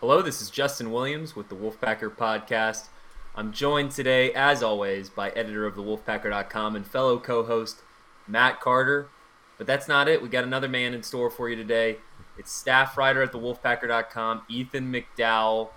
Hello, 0.00 0.22
this 0.22 0.40
is 0.40 0.48
Justin 0.48 0.92
Williams 0.92 1.36
with 1.36 1.50
the 1.50 1.54
Wolfpacker 1.54 2.16
Podcast. 2.16 2.88
I'm 3.36 3.52
joined 3.52 3.90
today, 3.90 4.32
as 4.32 4.62
always, 4.62 5.10
by 5.10 5.28
editor 5.32 5.66
of 5.66 5.74
the 5.74 5.82
Wolfpacker.com 5.82 6.74
and 6.74 6.86
fellow 6.86 7.18
co 7.18 7.44
host 7.44 7.82
Matt 8.26 8.62
Carter. 8.62 9.10
But 9.58 9.66
that's 9.66 9.88
not 9.88 10.08
it. 10.08 10.22
We 10.22 10.30
got 10.30 10.42
another 10.42 10.70
man 10.70 10.94
in 10.94 11.02
store 11.02 11.28
for 11.28 11.50
you 11.50 11.56
today. 11.56 11.98
It's 12.38 12.50
staff 12.50 12.96
writer 12.96 13.22
at 13.22 13.30
the 13.30 13.38
Wolfpacker.com, 13.38 14.44
Ethan 14.48 14.90
McDowell. 14.90 15.68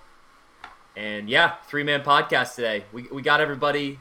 And 0.95 1.27
yeah, 1.27 1.55
three 1.67 1.83
man 1.83 1.99
podcast 1.99 2.55
today. 2.55 2.85
We, 2.93 3.09
we 3.11 3.21
got 3.21 3.41
everybody 3.41 3.99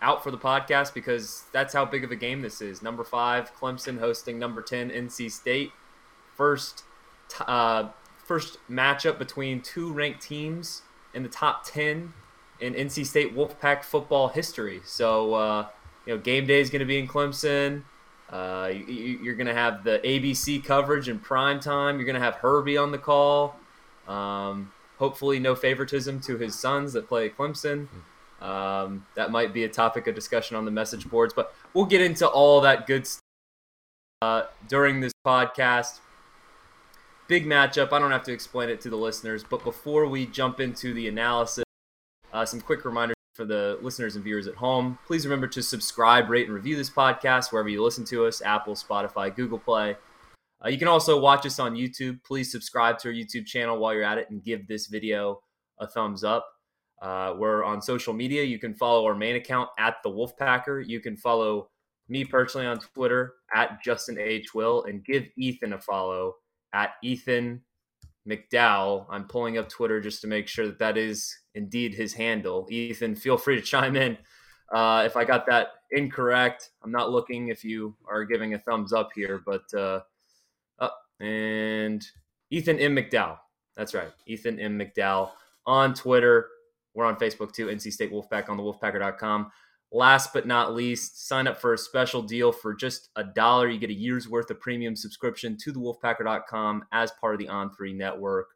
out 0.00 0.24
for 0.24 0.30
the 0.30 0.38
podcast 0.38 0.94
because 0.94 1.44
that's 1.52 1.74
how 1.74 1.84
big 1.84 2.04
of 2.04 2.10
a 2.10 2.16
game 2.16 2.40
this 2.40 2.62
is. 2.62 2.80
Number 2.80 3.04
five, 3.04 3.54
Clemson 3.54 3.98
hosting 3.98 4.38
number 4.38 4.62
10, 4.62 4.88
NC 4.88 5.30
State. 5.30 5.72
First 6.34 6.84
uh, 7.46 7.90
first 8.28 8.58
matchup 8.70 9.18
between 9.18 9.62
two 9.62 9.90
ranked 9.90 10.20
teams 10.20 10.82
in 11.14 11.22
the 11.22 11.28
top 11.30 11.64
10 11.64 12.12
in 12.60 12.74
NC 12.74 13.06
State 13.06 13.34
Wolfpack 13.34 13.82
football 13.82 14.28
history. 14.28 14.82
So, 14.84 15.32
uh, 15.32 15.66
you 16.04 16.14
know, 16.14 16.20
game 16.20 16.46
day 16.46 16.60
is 16.60 16.68
going 16.68 16.80
to 16.80 16.86
be 16.86 16.98
in 16.98 17.08
Clemson. 17.08 17.84
Uh, 18.28 18.70
you, 18.86 19.30
are 19.30 19.34
going 19.34 19.46
to 19.46 19.54
have 19.54 19.82
the 19.82 20.00
ABC 20.04 20.62
coverage 20.62 21.08
in 21.08 21.18
prime 21.18 21.58
time. 21.58 21.96
You're 21.96 22.04
going 22.04 22.14
to 22.14 22.20
have 22.20 22.34
Herbie 22.34 22.76
on 22.76 22.92
the 22.92 22.98
call. 22.98 23.56
Um, 24.06 24.72
hopefully, 24.98 25.38
no 25.38 25.54
favoritism 25.54 26.20
to 26.20 26.36
his 26.36 26.58
sons 26.58 26.92
that 26.92 27.08
play 27.08 27.30
Clemson. 27.30 27.88
Um, 28.42 29.06
that 29.14 29.30
might 29.30 29.54
be 29.54 29.64
a 29.64 29.68
topic 29.68 30.06
of 30.06 30.14
discussion 30.14 30.54
on 30.54 30.66
the 30.66 30.70
message 30.70 31.08
boards, 31.08 31.32
but 31.32 31.54
we'll 31.72 31.86
get 31.86 32.02
into 32.02 32.28
all 32.28 32.60
that 32.60 32.86
good 32.86 33.06
stuff 33.06 33.22
uh, 34.20 34.42
during 34.68 35.00
this 35.00 35.12
podcast 35.26 36.00
big 37.28 37.46
matchup. 37.46 37.92
I 37.92 37.98
don't 37.98 38.10
have 38.10 38.24
to 38.24 38.32
explain 38.32 38.70
it 38.70 38.80
to 38.80 38.90
the 38.90 38.96
listeners, 38.96 39.44
but 39.44 39.62
before 39.62 40.06
we 40.08 40.26
jump 40.26 40.60
into 40.60 40.94
the 40.94 41.08
analysis, 41.08 41.64
uh, 42.32 42.44
some 42.44 42.60
quick 42.60 42.84
reminders 42.84 43.14
for 43.34 43.44
the 43.44 43.78
listeners 43.82 44.16
and 44.16 44.24
viewers 44.24 44.48
at 44.48 44.56
home. 44.56 44.98
Please 45.06 45.24
remember 45.24 45.46
to 45.46 45.62
subscribe, 45.62 46.28
rate, 46.28 46.46
and 46.46 46.54
review 46.54 46.74
this 46.74 46.90
podcast 46.90 47.52
wherever 47.52 47.68
you 47.68 47.84
listen 47.84 48.04
to 48.06 48.26
us 48.26 48.42
Apple, 48.42 48.74
Spotify, 48.74 49.34
Google 49.34 49.58
Play. 49.58 49.96
Uh, 50.64 50.68
you 50.68 50.78
can 50.78 50.88
also 50.88 51.20
watch 51.20 51.46
us 51.46 51.60
on 51.60 51.74
YouTube. 51.74 52.18
Please 52.24 52.50
subscribe 52.50 52.98
to 52.98 53.08
our 53.08 53.14
YouTube 53.14 53.46
channel 53.46 53.78
while 53.78 53.94
you're 53.94 54.02
at 54.02 54.18
it 54.18 54.28
and 54.30 54.42
give 54.42 54.66
this 54.66 54.88
video 54.88 55.40
a 55.78 55.86
thumbs 55.86 56.24
up. 56.24 56.48
Uh, 57.00 57.34
we're 57.38 57.62
on 57.62 57.80
social 57.80 58.12
media. 58.12 58.42
You 58.42 58.58
can 58.58 58.74
follow 58.74 59.06
our 59.06 59.14
main 59.14 59.36
account 59.36 59.68
at 59.78 59.96
the 60.02 60.10
Wolfpacker. 60.10 60.84
You 60.84 60.98
can 60.98 61.16
follow 61.16 61.68
me 62.08 62.24
personally 62.24 62.66
on 62.66 62.78
Twitter 62.78 63.34
at 63.54 63.80
Justin 63.84 64.18
H. 64.18 64.52
Will 64.52 64.82
and 64.84 65.04
give 65.04 65.26
Ethan 65.36 65.74
a 65.74 65.78
follow 65.78 66.34
at 66.72 66.92
Ethan 67.02 67.62
McDowell. 68.28 69.06
I'm 69.08 69.24
pulling 69.24 69.58
up 69.58 69.68
Twitter 69.68 70.00
just 70.00 70.20
to 70.22 70.26
make 70.26 70.48
sure 70.48 70.66
that 70.66 70.78
that 70.78 70.96
is 70.96 71.36
indeed 71.54 71.94
his 71.94 72.12
handle. 72.12 72.66
Ethan, 72.70 73.16
feel 73.16 73.36
free 73.38 73.56
to 73.56 73.62
chime 73.62 73.96
in 73.96 74.16
uh, 74.72 75.02
if 75.06 75.16
I 75.16 75.24
got 75.24 75.46
that 75.46 75.68
incorrect. 75.90 76.70
I'm 76.82 76.92
not 76.92 77.10
looking 77.10 77.48
if 77.48 77.64
you 77.64 77.96
are 78.08 78.24
giving 78.24 78.54
a 78.54 78.58
thumbs 78.58 78.92
up 78.92 79.10
here, 79.14 79.42
but 79.44 79.72
uh, 79.74 80.00
oh, 80.80 81.24
and 81.24 82.06
Ethan 82.50 82.78
M. 82.78 82.94
McDowell. 82.94 83.38
That's 83.76 83.94
right, 83.94 84.10
Ethan 84.26 84.58
M. 84.58 84.78
McDowell 84.78 85.30
on 85.66 85.94
Twitter. 85.94 86.48
We're 86.94 87.06
on 87.06 87.16
Facebook 87.16 87.52
too, 87.52 87.66
NC 87.66 87.92
State 87.92 88.12
Wolfpack 88.12 88.48
on 88.48 88.56
the 88.56 88.62
Wolfpacker.com. 88.62 89.50
Last 89.90 90.34
but 90.34 90.46
not 90.46 90.74
least, 90.74 91.26
sign 91.26 91.46
up 91.46 91.58
for 91.58 91.72
a 91.72 91.78
special 91.78 92.20
deal 92.20 92.52
for 92.52 92.74
just 92.74 93.08
a 93.16 93.24
dollar. 93.24 93.68
You 93.68 93.78
get 93.78 93.88
a 93.88 93.94
year's 93.94 94.28
worth 94.28 94.50
of 94.50 94.60
premium 94.60 94.94
subscription 94.94 95.56
to 95.62 95.72
the 95.72 95.80
wolfpacker.com 95.80 96.84
as 96.92 97.10
part 97.20 97.34
of 97.34 97.38
the 97.40 97.46
On3 97.46 97.96
network. 97.96 98.48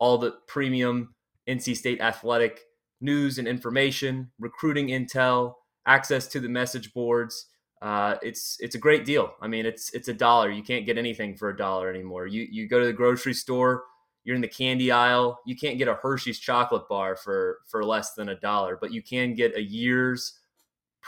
All 0.00 0.18
the 0.18 0.34
premium 0.48 1.14
NC 1.48 1.76
State 1.76 2.00
athletic 2.00 2.60
news 3.00 3.38
and 3.38 3.46
information, 3.46 4.30
recruiting 4.40 4.88
intel, 4.88 5.54
access 5.86 6.26
to 6.28 6.40
the 6.40 6.48
message 6.48 6.92
boards. 6.92 7.46
Uh, 7.80 8.16
it's 8.22 8.56
it's 8.58 8.74
a 8.74 8.78
great 8.78 9.04
deal. 9.04 9.32
I 9.40 9.46
mean, 9.46 9.64
it's 9.64 9.94
it's 9.94 10.08
a 10.08 10.14
dollar. 10.14 10.50
You 10.50 10.64
can't 10.64 10.86
get 10.86 10.98
anything 10.98 11.36
for 11.36 11.50
a 11.50 11.56
dollar 11.56 11.88
anymore. 11.88 12.26
You 12.26 12.46
you 12.50 12.68
go 12.68 12.80
to 12.80 12.86
the 12.86 12.92
grocery 12.92 13.34
store, 13.34 13.84
you're 14.24 14.34
in 14.34 14.42
the 14.42 14.48
candy 14.48 14.90
aisle. 14.90 15.38
You 15.46 15.56
can't 15.56 15.78
get 15.78 15.86
a 15.86 15.94
Hershey's 15.94 16.40
chocolate 16.40 16.88
bar 16.88 17.16
for 17.16 17.60
for 17.68 17.84
less 17.84 18.14
than 18.14 18.30
a 18.30 18.40
dollar, 18.40 18.76
but 18.80 18.92
you 18.92 19.02
can 19.02 19.34
get 19.34 19.56
a 19.56 19.62
year's 19.62 20.37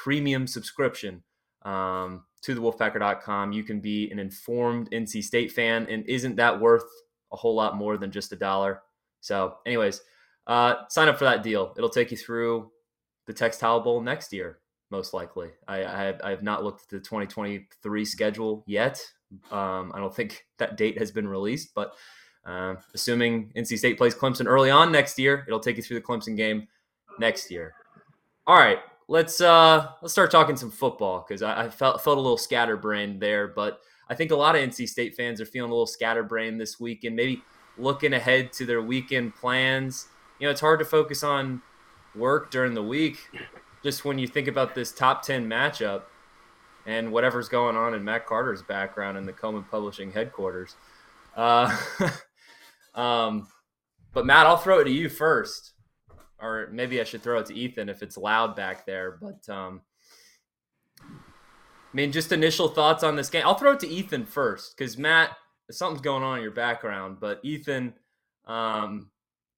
premium 0.03 0.47
subscription 0.47 1.23
um, 1.63 2.25
to 2.41 2.55
the 2.55 2.61
wolfpacker.com. 2.61 3.53
You 3.53 3.63
can 3.63 3.81
be 3.81 4.11
an 4.11 4.19
informed 4.19 4.91
NC 4.91 5.23
State 5.23 5.53
fan, 5.53 5.87
and 5.91 6.07
isn't 6.09 6.37
that 6.37 6.59
worth 6.59 6.85
a 7.33 7.37
whole 7.37 7.55
lot 7.55 7.77
more 7.77 7.99
than 7.99 8.11
just 8.11 8.33
a 8.33 8.37
dollar? 8.37 8.83
So, 9.21 9.57
anyways, 9.67 10.01
uh, 10.47 10.87
sign 10.89 11.09
up 11.09 11.19
for 11.19 11.25
that 11.25 11.43
deal. 11.43 11.75
It'll 11.77 11.91
take 11.91 12.11
you 12.11 12.17
through 12.17 12.71
the 13.27 13.35
Textile 13.35 13.81
Bowl 13.81 14.01
next 14.01 14.33
year, 14.33 14.61
most 14.91 15.13
likely. 15.13 15.51
I, 15.69 15.85
I, 15.85 16.05
have, 16.05 16.21
I 16.25 16.31
have 16.31 16.43
not 16.43 16.65
looked 16.65 16.85
at 16.85 16.89
the 16.89 16.99
2023 17.01 18.05
schedule 18.07 18.65
yet. 18.67 19.05
Um, 19.51 19.93
I 19.95 19.99
don't 19.99 20.15
think 20.15 20.47
that 20.59 20.79
date 20.79 20.99
has 20.99 21.11
been 21.11 21.29
released, 21.29 21.75
but 21.75 21.93
uh, 22.47 22.77
assuming 22.95 23.53
NC 23.55 23.77
State 23.77 23.99
plays 23.99 24.15
Clemson 24.15 24.47
early 24.47 24.71
on 24.71 24.91
next 24.91 25.19
year, 25.19 25.45
it'll 25.47 25.61
take 25.61 25.77
you 25.77 25.83
through 25.83 25.99
the 25.99 26.07
Clemson 26.07 26.39
game 26.39 26.69
next 27.19 27.51
year. 27.51 27.75
All 28.47 28.57
right, 28.57 28.79
let's 29.11 29.41
uh 29.41 29.89
let's 30.01 30.13
start 30.13 30.31
talking 30.31 30.57
some 30.57 30.71
football 30.71 31.27
because 31.27 31.43
I, 31.43 31.65
I, 31.65 31.69
felt 31.69 32.01
felt 32.01 32.17
a 32.17 32.21
little 32.21 32.39
scatterbrained 32.39 33.21
there, 33.21 33.49
but 33.49 33.81
I 34.09 34.15
think 34.15 34.31
a 34.31 34.37
lot 34.37 34.55
of 34.55 34.63
NC 34.63 34.89
State 34.89 35.17
fans 35.17 35.41
are 35.41 35.47
feeling 35.47 35.71
a 35.71 35.75
little 35.75 35.87
scatterbrained 35.87 36.61
this 36.61 36.79
week 36.79 37.03
and 37.03 37.17
maybe 37.17 37.43
looking 37.77 38.13
ahead 38.13 38.53
to 38.55 38.65
their 38.65 38.81
weekend 38.81 39.35
plans. 39.35 40.07
You 40.39 40.47
know, 40.47 40.53
it's 40.53 40.61
hard 40.61 40.79
to 40.79 40.85
focus 40.85 41.25
on 41.25 41.61
work 42.15 42.53
during 42.53 42.75
the 42.75 42.83
week 42.83 43.19
just 43.83 44.05
when 44.05 44.19
you 44.19 44.29
think 44.29 44.47
about 44.47 44.77
this 44.77 44.93
top 44.93 45.23
10 45.23 45.49
matchup 45.49 46.03
and 46.87 47.11
whatever's 47.11 47.49
going 47.49 47.77
on 47.77 47.95
in 47.95 48.05
Matt 48.05 48.27
Carter's 48.27 48.63
background 48.63 49.19
in 49.19 49.27
the 49.27 49.33
Coman 49.33 49.65
Publishing 49.65 50.13
headquarters. 50.13 50.77
Uh, 51.37 51.77
um, 52.95 53.49
but 54.13 54.25
Matt, 54.25 54.47
I'll 54.47 54.57
throw 54.57 54.79
it 54.79 54.85
to 54.85 54.91
you 54.91 55.09
first 55.09 55.73
or 56.41 56.69
maybe 56.73 57.01
I 57.01 57.05
should 57.05 57.23
throw 57.23 57.39
it 57.39 57.47
to 57.47 57.55
Ethan 57.55 57.89
if 57.89 58.03
it's 58.03 58.17
loud 58.17 58.57
back 58.57 58.87
there. 58.87 59.19
But 59.21 59.49
um, 59.53 59.83
I 61.01 61.97
mean, 61.97 62.13
just 62.13 62.33
initial 62.33 62.69
thoughts 62.69 63.03
on 63.03 63.17
this 63.17 63.31
game. 63.31 63.43
I'll 63.45 63.55
throw 63.55 63.73
it 63.73 63.81
to 63.81 63.89
Ethan 63.89 64.27
first 64.27 64.77
because 64.77 64.97
Matt, 64.97 65.37
something's 65.71 66.03
going 66.03 66.23
on 66.23 66.39
in 66.39 66.43
your 66.43 66.53
background. 66.53 67.19
But 67.21 67.41
Ethan, 67.43 67.95
um, 68.47 69.11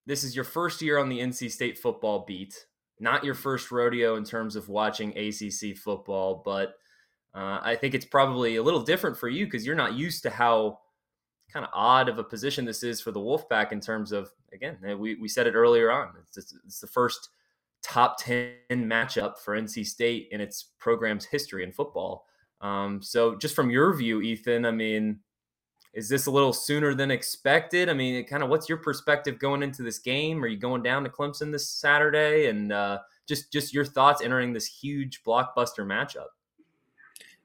this 0.07 0.25
is 0.25 0.35
your 0.35 0.45
first 0.45 0.81
year 0.83 0.99
on 0.99 1.09
the 1.09 1.21
NC 1.21 1.51
State 1.51 1.79
football 1.79 2.25
beat. 2.27 2.67
Not 2.99 3.25
your 3.25 3.35
first 3.35 3.71
rodeo 3.71 4.17
in 4.17 4.25
terms 4.25 4.57
of 4.57 4.69
watching 4.69 5.17
ACC 5.17 5.77
football, 5.77 6.43
but 6.45 6.75
uh, 7.35 7.59
I 7.63 7.77
think 7.77 7.95
it's 7.95 8.05
probably 8.05 8.57
a 8.57 8.63
little 8.63 8.83
different 8.83 9.17
for 9.17 9.29
you 9.29 9.47
because 9.47 9.67
you're 9.67 9.75
not 9.75 9.95
used 9.95 10.23
to 10.23 10.31
how 10.31 10.79
kind 11.53 11.65
of 11.65 11.71
odd 11.75 12.09
of 12.09 12.19
a 12.19 12.25
position 12.25 12.65
this 12.65 12.83
is 12.83 13.01
for 13.01 13.11
the 13.11 13.21
Wolfpack 13.21 13.73
in 13.73 13.81
terms 13.81 14.13
of 14.13 14.31
again 14.53 14.79
we, 14.99 15.17
we 15.17 15.29
said 15.29 15.47
it 15.47 15.55
earlier 15.55 15.91
on 15.91 16.11
it's, 16.19 16.55
it's 16.67 16.81
the 16.81 16.87
first 16.87 17.29
top 17.83 18.17
10 18.19 18.55
matchup 18.71 19.39
for 19.39 19.61
NC 19.61 19.87
State 19.87 20.29
in 20.31 20.41
its 20.41 20.67
program's 20.79 21.25
history 21.25 21.65
in 21.65 21.73
football. 21.73 22.27
Um, 22.61 23.03
so 23.03 23.35
just 23.35 23.55
from 23.55 23.71
your 23.71 23.95
view, 23.95 24.23
Ethan, 24.23 24.65
I 24.65 24.71
mean, 24.71 25.19
is 25.93 26.09
this 26.09 26.27
a 26.27 26.31
little 26.31 26.53
sooner 26.53 26.95
than 26.95 27.11
expected? 27.11 27.89
I 27.89 27.93
mean, 27.93 28.25
kind 28.25 28.43
of 28.43 28.49
what's 28.49 28.69
your 28.69 28.79
perspective 28.79 29.39
going 29.39 29.63
into 29.63 29.83
this 29.83 29.99
game? 29.99 30.43
Are 30.43 30.47
you 30.47 30.57
going 30.57 30.83
down 30.83 31.05
to 31.05 31.11
Clemson 31.11 31.53
this 31.53 31.69
Saturday? 31.69 32.47
And 32.47 32.73
uh, 32.73 33.01
just 33.29 33.53
just 33.53 33.75
your 33.75 33.85
thoughts 33.85 34.23
entering 34.23 34.53
this 34.53 34.67
huge 34.67 35.23
blockbuster 35.23 35.81
matchup. 35.81 36.29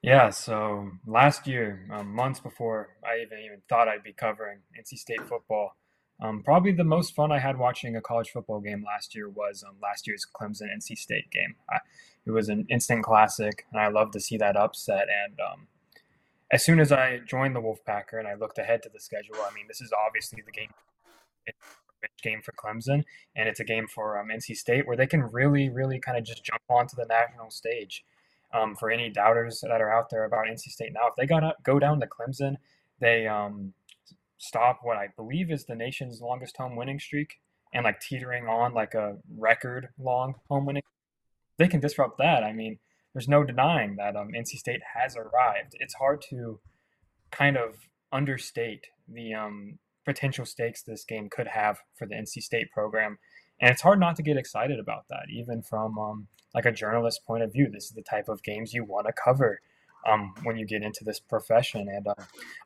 Yeah, 0.08 0.30
so 0.30 0.90
last 1.06 1.48
year, 1.48 1.86
um, 1.92 2.16
months 2.16 2.40
before 2.40 2.96
I 3.04 3.22
even 3.26 3.40
even 3.40 3.62
thought 3.68 3.90
I'd 3.90 4.04
be 4.04 4.14
covering 4.14 4.60
NC 4.80 4.98
State 4.98 5.28
football, 5.28 5.76
um, 6.22 6.44
probably 6.44 6.72
the 6.72 6.86
most 6.86 7.14
fun 7.14 7.30
I 7.30 7.40
had 7.40 7.58
watching 7.58 7.94
a 7.94 8.00
college 8.00 8.30
football 8.30 8.62
game 8.62 8.86
last 8.88 9.14
year 9.14 9.28
was 9.28 9.66
um, 9.68 9.76
last 9.84 10.08
year's 10.08 10.26
Clemson 10.26 10.74
NC 10.74 10.98
State 10.98 11.30
game. 11.30 11.56
I, 11.70 11.80
it 12.26 12.32
was 12.32 12.48
an 12.48 12.66
instant 12.70 13.04
classic, 13.04 13.66
and 13.74 13.82
I 13.82 13.90
love 13.90 14.12
to 14.12 14.22
see 14.22 14.38
that 14.38 14.56
upset. 14.56 15.08
And 15.26 15.38
um, 15.42 15.68
as 16.54 16.64
soon 16.64 16.80
as 16.80 16.94
I 16.94 17.18
joined 17.18 17.54
the 17.54 17.62
Wolfpacker 17.62 18.18
and 18.18 18.30
I 18.30 18.36
looked 18.36 18.60
ahead 18.60 18.84
to 18.84 18.90
the 18.90 19.02
schedule, 19.02 19.36
I 19.36 19.54
mean, 19.54 19.66
this 19.68 19.82
is 19.82 19.92
obviously 19.92 20.42
the 20.46 20.54
game 20.54 20.70
game 22.24 22.40
for 22.42 22.54
Clemson, 22.54 23.04
and 23.36 23.50
it's 23.50 23.60
a 23.60 23.66
game 23.66 23.88
for 23.94 24.18
um, 24.18 24.30
NC 24.30 24.56
State 24.56 24.88
where 24.88 24.96
they 24.96 25.08
can 25.08 25.24
really, 25.24 25.70
really 25.70 26.00
kind 26.00 26.18
of 26.18 26.24
just 26.24 26.46
jump 26.46 26.62
onto 26.70 26.96
the 26.96 27.06
national 27.10 27.50
stage. 27.52 28.06
Um, 28.54 28.76
for 28.76 28.90
any 28.90 29.10
doubters 29.10 29.60
that 29.62 29.82
are 29.82 29.92
out 29.92 30.10
there 30.10 30.24
about 30.24 30.46
NC 30.48 30.70
State 30.70 30.94
now, 30.94 31.08
if 31.08 31.16
they 31.18 31.26
got 31.26 31.44
go 31.64 31.80
down 31.80 32.00
to 32.00 32.08
Clemson, 32.08 32.56
they 33.00 33.28
um, 33.28 33.74
stop 34.38 34.80
what 34.84 34.98
I 34.98 35.10
believe 35.16 35.52
is 35.52 35.66
the 35.66 35.76
nation's 35.76 36.22
longest 36.22 36.58
home 36.58 36.76
winning 36.76 37.00
streak 37.00 37.40
and 37.74 37.84
like 37.84 38.00
teetering 38.00 38.48
on 38.48 38.74
like 38.74 38.94
a 38.94 39.18
record 39.38 39.90
long 40.00 40.36
home 40.50 40.66
winning. 40.66 40.84
They 41.58 41.68
can 41.68 41.80
disrupt 41.80 42.18
that. 42.20 42.44
I 42.44 42.54
mean, 42.54 42.80
there's 43.14 43.28
no 43.28 43.44
denying 43.44 43.96
that 43.96 44.16
um, 44.16 44.30
NC 44.30 44.58
State 44.58 44.82
has 44.96 45.16
arrived. 45.16 45.76
It's 45.80 45.96
hard 45.96 46.22
to 46.30 46.60
kind 47.32 47.58
of 47.58 47.76
understate 48.12 48.88
the 49.08 49.34
um, 49.34 49.80
potential 50.06 50.46
stakes 50.46 50.84
this 50.84 51.04
game 51.04 51.30
could 51.30 51.48
have 51.48 51.80
for 51.98 52.08
the 52.08 52.16
NC 52.16 52.44
State 52.44 52.72
program, 52.72 53.18
and 53.60 53.72
it's 53.72 53.82
hard 53.82 54.00
not 54.00 54.16
to 54.18 54.22
get 54.22 54.38
excited 54.38 54.80
about 54.80 55.06
that, 55.10 55.26
even 55.32 55.62
from 55.64 55.98
um, 55.98 56.28
like 56.54 56.66
a 56.66 56.72
journalist 56.72 57.26
point 57.26 57.44
of 57.44 57.52
view. 57.52 57.70
This 57.72 57.86
is 57.86 57.92
the 57.92 58.02
type 58.02 58.30
of 58.30 58.44
games 58.44 58.74
you 58.74 58.84
want 58.84 59.08
to 59.08 59.14
cover 59.14 59.62
um, 60.08 60.34
when 60.44 60.58
you 60.58 60.66
get 60.66 60.84
into 60.84 61.04
this 61.04 61.20
profession. 61.20 61.88
And 61.90 62.08
uh, 62.08 62.16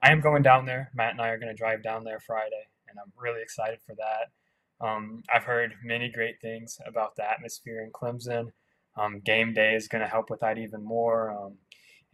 I 0.01 0.11
am 0.11 0.21
going 0.21 0.43
down 0.43 0.65
there. 0.65 0.91
Matt 0.93 1.11
and 1.11 1.21
I 1.21 1.29
are 1.29 1.39
going 1.39 1.51
to 1.51 1.57
drive 1.57 1.83
down 1.83 2.03
there 2.03 2.19
Friday, 2.19 2.67
and 2.87 2.97
I'm 2.99 3.11
really 3.17 3.41
excited 3.41 3.79
for 3.85 3.95
that. 3.95 4.85
Um, 4.85 5.23
I've 5.33 5.43
heard 5.43 5.73
many 5.83 6.09
great 6.09 6.41
things 6.41 6.79
about 6.87 7.15
the 7.15 7.29
atmosphere 7.29 7.83
in 7.83 7.91
Clemson. 7.91 8.51
Um, 8.97 9.19
game 9.19 9.53
day 9.53 9.75
is 9.75 9.87
going 9.87 10.01
to 10.01 10.07
help 10.07 10.29
with 10.29 10.41
that 10.41 10.57
even 10.57 10.83
more, 10.83 11.31
um, 11.31 11.57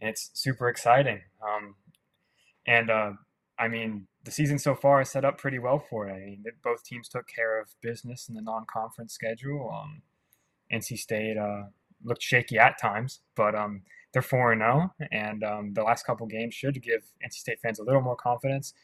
and 0.00 0.08
it's 0.10 0.30
super 0.34 0.68
exciting. 0.68 1.22
Um, 1.42 1.74
and 2.66 2.90
uh, 2.90 3.12
I 3.58 3.68
mean, 3.68 4.06
the 4.24 4.30
season 4.30 4.58
so 4.58 4.74
far 4.74 5.00
is 5.00 5.10
set 5.10 5.24
up 5.24 5.38
pretty 5.38 5.58
well 5.58 5.82
for 5.90 6.08
it. 6.08 6.12
I 6.12 6.18
mean, 6.18 6.44
both 6.62 6.84
teams 6.84 7.08
took 7.08 7.26
care 7.26 7.60
of 7.60 7.68
business 7.82 8.28
in 8.28 8.34
the 8.34 8.42
non-conference 8.42 9.12
schedule. 9.12 9.70
Um, 9.74 10.02
NC 10.72 10.98
State 10.98 11.36
uh, 11.36 11.64
looked 12.04 12.22
shaky 12.22 12.58
at 12.58 12.78
times, 12.80 13.20
but 13.34 13.54
um, 13.54 13.82
they're 14.12 14.22
4 14.22 14.56
0, 14.56 14.94
and 15.12 15.44
um, 15.44 15.74
the 15.74 15.82
last 15.82 16.04
couple 16.06 16.26
games 16.26 16.54
should 16.54 16.82
give 16.82 17.02
NC 17.24 17.32
State 17.34 17.60
fans 17.60 17.78
a 17.78 17.84
little 17.84 18.00
more 18.00 18.16
confidence. 18.16 18.74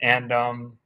And 0.00 0.32
um, 0.32 0.78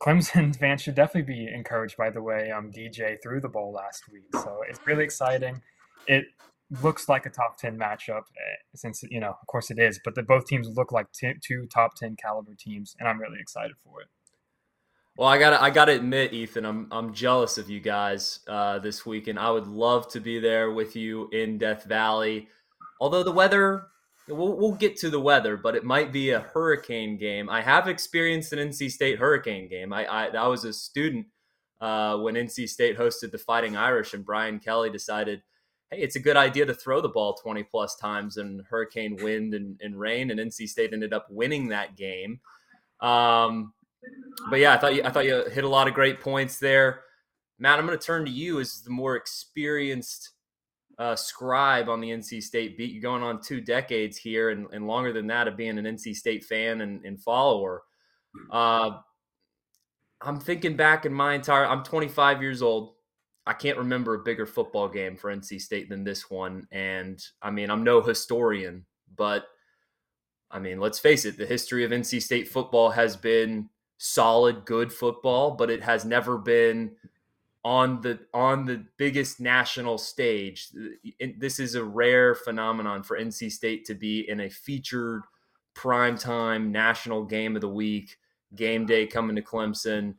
Clemson 0.00 0.54
fans 0.58 0.82
should 0.82 0.94
definitely 0.94 1.34
be 1.34 1.48
encouraged 1.52 1.96
by 1.96 2.10
the 2.10 2.22
way 2.22 2.50
um, 2.50 2.70
DJ 2.70 3.16
threw 3.22 3.40
the 3.40 3.48
ball 3.48 3.72
last 3.72 4.04
week. 4.12 4.28
So 4.34 4.60
it's 4.68 4.80
really 4.86 5.04
exciting. 5.04 5.62
It 6.06 6.26
looks 6.82 7.08
like 7.08 7.26
a 7.26 7.30
top 7.30 7.58
10 7.58 7.78
matchup 7.78 8.22
eh, 8.36 8.56
since, 8.74 9.02
you 9.10 9.20
know, 9.20 9.30
of 9.40 9.46
course 9.46 9.70
it 9.70 9.78
is, 9.78 10.00
but 10.04 10.14
the, 10.14 10.22
both 10.22 10.46
teams 10.46 10.68
look 10.74 10.90
like 10.90 11.12
t- 11.12 11.34
two 11.40 11.66
top 11.66 11.94
10 11.94 12.16
caliber 12.16 12.54
teams, 12.54 12.96
and 12.98 13.08
I'm 13.08 13.20
really 13.20 13.38
excited 13.40 13.76
for 13.84 14.00
it. 14.00 14.08
Well, 15.22 15.30
I 15.30 15.38
gotta 15.38 15.62
I 15.62 15.70
gotta 15.70 15.92
admit, 15.92 16.32
Ethan, 16.32 16.66
I'm 16.66 16.88
I'm 16.90 17.14
jealous 17.14 17.56
of 17.56 17.70
you 17.70 17.78
guys 17.78 18.40
uh, 18.48 18.80
this 18.80 19.06
weekend. 19.06 19.38
I 19.38 19.52
would 19.52 19.68
love 19.68 20.08
to 20.08 20.18
be 20.18 20.40
there 20.40 20.72
with 20.72 20.96
you 20.96 21.28
in 21.30 21.58
Death 21.58 21.84
Valley. 21.84 22.48
Although 23.00 23.22
the 23.22 23.30
weather, 23.30 23.86
we'll, 24.26 24.56
we'll 24.56 24.74
get 24.74 24.96
to 24.96 25.10
the 25.10 25.20
weather, 25.20 25.56
but 25.56 25.76
it 25.76 25.84
might 25.84 26.10
be 26.10 26.30
a 26.30 26.40
hurricane 26.40 27.18
game. 27.18 27.48
I 27.48 27.62
have 27.62 27.86
experienced 27.86 28.52
an 28.52 28.58
NC 28.70 28.90
State 28.90 29.20
hurricane 29.20 29.68
game. 29.68 29.92
I, 29.92 30.06
I, 30.06 30.26
I 30.26 30.48
was 30.48 30.64
a 30.64 30.72
student 30.72 31.26
uh, 31.80 32.16
when 32.16 32.34
NC 32.34 32.68
State 32.68 32.98
hosted 32.98 33.30
the 33.30 33.38
Fighting 33.38 33.76
Irish, 33.76 34.14
and 34.14 34.24
Brian 34.24 34.58
Kelly 34.58 34.90
decided, 34.90 35.44
hey, 35.92 35.98
it's 35.98 36.16
a 36.16 36.20
good 36.20 36.36
idea 36.36 36.66
to 36.66 36.74
throw 36.74 37.00
the 37.00 37.08
ball 37.08 37.34
20 37.34 37.62
plus 37.62 37.94
times 37.94 38.38
in 38.38 38.64
hurricane 38.68 39.16
wind 39.22 39.54
and, 39.54 39.80
and 39.82 40.00
rain, 40.00 40.32
and 40.32 40.40
NC 40.40 40.68
State 40.68 40.92
ended 40.92 41.12
up 41.12 41.28
winning 41.30 41.68
that 41.68 41.96
game. 41.96 42.40
Um, 43.00 43.72
but 44.50 44.58
yeah, 44.58 44.72
I 44.72 44.78
thought 44.78 44.94
you, 44.94 45.02
I 45.04 45.10
thought 45.10 45.24
you 45.24 45.44
hit 45.50 45.64
a 45.64 45.68
lot 45.68 45.88
of 45.88 45.94
great 45.94 46.20
points 46.20 46.58
there. 46.58 47.02
Matt, 47.58 47.78
I'm 47.78 47.86
going 47.86 47.98
to 47.98 48.04
turn 48.04 48.24
to 48.24 48.30
you 48.30 48.60
as 48.60 48.82
the 48.82 48.90
more 48.90 49.16
experienced 49.16 50.30
uh, 50.98 51.16
scribe 51.16 51.88
on 51.88 52.00
the 52.00 52.10
NC 52.10 52.42
State 52.42 52.76
beat. 52.76 52.92
You're 52.92 53.02
going 53.02 53.22
on 53.22 53.40
two 53.40 53.60
decades 53.60 54.16
here 54.16 54.50
and, 54.50 54.66
and 54.72 54.86
longer 54.86 55.12
than 55.12 55.26
that 55.28 55.48
of 55.48 55.56
being 55.56 55.78
an 55.78 55.84
NC 55.84 56.14
State 56.14 56.44
fan 56.44 56.80
and, 56.80 57.04
and 57.04 57.20
follower. 57.20 57.82
Uh, 58.50 58.98
I'm 60.20 60.40
thinking 60.40 60.76
back 60.76 61.06
in 61.06 61.12
my 61.12 61.34
entire, 61.34 61.66
I'm 61.66 61.82
25 61.82 62.42
years 62.42 62.62
old. 62.62 62.94
I 63.46 63.52
can't 63.52 63.78
remember 63.78 64.14
a 64.14 64.22
bigger 64.22 64.46
football 64.46 64.88
game 64.88 65.16
for 65.16 65.34
NC 65.34 65.60
State 65.60 65.88
than 65.88 66.04
this 66.04 66.30
one. 66.30 66.66
And 66.70 67.20
I 67.40 67.50
mean, 67.50 67.70
I'm 67.70 67.82
no 67.82 68.00
historian, 68.00 68.84
but 69.16 69.46
I 70.50 70.58
mean, 70.58 70.78
let's 70.78 70.98
face 70.98 71.24
it, 71.24 71.36
the 71.36 71.46
history 71.46 71.84
of 71.84 71.90
NC 71.90 72.22
State 72.22 72.48
football 72.48 72.90
has 72.90 73.16
been 73.16 73.68
solid, 74.02 74.64
good 74.64 74.92
football, 74.92 75.52
but 75.52 75.70
it 75.70 75.80
has 75.80 76.04
never 76.04 76.36
been 76.36 76.90
on 77.64 78.00
the 78.00 78.18
on 78.34 78.64
the 78.64 78.84
biggest 78.96 79.40
national 79.40 79.96
stage. 79.96 80.70
This 81.38 81.60
is 81.60 81.76
a 81.76 81.84
rare 81.84 82.34
phenomenon 82.34 83.04
for 83.04 83.16
NC 83.16 83.52
State 83.52 83.84
to 83.84 83.94
be 83.94 84.28
in 84.28 84.40
a 84.40 84.50
featured 84.50 85.22
primetime 85.76 86.70
national 86.70 87.24
game 87.24 87.54
of 87.54 87.60
the 87.62 87.68
week, 87.68 88.16
game 88.56 88.86
day 88.86 89.06
coming 89.06 89.36
to 89.36 89.42
Clemson. 89.42 90.16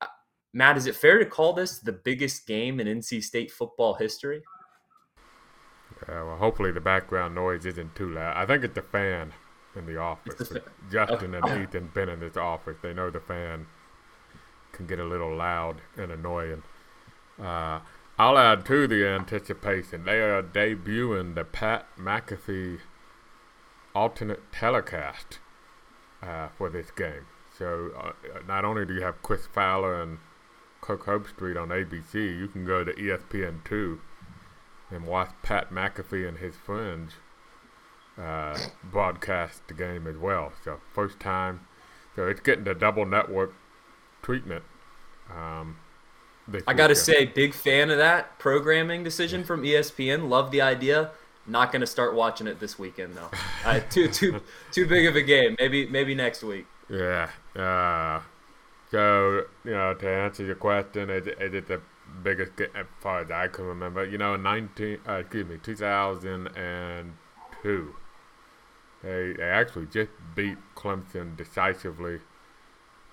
Uh, 0.00 0.06
Matt, 0.54 0.76
is 0.76 0.86
it 0.86 0.94
fair 0.94 1.18
to 1.18 1.26
call 1.26 1.52
this 1.52 1.80
the 1.80 1.92
biggest 1.92 2.46
game 2.46 2.78
in 2.78 2.86
NC 2.86 3.24
State 3.24 3.50
football 3.50 3.94
history? 3.94 4.40
Yeah, 6.08 6.22
well, 6.22 6.36
hopefully 6.36 6.70
the 6.70 6.80
background 6.80 7.34
noise 7.34 7.66
isn't 7.66 7.96
too 7.96 8.10
loud. 8.12 8.36
I 8.36 8.46
think 8.46 8.62
it's 8.62 8.74
the 8.74 8.82
fan 8.82 9.32
in 9.76 9.86
the 9.86 9.98
office. 9.98 10.52
Justin 10.90 11.34
okay. 11.34 11.52
and 11.52 11.62
Ethan 11.62 11.90
been 11.94 12.08
in 12.08 12.20
this 12.20 12.36
office. 12.36 12.76
They 12.82 12.92
know 12.92 13.10
the 13.10 13.20
fan 13.20 13.66
can 14.72 14.86
get 14.86 14.98
a 14.98 15.04
little 15.04 15.34
loud 15.34 15.80
and 15.96 16.10
annoying. 16.10 16.62
Uh, 17.40 17.80
I'll 18.18 18.38
add 18.38 18.66
to 18.66 18.86
the 18.86 19.06
anticipation. 19.06 20.04
They 20.04 20.20
are 20.20 20.42
debuting 20.42 21.34
the 21.34 21.44
Pat 21.44 21.86
McAfee 21.98 22.80
alternate 23.94 24.52
telecast 24.52 25.38
uh, 26.22 26.48
for 26.56 26.68
this 26.68 26.90
game. 26.90 27.26
So 27.56 27.90
uh, 27.98 28.40
not 28.46 28.64
only 28.64 28.86
do 28.86 28.94
you 28.94 29.02
have 29.02 29.22
Chris 29.22 29.46
Fowler 29.46 30.00
and 30.00 30.18
Kirk 30.80 31.06
Herbstreit 31.06 31.60
on 31.60 31.68
ABC, 31.68 32.14
you 32.14 32.48
can 32.48 32.64
go 32.64 32.84
to 32.84 32.92
ESPN2 32.92 33.98
and 34.90 35.06
watch 35.06 35.30
Pat 35.42 35.70
McAfee 35.70 36.26
and 36.28 36.38
his 36.38 36.56
friends 36.56 37.14
uh, 38.20 38.58
broadcast 38.84 39.66
the 39.68 39.74
game 39.74 40.06
as 40.06 40.16
well. 40.16 40.52
So 40.64 40.80
first 40.92 41.20
time, 41.20 41.66
so 42.16 42.28
it's 42.28 42.40
getting 42.40 42.64
the 42.64 42.74
double 42.74 43.06
network 43.06 43.54
treatment. 44.22 44.64
Um, 45.34 45.76
I 46.66 46.74
got 46.74 46.88
to 46.88 46.94
say, 46.94 47.26
big 47.26 47.54
fan 47.54 47.90
of 47.90 47.98
that 47.98 48.38
programming 48.38 49.04
decision 49.04 49.44
from 49.44 49.62
ESPN. 49.62 50.28
Love 50.28 50.50
the 50.50 50.60
idea. 50.60 51.10
Not 51.46 51.72
going 51.72 51.80
to 51.80 51.86
start 51.86 52.14
watching 52.14 52.46
it 52.46 52.60
this 52.60 52.78
weekend 52.78 53.14
though. 53.14 53.30
Uh, 53.64 53.80
too 53.90 54.08
too 54.08 54.40
too 54.72 54.86
big 54.86 55.06
of 55.06 55.16
a 55.16 55.22
game. 55.22 55.56
Maybe 55.58 55.86
maybe 55.86 56.14
next 56.14 56.42
week. 56.42 56.66
Yeah. 56.88 57.30
Uh, 57.56 58.20
so 58.90 59.44
you 59.64 59.70
know, 59.70 59.94
to 59.94 60.08
answer 60.08 60.44
your 60.44 60.56
question, 60.56 61.08
is, 61.10 61.26
is 61.26 61.54
it 61.54 61.68
the 61.68 61.80
biggest 62.22 62.56
game 62.56 62.68
as 62.74 62.86
far 63.00 63.20
as 63.20 63.30
I 63.30 63.48
can 63.48 63.64
remember? 63.64 64.04
You 64.04 64.18
know, 64.18 64.36
nineteen. 64.36 64.98
Uh, 65.08 65.14
excuse 65.14 65.46
me, 65.46 65.58
two 65.62 65.76
thousand 65.76 66.48
and 66.56 67.14
two. 67.62 67.94
They 69.02 69.32
they 69.36 69.42
actually 69.42 69.86
just 69.86 70.10
beat 70.34 70.58
Clemson 70.74 71.36
decisively 71.36 72.20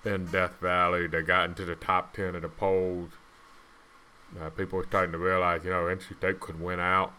in 0.04 0.26
Death 0.26 0.60
Valley. 0.62 1.08
They 1.08 1.22
got 1.22 1.50
into 1.50 1.66
the 1.66 1.76
top 1.76 2.14
10 2.14 2.36
of 2.36 2.42
the 2.42 2.50
polls. 2.50 3.12
Uh, 4.40 4.50
people 4.50 4.78
were 4.78 4.86
starting 4.86 5.14
to 5.14 5.18
realize, 5.18 5.64
you 5.64 5.70
know, 5.70 5.84
NC 5.84 6.18
State 6.18 6.40
could 6.40 6.62
win 6.62 6.80
out. 6.80 7.14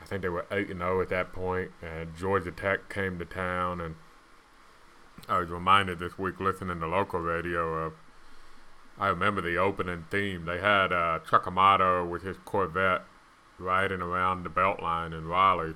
I 0.00 0.04
think 0.04 0.22
they 0.22 0.28
were 0.28 0.46
8 0.50 0.70
and 0.70 0.80
0 0.80 1.00
at 1.02 1.08
that 1.10 1.32
point, 1.32 1.72
and 1.82 2.16
Georgia 2.16 2.50
Tech 2.50 2.88
came 2.88 3.18
to 3.18 3.24
town. 3.24 3.80
And 3.80 3.96
I 5.28 5.38
was 5.38 5.48
reminded 5.48 5.98
this 5.98 6.18
week 6.18 6.40
listening 6.40 6.80
to 6.80 6.86
local 6.86 7.20
radio 7.20 7.84
of, 7.84 7.94
I 8.98 9.08
remember 9.08 9.40
the 9.40 9.56
opening 9.56 10.06
theme. 10.10 10.44
They 10.44 10.58
had 10.58 10.92
uh, 10.92 11.20
Chuck 11.28 11.46
Amato 11.46 12.04
with 12.04 12.22
his 12.22 12.36
Corvette 12.44 13.02
riding 13.58 14.00
around 14.00 14.42
the 14.42 14.50
Beltline 14.50 15.16
in 15.16 15.26
Raleigh 15.26 15.74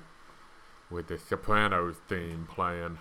with 0.89 1.07
the 1.07 1.17
Sopranos 1.17 1.95
theme 2.07 2.47
playing 2.49 2.99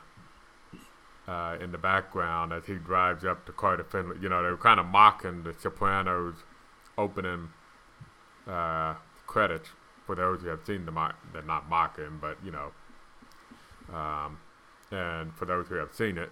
uh, 1.29 1.57
in 1.61 1.73
the 1.73 1.79
background 1.79 2.53
as 2.53 2.67
he 2.67 2.75
drives 2.75 3.25
up 3.25 3.47
to 3.47 3.53
Carter 3.53 3.85
Finley. 3.85 4.17
You 4.21 4.29
know, 4.29 4.43
they 4.43 4.51
were 4.51 4.57
kind 4.57 4.81
of 4.81 4.87
mocking 4.87 5.43
the 5.43 5.55
Sopranos 5.55 6.35
opening 6.97 7.51
uh, 8.47 8.95
credits 9.27 9.71
for 10.07 10.15
those 10.15 10.43
who 10.43 10.49
have 10.49 10.61
seen 10.67 10.85
the 10.85 10.93
mock. 10.93 11.17
They're 11.33 11.43
not 11.43 11.69
mocking, 11.69 12.19
but 12.21 12.37
you 12.45 12.53
know, 12.53 12.73
um, 13.95 14.39
and 14.91 15.35
for 15.35 15.45
those 15.45 15.69
who 15.69 15.77
have 15.77 15.95
seen 15.95 16.19
it. 16.19 16.31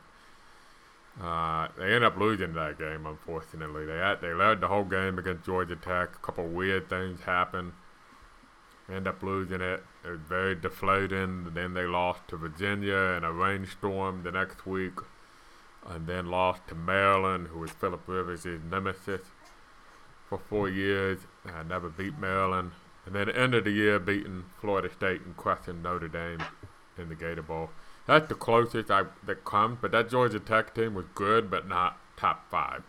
Uh, 1.21 1.69
they 1.77 1.93
end 1.93 2.05
up 2.05 2.17
losing 2.17 2.55
that 2.55 2.79
game, 2.79 3.05
unfortunately. 3.05 3.85
They 3.85 3.99
had, 3.99 4.23
they 4.23 4.33
led 4.33 4.63
the 4.63 4.69
whole 4.69 4.85
game 4.85 5.19
against 5.19 5.45
Georgia 5.45 5.77
Tech. 5.77 6.15
A 6.15 6.19
couple 6.27 6.47
weird 6.47 6.89
things 6.89 7.21
happen. 7.21 7.75
End 8.91 9.07
up 9.07 9.23
losing 9.23 9.61
it. 9.61 9.83
It 10.05 10.11
was 10.11 10.21
very 10.21 10.55
deflating. 10.55 11.53
Then 11.55 11.75
they 11.75 11.87
lost 11.87 12.27
to 12.29 12.37
Virginia 12.37 13.15
in 13.17 13.25
a 13.25 13.33
rainstorm 13.33 14.23
the 14.23 14.33
next 14.33 14.67
week. 14.67 14.95
and 15.87 16.07
then 16.07 16.27
lost 16.31 16.67
to 16.69 16.75
Maryland, 16.75 17.49
who 17.49 17.59
was 17.59 17.71
Philip 17.73 18.03
Rivers' 18.07 18.47
nemesis 18.71 19.23
for 20.29 20.39
four 20.39 20.69
years. 20.69 21.19
Uh, 21.47 21.63
never 21.65 21.89
beat 21.89 22.19
Maryland, 22.19 22.73
and 23.05 23.15
then 23.15 23.29
ended 23.29 23.65
the 23.65 23.71
year 23.73 23.99
beating 23.99 24.45
Florida 24.61 24.89
State 24.93 25.23
and 25.23 25.37
crushing 25.37 25.83
Notre 25.83 26.09
Dame 26.09 26.43
in 26.97 27.09
the 27.09 27.15
Gator 27.15 27.43
Bowl. 27.43 27.71
That's 28.07 28.29
the 28.29 28.35
closest 28.35 28.91
I 28.91 29.05
that 29.27 29.45
comes, 29.45 29.79
but 29.81 29.93
that 29.93 30.11
Georgia 30.11 30.41
Tech 30.41 30.75
team 30.75 30.95
was 30.95 31.07
good, 31.15 31.51
but 31.51 31.69
not 31.69 31.99
top 32.17 32.49
five, 32.51 32.83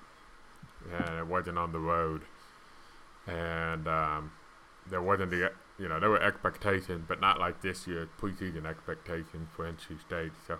and 0.92 1.18
it 1.20 1.28
wasn't 1.28 1.58
on 1.58 1.72
the 1.72 1.80
road, 1.80 2.22
and 3.28 3.88
um, 3.88 4.32
there 4.90 5.02
wasn't 5.02 5.32
the 5.32 5.52
you 5.84 5.90
know 5.90 6.00
there 6.00 6.10
were 6.10 6.24
expectations, 6.24 7.04
but 7.06 7.20
not 7.20 7.40
like 7.40 7.62
this 7.62 7.86
year's 7.88 8.08
preseason 8.18 8.66
expectations 8.66 9.50
for 9.54 9.70
NC 9.70 10.00
State. 10.00 10.32
So 10.48 10.60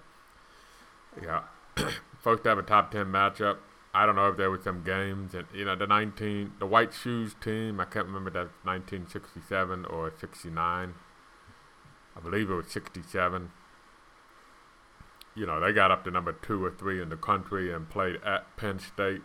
yeah, 1.24 1.44
have 2.26 2.58
a 2.58 2.62
top 2.62 2.92
ten 2.92 3.06
matchup. 3.06 3.60
I 3.94 4.06
don't 4.06 4.18
know 4.18 4.28
if 4.28 4.36
there 4.36 4.52
were 4.52 4.60
some 4.62 4.84
games, 4.84 5.34
and 5.34 5.46
you 5.56 5.64
know 5.64 5.78
the 5.78 5.88
19, 5.88 6.56
the 6.60 6.66
White 6.66 6.94
Shoes 6.94 7.36
team. 7.42 7.80
I 7.80 7.86
can't 7.86 8.08
remember 8.08 8.32
that 8.32 8.50
1967 8.66 9.86
or 9.86 10.12
69. 10.20 10.94
I 12.16 12.20
believe 12.20 12.50
it 12.50 12.54
was 12.54 12.68
67. 12.68 13.52
You 15.36 15.46
know 15.46 15.62
they 15.62 15.72
got 15.72 15.90
up 15.90 16.04
to 16.04 16.12
number 16.12 16.34
two 16.34 16.66
or 16.66 16.72
three 16.72 17.02
in 17.02 17.08
the 17.08 17.16
country 17.16 17.72
and 17.72 17.90
played 17.90 18.18
at 18.26 18.58
Penn 18.58 18.80
State, 18.80 19.22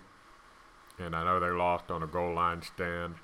and 0.97 1.17
I 1.17 1.25
know 1.25 1.41
they 1.41 1.51
lost 1.51 1.91
on 1.91 2.05
a 2.05 2.07
goal 2.07 2.35
line 2.35 2.63
stand. 2.63 3.17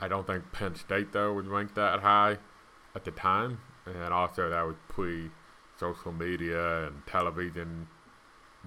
I 0.00 0.08
don't 0.08 0.26
think 0.26 0.50
Penn 0.52 0.74
State 0.74 1.12
though 1.12 1.32
was 1.32 1.46
ranked 1.46 1.74
that 1.74 2.00
high 2.00 2.38
at 2.94 3.04
the 3.04 3.10
time, 3.10 3.60
and 3.86 4.12
also 4.12 4.48
that 4.48 4.62
was 4.62 4.76
pre 4.88 5.30
social 5.78 6.12
media 6.12 6.86
and 6.86 7.06
television 7.06 7.88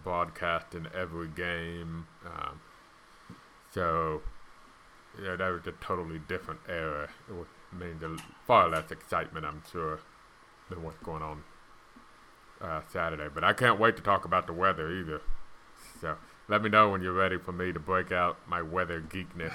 broadcasting 0.03 0.87
every 0.93 1.27
game. 1.27 2.07
Um, 2.25 2.59
so, 3.71 4.21
yeah, 5.21 5.35
that 5.35 5.49
was 5.49 5.67
a 5.67 5.71
totally 5.73 6.19
different 6.27 6.59
era. 6.67 7.09
It 7.29 7.33
was, 7.33 7.47
means 7.71 8.21
far 8.45 8.69
less 8.69 8.91
excitement, 8.91 9.45
I'm 9.45 9.63
sure, 9.71 9.99
than 10.69 10.83
what's 10.83 10.99
going 10.99 11.21
on 11.21 11.43
uh, 12.61 12.81
Saturday. 12.91 13.27
But 13.33 13.43
I 13.43 13.53
can't 13.53 13.79
wait 13.79 13.95
to 13.97 14.03
talk 14.03 14.25
about 14.25 14.47
the 14.47 14.53
weather 14.53 14.91
either. 14.91 15.21
So, 16.01 16.17
let 16.47 16.61
me 16.61 16.69
know 16.69 16.89
when 16.89 17.01
you're 17.01 17.13
ready 17.13 17.37
for 17.37 17.51
me 17.51 17.71
to 17.71 17.79
break 17.79 18.11
out 18.11 18.37
my 18.47 18.61
weather 18.61 19.01
geekness. 19.01 19.53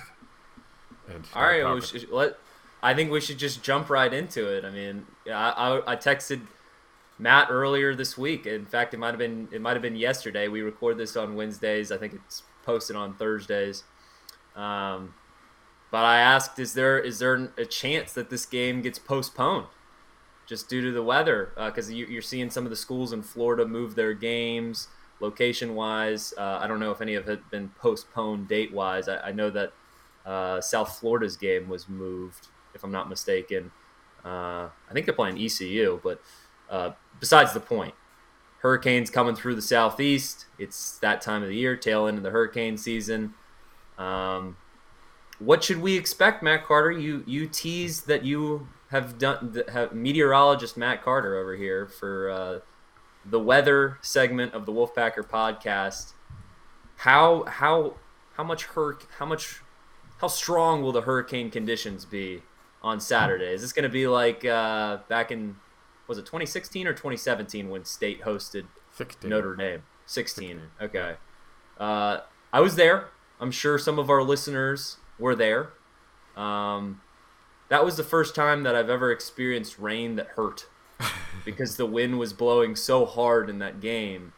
All 1.35 1.43
right, 1.43 1.65
well, 1.65 1.81
should, 1.81 2.11
let. 2.11 2.39
I 2.83 2.95
think 2.95 3.11
we 3.11 3.21
should 3.21 3.39
just 3.39 3.63
jump 3.63 3.91
right 3.91 4.13
into 4.13 4.47
it. 4.47 4.65
I 4.65 4.71
mean, 4.71 5.07
I, 5.27 5.51
I, 5.51 5.93
I 5.93 5.97
texted 5.97 6.43
Matt 7.19 7.49
earlier 7.51 7.95
this 7.95 8.17
week. 8.17 8.47
In 8.47 8.67
fact, 8.67 8.95
it 8.95 8.99
might 8.99 9.09
have 9.09 9.19
been 9.19 9.49
it 9.51 9.61
might 9.61 9.73
have 9.73 9.83
been 9.83 9.97
yesterday. 9.97 10.49
We 10.49 10.63
record 10.63 10.99
this 10.99 11.17
on 11.17 11.35
Wednesdays. 11.35 11.91
I 11.91 11.97
think 11.97 12.15
it's 12.15 12.43
posted 12.65 12.97
on 12.97 13.15
Thursdays. 13.15 13.85
Um, 14.55 15.15
but 15.91 16.05
I 16.05 16.21
asked, 16.21 16.59
is 16.59 16.75
there 16.75 16.99
is 16.99 17.19
there 17.19 17.51
a 17.57 17.65
chance 17.65 18.13
that 18.13 18.31
this 18.31 18.45
game 18.45 18.83
gets 18.83 18.99
postponed, 18.99 19.67
just 20.47 20.69
due 20.69 20.83
to 20.83 20.93
the 20.93 21.03
weather? 21.03 21.53
Because 21.57 21.89
uh, 21.89 21.95
you, 21.95 22.19
are 22.19 22.23
seeing 22.23 22.51
some 22.51 22.65
of 22.65 22.71
the 22.71 22.77
schools 22.77 23.13
in 23.13 23.23
Florida 23.23 23.67
move 23.67 23.95
their 23.95 24.13
games 24.13 24.89
location 25.21 25.75
wise. 25.75 26.33
Uh, 26.37 26.59
I 26.61 26.67
don't 26.67 26.79
know 26.79 26.93
if 26.93 27.01
any 27.01 27.15
of 27.15 27.29
it 27.29 27.51
been 27.51 27.71
postponed 27.81 28.49
date 28.49 28.73
wise. 28.73 29.09
I, 29.09 29.19
I, 29.19 29.33
know 29.33 29.51
that 29.51 29.73
uh, 30.29 30.61
South 30.61 30.99
Florida's 30.99 31.37
game 31.39 31.69
was 31.69 31.89
moved, 31.89 32.49
if 32.75 32.85
I'm 32.85 32.93
not 32.93 33.09
mistaken. 33.09 33.73
Uh, 34.25 34.69
I 34.89 34.93
think 34.93 35.07
they're 35.07 35.15
playing 35.15 35.39
ECU, 35.39 36.01
but 36.03 36.21
uh, 36.69 36.91
besides 37.19 37.55
the 37.55 37.61
point, 37.61 37.95
hurricanes 38.61 39.09
coming 39.09 39.35
through 39.35 39.55
the 39.55 39.63
southeast. 39.63 40.45
It's 40.59 40.99
that 40.99 41.23
time 41.23 41.43
of 41.43 41.49
the 41.49 41.55
year, 41.55 41.77
tail 41.77 42.07
end 42.07 42.19
of 42.19 42.25
the 42.25 42.31
hurricane 42.31 42.77
season. 42.77 43.33
Um, 43.97 44.59
what 45.39 45.65
should 45.65 45.81
we 45.81 45.97
expect, 45.97 46.43
Matt 46.43 46.67
Carter? 46.67 46.91
You 46.91 47.25
you 47.27 47.47
teased 47.47 48.07
that 48.09 48.23
you 48.23 48.69
have 48.91 49.19
done 49.19 49.63
have 49.73 49.95
meteorologist 49.95 50.77
Matt 50.77 51.03
Carter 51.03 51.39
over 51.39 51.57
here 51.57 51.87
for 51.87 52.31
uh, 52.31 52.59
the 53.25 53.41
weather 53.41 53.99
segment 54.03 54.53
of 54.53 54.67
the 54.67 54.73
Wolfpacker 54.73 55.27
podcast. 55.27 56.13
How 56.97 57.45
how 57.45 57.95
how 58.37 58.45
much 58.45 58.65
hur- 58.65 58.99
how 59.19 59.27
much 59.27 59.63
how 60.19 60.29
strong 60.29 60.83
will 60.83 60.93
the 60.93 61.03
hurricane 61.03 61.51
conditions 61.51 62.05
be 62.05 62.43
on 62.83 63.01
Saturday? 63.01 63.53
Is 63.53 63.63
this 63.63 63.73
going 63.73 63.85
to 63.85 63.89
be 63.89 64.07
like 64.07 64.45
uh, 64.45 64.99
back 65.09 65.31
in 65.31 65.57
was 66.07 66.19
it 66.19 66.27
2016 66.27 66.87
or 66.87 66.93
2017 66.93 67.69
when 67.69 67.85
State 67.85 68.23
hosted 68.23 68.67
16. 68.93 69.29
Notre 69.29 69.55
Dame? 69.55 69.83
16. 70.07 70.61
16. 70.81 70.89
Okay. 70.89 71.15
Uh, 71.79 72.21
I 72.53 72.61
was 72.61 72.77
there. 72.77 73.09
I'm 73.41 73.51
sure 73.51 73.79
some 73.79 73.99
of 73.99 74.11
our 74.11 74.23
listeners 74.23 74.97
were 75.19 75.37
there. 75.37 75.71
Um, 76.37 77.03
that 77.69 77.85
was 77.85 77.97
the 77.97 78.03
first 78.03 78.35
time 78.35 78.63
that 78.63 78.75
I've 78.75 78.89
ever 78.89 79.13
experienced 79.13 79.79
rain 79.79 80.17
that 80.17 80.29
hurt 80.29 80.67
because 81.45 81.77
the 81.77 81.87
wind 81.87 82.19
was 82.19 82.33
blowing 82.33 82.75
so 82.75 83.05
hard 83.05 83.51
in 83.51 83.59
that 83.59 83.81
game 83.81 84.33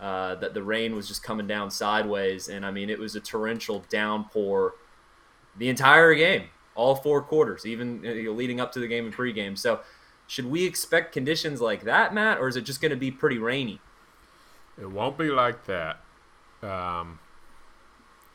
uh, 0.00 0.34
that 0.36 0.54
the 0.54 0.62
rain 0.62 0.96
was 0.96 1.06
just 1.06 1.22
coming 1.22 1.46
down 1.46 1.70
sideways. 1.70 2.48
And 2.48 2.64
I 2.64 2.70
mean, 2.70 2.88
it 2.88 2.98
was 2.98 3.14
a 3.14 3.20
torrential 3.20 3.84
downpour 3.90 4.74
the 5.56 5.68
entire 5.68 6.14
game, 6.14 6.44
all 6.74 6.94
four 6.94 7.22
quarters, 7.22 7.66
even 7.66 8.02
know, 8.02 8.32
leading 8.32 8.60
up 8.60 8.72
to 8.72 8.80
the 8.80 8.86
game 8.86 9.04
and 9.06 9.14
pregame. 9.14 9.56
So 9.58 9.80
should 10.26 10.46
we 10.46 10.64
expect 10.64 11.12
conditions 11.12 11.60
like 11.60 11.84
that, 11.84 12.14
Matt, 12.14 12.38
or 12.38 12.48
is 12.48 12.56
it 12.56 12.62
just 12.62 12.80
going 12.80 12.90
to 12.90 12.96
be 12.96 13.10
pretty 13.10 13.38
rainy? 13.38 13.80
It 14.80 14.90
won't 14.90 15.18
be 15.18 15.28
like 15.28 15.66
that. 15.66 16.00
Um, 16.62 17.18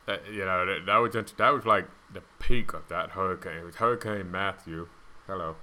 that, 0.06 0.22
you 0.30 0.44
know, 0.44 0.64
that, 0.66 0.86
that 0.86 0.96
was 0.98 1.12
that 1.12 1.50
was 1.50 1.66
like 1.66 1.86
the 2.12 2.22
peak 2.38 2.72
of 2.72 2.88
that 2.88 3.10
hurricane. 3.10 3.58
It 3.58 3.64
was 3.64 3.76
Hurricane 3.76 4.30
Matthew. 4.30 4.88
Hello. 5.26 5.56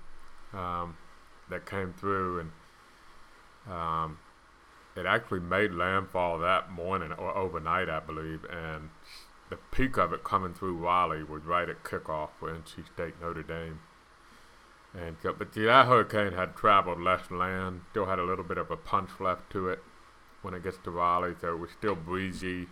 Um, 0.54 0.98
that 1.50 1.66
came 1.66 1.94
through 1.94 2.40
and 2.40 2.52
um, 3.72 4.20
it 4.96 5.06
actually 5.06 5.40
made 5.40 5.72
landfall 5.72 6.40
that 6.40 6.72
morning 6.72 7.12
or 7.12 7.36
overnight, 7.36 7.90
I 7.90 8.00
believe, 8.00 8.46
and 8.46 8.90
the 9.50 9.58
peak 9.72 9.98
of 9.98 10.14
it 10.14 10.24
coming 10.24 10.54
through 10.54 10.78
Raleigh 10.78 11.24
was 11.24 11.44
right 11.44 11.70
at 11.70 11.84
kickoff 11.84 12.30
for 12.40 12.52
NC 12.52 12.88
State 12.94 13.22
Notre 13.22 13.44
Dame. 13.44 13.80
And 14.94 15.18
but 15.22 15.54
see, 15.54 15.66
that 15.66 15.88
hurricane 15.88 16.34
had 16.34 16.56
traveled 16.56 17.02
less 17.02 17.30
land, 17.30 17.82
still 17.92 18.06
had 18.06 18.20
a 18.20 18.24
little 18.24 18.46
bit 18.46 18.58
of 18.58 18.72
a 18.72 18.78
punch 18.78 19.10
left 19.20 19.52
to 19.52 19.70
it 19.70 19.84
when 20.42 20.54
it 20.54 20.64
gets 20.64 20.78
to 20.84 20.92
Raleigh, 20.92 21.36
so 21.40 21.54
it 21.54 21.60
was 21.60 21.72
still 21.72 21.96
breezy. 21.96 22.68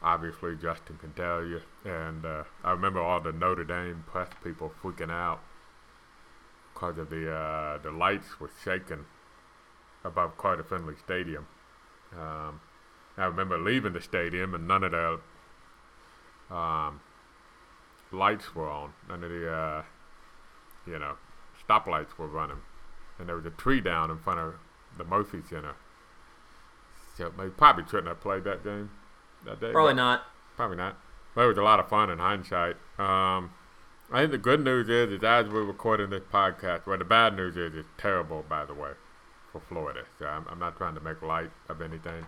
Obviously, 0.00 0.54
Justin 0.54 0.98
can 0.98 1.12
tell 1.14 1.44
you. 1.44 1.60
And 1.84 2.24
uh, 2.24 2.44
I 2.62 2.70
remember 2.70 3.00
all 3.00 3.20
the 3.20 3.32
Notre 3.32 3.64
Dame 3.64 4.04
press 4.06 4.28
people 4.44 4.72
freaking 4.82 5.10
out 5.10 5.40
because 6.72 6.96
of 6.98 7.10
the 7.10 7.32
uh, 7.32 7.78
the 7.78 7.90
lights 7.90 8.38
were 8.38 8.50
shaking 8.64 9.04
above 10.04 10.38
Carter 10.38 10.62
Finley 10.62 10.94
Stadium. 11.04 11.48
Um, 12.16 12.60
I 13.16 13.24
remember 13.24 13.58
leaving 13.58 13.94
the 13.94 14.00
stadium 14.00 14.54
and 14.54 14.68
none 14.68 14.84
of 14.84 14.92
the 14.92 15.20
um, 16.50 17.00
lights 18.12 18.54
were 18.54 18.68
on. 18.68 18.92
None 19.08 19.24
of 19.24 19.30
the, 19.30 19.52
uh, 19.52 19.82
you 20.86 20.98
know, 20.98 21.14
stoplights 21.68 22.16
were 22.18 22.28
running, 22.28 22.60
and 23.18 23.28
there 23.28 23.36
was 23.36 23.46
a 23.46 23.50
tree 23.50 23.80
down 23.80 24.10
in 24.10 24.18
front 24.18 24.40
of 24.40 24.54
the 24.96 25.04
Murphy 25.04 25.40
Center. 25.48 25.74
So 27.16 27.32
they 27.36 27.48
probably 27.48 27.84
shouldn't 27.84 28.08
have 28.08 28.20
played 28.20 28.44
that 28.44 28.62
game 28.62 28.90
that 29.44 29.60
day. 29.60 29.72
Probably 29.72 29.94
not. 29.94 30.22
Probably 30.56 30.76
not. 30.76 30.96
But 31.34 31.42
it 31.42 31.48
was 31.48 31.58
a 31.58 31.62
lot 31.62 31.80
of 31.80 31.88
fun 31.88 32.10
in 32.10 32.18
hindsight. 32.18 32.76
Um, 32.98 33.50
I 34.10 34.20
think 34.20 34.30
the 34.30 34.38
good 34.38 34.64
news 34.64 34.88
is, 34.88 35.12
is 35.12 35.22
as 35.22 35.46
we're 35.48 35.64
recording 35.64 36.10
this 36.10 36.22
podcast, 36.32 36.86
well, 36.86 36.96
the 36.96 37.04
bad 37.04 37.36
news 37.36 37.56
is 37.56 37.74
it's 37.74 37.88
terrible, 37.98 38.44
by 38.48 38.64
the 38.64 38.74
way, 38.74 38.92
for 39.52 39.60
Florida. 39.60 40.04
So 40.18 40.26
I'm, 40.26 40.46
I'm 40.48 40.58
not 40.58 40.76
trying 40.76 40.94
to 40.94 41.00
make 41.00 41.20
light 41.20 41.50
of 41.68 41.82
anything. 41.82 42.24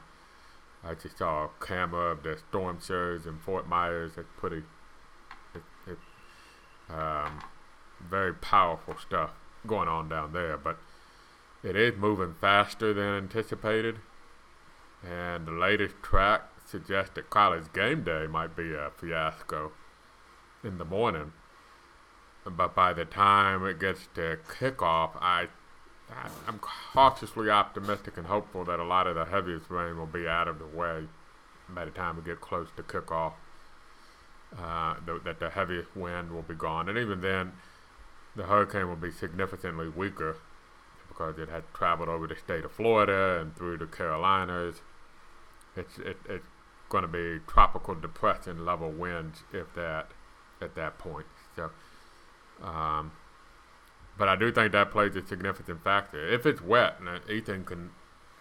I 0.82 0.94
just 0.94 1.18
saw 1.18 1.44
a 1.44 1.64
camera 1.64 2.12
of 2.12 2.22
the 2.22 2.38
storm 2.48 2.78
surge 2.80 3.26
in 3.26 3.38
Fort 3.38 3.68
Myers. 3.68 4.12
It's 4.16 4.28
pretty, 4.36 4.62
it, 5.54 5.62
it, 5.86 5.98
um, 6.92 7.40
very 8.08 8.32
powerful 8.34 8.96
stuff 8.96 9.30
going 9.66 9.88
on 9.88 10.08
down 10.08 10.32
there. 10.32 10.56
But 10.56 10.78
it 11.62 11.76
is 11.76 11.94
moving 11.98 12.34
faster 12.40 12.94
than 12.94 13.04
anticipated. 13.04 13.96
And 15.06 15.46
the 15.46 15.52
latest 15.52 15.96
track 16.02 16.42
suggests 16.66 17.14
that 17.14 17.30
college 17.30 17.72
game 17.72 18.04
day 18.04 18.26
might 18.26 18.56
be 18.56 18.72
a 18.72 18.90
fiasco 18.96 19.72
in 20.64 20.78
the 20.78 20.84
morning. 20.84 21.32
But 22.44 22.74
by 22.74 22.94
the 22.94 23.04
time 23.04 23.66
it 23.66 23.78
gets 23.78 24.08
to 24.14 24.38
kickoff, 24.48 25.10
I 25.20 25.48
I'm 26.46 26.58
cautiously 26.58 27.50
optimistic 27.50 28.16
and 28.16 28.26
hopeful 28.26 28.64
that 28.64 28.80
a 28.80 28.84
lot 28.84 29.06
of 29.06 29.14
the 29.14 29.24
heaviest 29.24 29.70
rain 29.70 29.96
will 29.96 30.06
be 30.06 30.26
out 30.26 30.48
of 30.48 30.58
the 30.58 30.66
way 30.66 31.06
by 31.68 31.84
the 31.84 31.90
time 31.90 32.16
we 32.16 32.22
get 32.22 32.40
close 32.40 32.68
to 32.76 32.82
kickoff. 32.82 33.34
Uh, 34.58 34.94
th- 35.06 35.22
that 35.22 35.38
the 35.38 35.50
heaviest 35.50 35.96
wind 35.96 36.32
will 36.32 36.42
be 36.42 36.54
gone, 36.54 36.88
and 36.88 36.98
even 36.98 37.20
then, 37.20 37.52
the 38.34 38.42
hurricane 38.42 38.88
will 38.88 38.96
be 38.96 39.12
significantly 39.12 39.88
weaker 39.88 40.38
because 41.06 41.38
it 41.38 41.48
had 41.48 41.62
traveled 41.72 42.08
over 42.08 42.26
the 42.26 42.34
state 42.34 42.64
of 42.64 42.72
Florida 42.72 43.38
and 43.40 43.54
through 43.54 43.76
the 43.76 43.86
Carolinas 43.86 44.80
it's 45.76 45.98
it, 45.98 46.16
it's 46.28 46.46
going 46.88 47.02
to 47.02 47.08
be 47.08 47.42
tropical 47.46 47.94
depression 47.94 48.64
level 48.64 48.90
winds 48.90 49.42
if 49.52 49.72
that 49.74 50.08
at 50.60 50.74
that 50.74 50.98
point. 50.98 51.26
So, 51.56 51.70
um, 52.62 53.12
but 54.20 54.28
I 54.28 54.36
do 54.36 54.52
think 54.52 54.72
that 54.72 54.90
plays 54.90 55.16
a 55.16 55.26
significant 55.26 55.82
factor. 55.82 56.22
If 56.28 56.44
it's 56.44 56.60
wet, 56.60 56.96
and 57.00 57.08
Ethan 57.30 57.64
can 57.64 57.88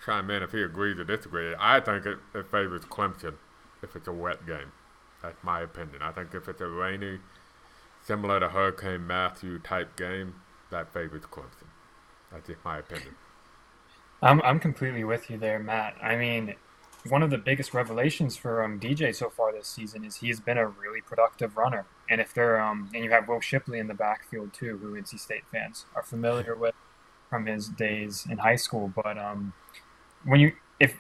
chime 0.05 0.29
in 0.29 0.43
if 0.43 0.51
he 0.51 0.62
agrees 0.62 1.00
or 1.00 1.05
disagrees. 1.05 1.55
I 1.57 1.79
think 1.79 2.05
it, 2.05 2.17
it 2.36 2.51
favors 2.51 2.83
Clemson 2.83 3.36
if 3.81 3.95
it's 3.95 4.09
a 4.09 4.12
wet 4.12 4.45
game. 4.45 4.74
That's 5.21 5.41
my 5.41 5.62
opinion. 5.62 6.01
I 6.01 6.12
think 6.12 6.33
if 6.33 6.50
it's 6.50 6.59
a 6.59 6.67
rainy, 6.67 7.19
similar 8.03 8.41
to 8.41 8.50
Hurricane 8.50 9.07
Matthew 9.07 9.57
type 9.57 9.95
game, 9.95 10.36
that 10.69 10.91
favors 10.91 11.24
Clemson. 11.24 11.69
That's 12.29 12.45
just 12.45 12.59
my 12.65 12.79
opinion. 12.79 13.15
I'm 14.21 14.41
I'm 14.41 14.59
completely 14.59 15.05
with 15.05 15.29
you 15.29 15.38
there, 15.38 15.59
Matt. 15.59 15.95
I 16.03 16.17
mean, 16.17 16.55
one 17.07 17.24
of 17.24 17.29
the 17.29 17.38
biggest 17.38 17.74
revelations 17.74 18.36
for 18.36 18.62
um, 18.65 18.81
DJ 18.81 19.15
so 19.15 19.29
far 19.29 19.53
this 19.53 19.67
season 19.67 20.03
is 20.03 20.17
he's 20.17 20.41
been 20.41 20.57
a 20.57 20.67
really 20.67 21.00
productive 21.00 21.55
runner. 21.55 21.86
And 22.09 22.19
if 22.19 22.33
they're 22.33 22.59
um, 22.59 22.89
and 22.93 23.03
you 23.03 23.11
have 23.11 23.27
Will 23.27 23.39
Shipley 23.39 23.79
in 23.79 23.87
the 23.87 23.93
backfield 23.93 24.53
too, 24.53 24.77
who 24.77 24.93
NC 24.93 25.19
State 25.19 25.43
fans 25.51 25.85
are 25.95 26.03
familiar 26.03 26.55
with 26.55 26.75
from 27.29 27.45
his 27.45 27.67
days 27.69 28.25
in 28.29 28.39
high 28.39 28.55
school. 28.55 28.91
But 28.95 29.17
um, 29.17 29.53
when 30.25 30.39
you 30.39 30.53
if 30.79 30.95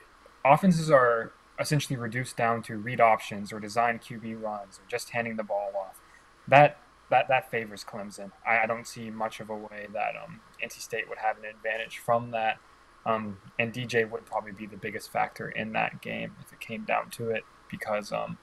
offenses 0.45 0.91
are 0.91 1.33
essentially 1.59 1.97
reduced 1.97 2.37
down 2.37 2.61
to 2.63 2.77
read 2.77 3.01
options 3.01 3.51
or 3.51 3.59
design 3.59 3.99
QB 3.99 4.41
runs 4.41 4.79
or 4.79 4.83
just 4.87 5.09
handing 5.09 5.35
the 5.35 5.43
ball 5.43 5.71
off, 5.75 5.99
that 6.47 6.77
that 7.09 7.27
that 7.27 7.49
favors 7.49 7.83
Clemson. 7.83 8.31
I, 8.47 8.59
I 8.59 8.65
don't 8.65 8.87
see 8.87 9.09
much 9.09 9.39
of 9.39 9.49
a 9.49 9.55
way 9.55 9.87
that 9.93 10.13
um, 10.23 10.39
NC 10.63 10.79
State 10.79 11.09
would 11.09 11.17
have 11.17 11.37
an 11.37 11.45
advantage 11.45 11.97
from 11.97 12.31
that. 12.31 12.57
Um, 13.05 13.37
and 13.57 13.73
DJ 13.73 14.09
would 14.09 14.25
probably 14.25 14.51
be 14.51 14.65
the 14.65 14.77
biggest 14.77 15.11
factor 15.11 15.49
in 15.49 15.71
that 15.73 16.01
game 16.01 16.35
if 16.41 16.51
it 16.51 16.59
came 16.59 16.83
down 16.83 17.09
to 17.11 17.31
it, 17.31 17.43
because 17.71 18.11
um, 18.11 18.37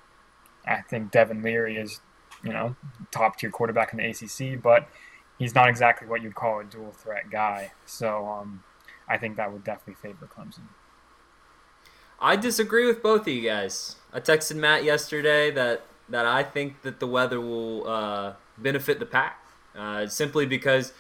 I 0.66 0.80
think 0.80 1.10
Devin 1.10 1.42
Leary 1.42 1.76
is, 1.76 2.00
you 2.44 2.52
know, 2.52 2.76
top 3.10 3.38
tier 3.38 3.50
quarterback 3.50 3.92
in 3.92 3.98
the 3.98 4.06
ACC, 4.08 4.60
but 4.60 4.88
he's 5.38 5.54
not 5.54 5.68
exactly 5.68 6.08
what 6.08 6.22
you'd 6.22 6.34
call 6.34 6.60
a 6.60 6.64
dual 6.64 6.92
threat 6.92 7.30
guy. 7.30 7.72
So 7.84 8.26
um, 8.26 8.62
I 9.08 9.16
think 9.18 9.36
that 9.36 9.52
would 9.52 9.64
definitely 9.64 9.94
favor 9.94 10.26
Clemson. 10.26 10.68
I 12.18 12.36
disagree 12.36 12.86
with 12.86 13.02
both 13.02 13.22
of 13.22 13.28
you 13.28 13.42
guys. 13.42 13.96
I 14.12 14.20
texted 14.20 14.56
Matt 14.56 14.84
yesterday 14.84 15.50
that 15.50 15.82
that 16.08 16.24
I 16.24 16.44
think 16.44 16.82
that 16.82 17.00
the 17.00 17.06
weather 17.06 17.40
will 17.40 17.86
uh, 17.86 18.34
benefit 18.56 19.00
the 19.00 19.06
pack, 19.06 19.44
uh, 19.76 20.06
simply 20.06 20.46
because 20.46 20.92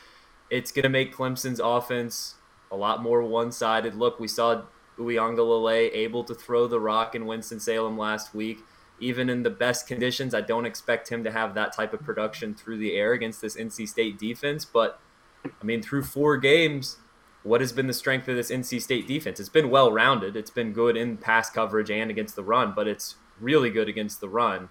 it's 0.50 0.72
going 0.72 0.82
to 0.82 0.88
make 0.88 1.14
Clemson's 1.14 1.60
offense 1.62 2.34
a 2.72 2.76
lot 2.76 3.02
more 3.02 3.22
one-sided. 3.22 3.94
Look, 3.94 4.18
we 4.18 4.26
saw 4.26 4.62
Uiagalelei 4.98 5.90
able 5.94 6.24
to 6.24 6.34
throw 6.34 6.66
the 6.66 6.80
rock 6.80 7.14
in 7.14 7.24
Winston 7.24 7.60
Salem 7.60 7.96
last 7.96 8.34
week. 8.34 8.58
Even 8.98 9.28
in 9.28 9.42
the 9.42 9.50
best 9.50 9.86
conditions, 9.86 10.34
I 10.34 10.40
don't 10.40 10.64
expect 10.64 11.10
him 11.10 11.22
to 11.24 11.30
have 11.30 11.54
that 11.54 11.74
type 11.74 11.92
of 11.92 12.00
production 12.00 12.54
through 12.54 12.78
the 12.78 12.94
air 12.94 13.12
against 13.12 13.40
this 13.40 13.56
NC 13.56 13.88
State 13.88 14.18
defense. 14.18 14.64
But 14.64 15.00
I 15.44 15.64
mean, 15.64 15.82
through 15.82 16.04
four 16.04 16.36
games, 16.38 16.96
what 17.42 17.60
has 17.60 17.72
been 17.72 17.86
the 17.86 17.92
strength 17.92 18.26
of 18.28 18.36
this 18.36 18.50
NC 18.50 18.80
State 18.80 19.06
defense? 19.06 19.38
It's 19.38 19.48
been 19.48 19.70
well 19.70 19.92
rounded. 19.92 20.36
It's 20.36 20.50
been 20.50 20.72
good 20.72 20.96
in 20.96 21.18
pass 21.18 21.50
coverage 21.50 21.90
and 21.90 22.10
against 22.10 22.36
the 22.36 22.42
run, 22.42 22.72
but 22.74 22.88
it's 22.88 23.16
really 23.40 23.70
good 23.70 23.88
against 23.88 24.20
the 24.20 24.28
run. 24.28 24.70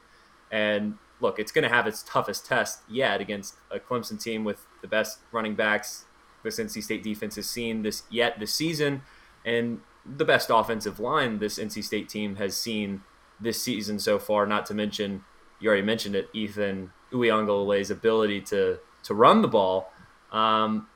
And 0.52 0.98
look, 1.20 1.40
it's 1.40 1.52
going 1.52 1.64
to 1.64 1.74
have 1.74 1.88
its 1.88 2.04
toughest 2.04 2.46
test 2.46 2.82
yet 2.90 3.22
against 3.22 3.56
a 3.72 3.80
Clemson 3.80 4.22
team 4.22 4.44
with 4.44 4.66
the 4.82 4.88
best 4.88 5.20
running 5.32 5.56
backs 5.56 6.06
this 6.44 6.60
NC 6.60 6.84
State 6.84 7.04
defense 7.04 7.36
has 7.36 7.50
seen 7.50 7.82
this 7.82 8.04
yet 8.10 8.40
this 8.40 8.54
season, 8.54 9.02
and 9.44 9.82
the 10.06 10.24
best 10.24 10.50
offensive 10.54 11.00
line 11.00 11.40
this 11.40 11.58
NC 11.60 11.84
State 11.84 12.08
team 12.08 12.36
has 12.36 12.56
seen 12.56 13.02
this 13.40 13.62
season 13.62 14.00
so 14.00 14.20
far. 14.20 14.46
Not 14.46 14.66
to 14.68 14.74
mention, 14.74 15.24
you 15.60 15.70
already 15.70 15.84
mentioned 15.84 16.16
it, 16.16 16.30
Ethan 16.34 16.92
Uiagalelei's 17.12 17.92
ability 17.92 18.42
to 18.42 18.80
to 19.04 19.14
run 19.14 19.42
the 19.42 19.48
ball. 19.48 19.92
Um, 20.32 20.88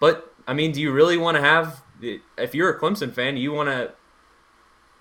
but 0.00 0.34
I 0.46 0.54
mean, 0.54 0.72
do 0.72 0.80
you 0.80 0.92
really 0.92 1.16
want 1.16 1.36
to 1.36 1.42
have? 1.42 1.82
If 2.36 2.54
you're 2.54 2.70
a 2.70 2.78
Clemson 2.78 3.12
fan, 3.12 3.36
you 3.36 3.52
want 3.52 3.68
to 3.68 3.92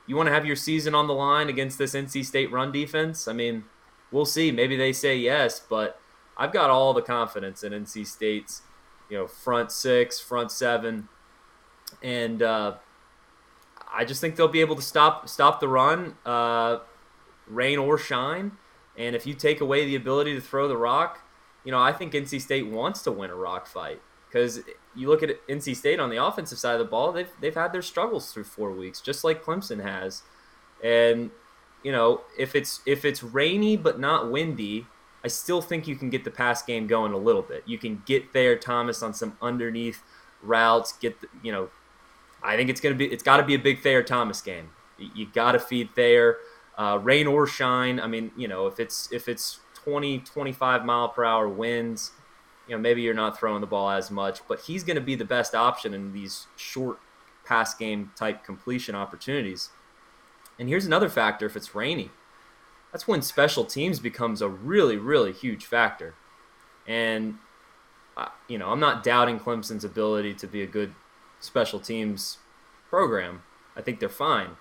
you 0.07 0.15
want 0.15 0.27
to 0.27 0.33
have 0.33 0.45
your 0.45 0.55
season 0.55 0.93
on 0.93 1.07
the 1.07 1.13
line 1.13 1.49
against 1.49 1.77
this 1.77 1.93
NC 1.93 2.25
State 2.25 2.51
run 2.51 2.71
defense? 2.71 3.27
I 3.27 3.33
mean, 3.33 3.65
we'll 4.11 4.25
see. 4.25 4.51
Maybe 4.51 4.75
they 4.75 4.93
say 4.93 5.17
yes, 5.17 5.59
but 5.59 5.99
I've 6.37 6.51
got 6.51 6.69
all 6.69 6.93
the 6.93 7.01
confidence 7.01 7.63
in 7.63 7.73
NC 7.73 8.05
State's 8.05 8.61
you 9.09 9.17
know, 9.17 9.27
front 9.27 9.71
six, 9.71 10.19
front 10.19 10.51
seven, 10.51 11.07
and 12.01 12.41
uh, 12.41 12.75
I 13.93 14.05
just 14.05 14.21
think 14.21 14.35
they'll 14.35 14.47
be 14.47 14.61
able 14.61 14.75
to 14.75 14.81
stop 14.81 15.29
stop 15.29 15.59
the 15.59 15.67
run, 15.67 16.15
uh, 16.25 16.79
rain 17.47 17.77
or 17.77 17.97
shine. 17.97 18.53
And 18.97 19.15
if 19.15 19.25
you 19.25 19.33
take 19.33 19.61
away 19.61 19.85
the 19.85 19.95
ability 19.95 20.35
to 20.35 20.41
throw 20.41 20.67
the 20.67 20.77
rock, 20.77 21.19
you 21.63 21.71
know, 21.71 21.79
I 21.79 21.91
think 21.91 22.13
NC 22.13 22.41
State 22.41 22.67
wants 22.67 23.01
to 23.03 23.11
win 23.11 23.29
a 23.29 23.35
rock 23.35 23.67
fight 23.67 24.01
because 24.27 24.61
you 24.95 25.07
look 25.09 25.23
at 25.23 25.45
NC 25.47 25.75
State 25.75 25.99
on 25.99 26.09
the 26.09 26.23
offensive 26.23 26.57
side 26.57 26.73
of 26.73 26.79
the 26.79 26.85
ball, 26.85 27.11
they've 27.11 27.31
they've 27.39 27.53
had 27.53 27.71
their 27.71 27.81
struggles 27.81 28.31
through 28.31 28.45
four 28.45 28.71
weeks, 28.71 29.01
just 29.01 29.23
like 29.23 29.43
Clemson 29.43 29.81
has. 29.83 30.23
And 30.83 31.31
you 31.83 31.91
know, 31.91 32.21
if 32.37 32.55
it's 32.55 32.81
if 32.85 33.05
it's 33.05 33.23
rainy 33.23 33.77
but 33.77 33.99
not 33.99 34.31
windy, 34.31 34.87
I 35.23 35.27
still 35.27 35.61
think 35.61 35.87
you 35.87 35.95
can 35.95 36.09
get 36.09 36.23
the 36.23 36.31
pass 36.31 36.61
game 36.63 36.87
going 36.87 37.13
a 37.13 37.17
little 37.17 37.41
bit. 37.41 37.63
You 37.65 37.77
can 37.77 38.01
get 38.05 38.33
Thayer 38.33 38.55
Thomas 38.55 39.03
on 39.03 39.13
some 39.13 39.37
underneath 39.41 40.03
routes. 40.41 40.93
Get 40.93 41.21
the, 41.21 41.27
you 41.41 41.51
know, 41.51 41.69
I 42.43 42.57
think 42.57 42.69
it's 42.69 42.81
gonna 42.81 42.95
be 42.95 43.05
it's 43.05 43.23
got 43.23 43.37
to 43.37 43.43
be 43.43 43.55
a 43.55 43.59
big 43.59 43.81
Thayer 43.81 44.03
Thomas 44.03 44.41
game. 44.41 44.69
You, 44.97 45.27
got 45.33 45.53
to 45.53 45.59
feed 45.59 45.89
Thayer, 45.95 46.37
uh, 46.77 46.99
rain 47.01 47.27
or 47.27 47.47
shine. 47.47 47.99
I 47.99 48.07
mean, 48.07 48.31
you 48.37 48.47
know, 48.47 48.67
if 48.67 48.79
it's 48.79 49.11
if 49.11 49.27
it's 49.27 49.59
20 49.75 50.19
25 50.19 50.85
mile 50.85 51.09
per 51.09 51.23
hour 51.23 51.49
winds, 51.49 52.11
you 52.67 52.75
know, 52.75 52.81
maybe 52.81 53.01
you're 53.01 53.13
not 53.13 53.37
throwing 53.37 53.61
the 53.61 53.67
ball 53.67 53.89
as 53.89 54.11
much, 54.11 54.41
but 54.47 54.61
he's 54.61 54.83
going 54.83 54.95
to 54.95 55.01
be 55.01 55.15
the 55.15 55.25
best 55.25 55.55
option 55.55 55.93
in 55.93 56.13
these 56.13 56.47
short 56.55 56.99
pass 57.45 57.73
game 57.73 58.11
type 58.15 58.45
completion 58.45 58.95
opportunities. 58.95 59.69
And 60.59 60.69
here's 60.69 60.85
another 60.85 61.09
factor: 61.09 61.45
if 61.45 61.55
it's 61.55 61.73
rainy 61.75 62.11
that's 62.93 63.07
when 63.07 63.23
special 63.23 63.65
teams 63.65 63.99
becomes 63.99 64.41
a 64.41 64.47
really, 64.47 64.97
really 64.97 65.33
huge 65.33 65.65
factor. 65.65 66.13
And, 66.87 67.39
uh, 68.15 68.27
you 68.47 68.59
know, 68.59 68.69
I'm 68.69 68.79
not 68.79 69.03
doubting 69.03 69.39
Clemson's 69.39 69.83
ability 69.83 70.35
to 70.35 70.47
be 70.47 70.61
a 70.61 70.67
good 70.67 70.93
special 71.43 71.79
teams 71.79 72.37
program. 72.89 73.43
I 73.75 73.81
think 73.81 73.99
they're 73.99 74.09
fine. 74.09 74.51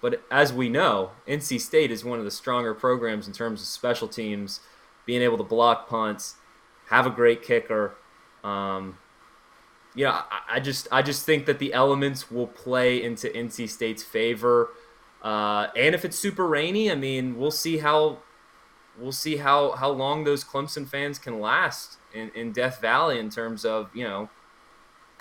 But 0.00 0.22
as 0.30 0.52
we 0.52 0.68
know, 0.68 1.10
NC 1.28 1.60
State 1.60 1.90
is 1.90 2.04
one 2.04 2.18
of 2.18 2.24
the 2.24 2.30
stronger 2.30 2.74
programs 2.74 3.26
in 3.26 3.32
terms 3.32 3.60
of 3.60 3.66
special 3.66 4.08
teams, 4.08 4.60
being 5.04 5.22
able 5.22 5.36
to 5.36 5.44
block 5.44 5.88
punts, 5.88 6.36
have 6.88 7.06
a 7.06 7.10
great 7.10 7.42
kicker. 7.42 7.96
Um, 8.42 8.98
you 9.94 10.04
know, 10.04 10.12
I, 10.12 10.40
I 10.56 10.60
just 10.60 10.88
I 10.90 11.02
just 11.02 11.26
think 11.26 11.46
that 11.46 11.58
the 11.58 11.72
elements 11.74 12.30
will 12.30 12.46
play 12.46 13.02
into 13.02 13.28
NC 13.28 13.68
State's 13.68 14.02
favor. 14.02 14.70
Uh, 15.22 15.66
and 15.76 15.94
if 15.94 16.04
it's 16.04 16.18
super 16.18 16.46
rainy, 16.46 16.90
I 16.90 16.94
mean, 16.94 17.38
we'll 17.38 17.50
see 17.50 17.78
how 17.78 18.18
we'll 18.98 19.12
see 19.12 19.36
how 19.36 19.72
how 19.72 19.90
long 19.90 20.24
those 20.24 20.44
Clemson 20.44 20.88
fans 20.88 21.18
can 21.18 21.40
last 21.40 21.98
in, 22.14 22.30
in 22.34 22.52
Death 22.52 22.80
Valley 22.80 23.18
in 23.18 23.28
terms 23.30 23.64
of 23.64 23.90
you 23.94 24.04
know 24.04 24.30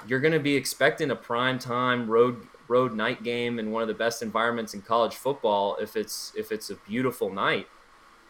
you're 0.08 0.20
going 0.20 0.34
to 0.34 0.40
be 0.40 0.56
expecting 0.56 1.12
a 1.12 1.16
prime 1.16 1.60
time 1.60 2.10
road 2.10 2.48
road 2.68 2.94
night 2.94 3.24
game 3.24 3.60
in 3.60 3.72
one 3.72 3.82
of 3.82 3.88
the 3.88 3.94
best 3.94 4.22
environments 4.22 4.74
in 4.74 4.82
college 4.82 5.16
football 5.16 5.76
if 5.82 5.96
it's 5.96 6.32
if 6.38 6.52
it's 6.52 6.70
a 6.70 6.76
beautiful 6.76 7.32
night. 7.32 7.68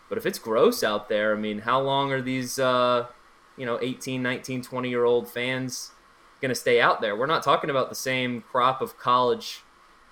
But 0.08 0.17
if 0.17 0.25
it's 0.25 0.39
gross 0.39 0.84
out 0.84 1.08
there, 1.08 1.36
I 1.36 1.39
mean, 1.39 1.60
how 1.60 1.79
long 1.82 2.12
are 2.12 2.21
these 2.21 2.58
uh, 2.58 3.08
you 3.58 3.65
know 3.65 3.77
18, 3.82 4.21
19, 4.23 4.62
20 4.62 4.89
year 4.89 5.05
old 5.05 5.29
fans 5.29 5.91
going 6.41 6.49
to 6.49 6.55
stay 6.55 6.82
out 6.82 7.01
there? 7.01 7.15
We're 7.15 7.27
not 7.27 7.43
talking 7.43 7.69
about 7.69 7.89
the 7.89 7.95
same 7.95 8.41
crop 8.41 8.82
of 8.82 8.97
college 8.97 9.62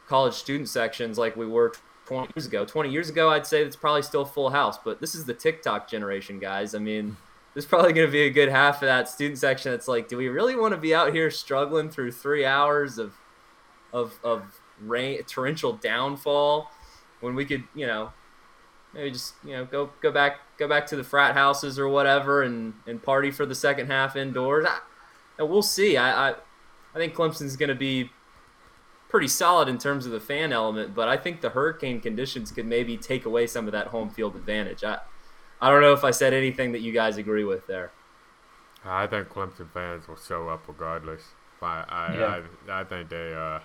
college 0.08 0.36
student 0.36 0.70
sections 0.70 1.18
like 1.18 1.36
we 1.36 1.46
were 1.46 1.74
20 2.06 2.32
years 2.36 2.46
ago. 2.46 2.66
20 2.66 2.90
years 2.90 3.10
ago, 3.10 3.30
I'd 3.30 3.46
say 3.46 3.62
it's 3.62 3.76
probably 3.76 4.02
still 4.02 4.24
full 4.24 4.50
house, 4.50 4.78
but 4.78 5.02
this 5.02 5.14
is 5.14 5.26
the 5.26 5.34
TikTok 5.34 5.90
generation, 5.90 6.40
guys. 6.40 6.74
I 6.74 6.80
mean, 6.80 7.18
there's 7.58 7.66
probably 7.66 7.92
going 7.92 8.08
to 8.08 8.12
be 8.12 8.22
a 8.22 8.30
good 8.30 8.50
half 8.50 8.84
of 8.84 8.86
that 8.86 9.10
student 9.10 9.40
section 9.40 9.72
that's 9.72 9.88
like, 9.88 10.08
do 10.08 10.16
we 10.16 10.28
really 10.28 10.56
want 10.56 10.76
to 10.76 10.80
be 10.80 10.94
out 10.94 11.12
here 11.12 11.32
struggling 11.32 11.90
through 11.90 12.12
three 12.12 12.46
hours 12.46 13.00
of, 13.00 13.16
of, 13.92 14.20
of 14.24 14.44
rain, 14.80 15.24
torrential 15.24 15.74
downfall 15.74 16.70
when 17.20 17.34
we 17.34 17.46
could, 17.46 17.64
you 17.74 17.88
know, 17.88 18.14
maybe 18.94 19.10
just, 19.10 19.34
you 19.44 19.54
know, 19.54 19.66
go, 19.66 19.90
go 20.04 20.12
back, 20.12 20.38
go 20.60 20.68
back 20.68 20.86
to 20.86 20.96
the 20.96 21.04
frat 21.04 21.34
houses 21.34 21.80
or 21.80 21.88
whatever 21.88 22.44
and, 22.44 22.76
and 22.86 23.02
party 23.02 23.32
for 23.32 23.44
the 23.44 23.56
second 23.56 23.88
half 23.88 24.16
indoors. 24.16 24.68
I, 24.70 24.78
and 25.40 25.50
we'll 25.50 25.64
see. 25.64 25.98
I, 25.98 26.30
I, 26.30 26.36
I 26.94 26.98
think 27.00 27.16
Clemson's 27.16 27.56
going 27.56 27.70
to 27.70 27.76
be 27.76 28.12
pretty 29.10 29.28
solid 29.28 29.68
in 29.68 29.80
terms 29.80 30.06
of 30.06 30.12
the 30.12 30.20
fan 30.20 30.54
element, 30.54 30.94
but 30.94 31.08
I 31.08 31.18
think 31.18 31.42
the 31.42 31.50
hurricane 31.50 32.02
conditions 32.02 32.52
could 32.52 32.68
maybe 32.68 32.98
take 32.98 33.26
away 33.26 33.48
some 33.48 33.66
of 33.66 33.72
that 33.72 33.88
home 33.88 34.12
field 34.12 34.36
advantage. 34.36 34.84
I, 34.84 35.00
I 35.62 35.70
don't 35.72 35.82
know 35.82 35.94
if 35.94 36.04
I 36.04 36.12
said 36.12 36.34
anything 36.34 36.72
that 36.74 36.82
you 36.82 36.92
guys 36.92 37.18
agree 37.18 37.44
with 37.44 37.68
there. 37.68 37.92
I 38.86 39.08
think 39.08 39.30
Clemson 39.30 39.72
fans 39.72 40.08
will 40.08 40.18
show 40.18 40.50
up 40.50 40.68
regardless. 40.68 41.22
I 41.62 41.84
I, 41.88 42.16
yeah. 42.16 42.42
I, 42.70 42.82
I 42.82 42.84
think 42.84 43.10
they 43.10 43.34
uh 43.34 43.60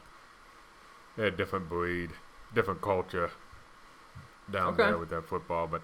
they're 1.16 1.26
a 1.26 1.30
different 1.30 1.68
breed. 1.68 2.10
different 2.54 2.80
culture 2.80 3.30
down 4.50 4.74
okay. 4.74 4.84
there 4.84 4.98
with 4.98 5.10
their 5.10 5.22
football. 5.22 5.66
But 5.68 5.82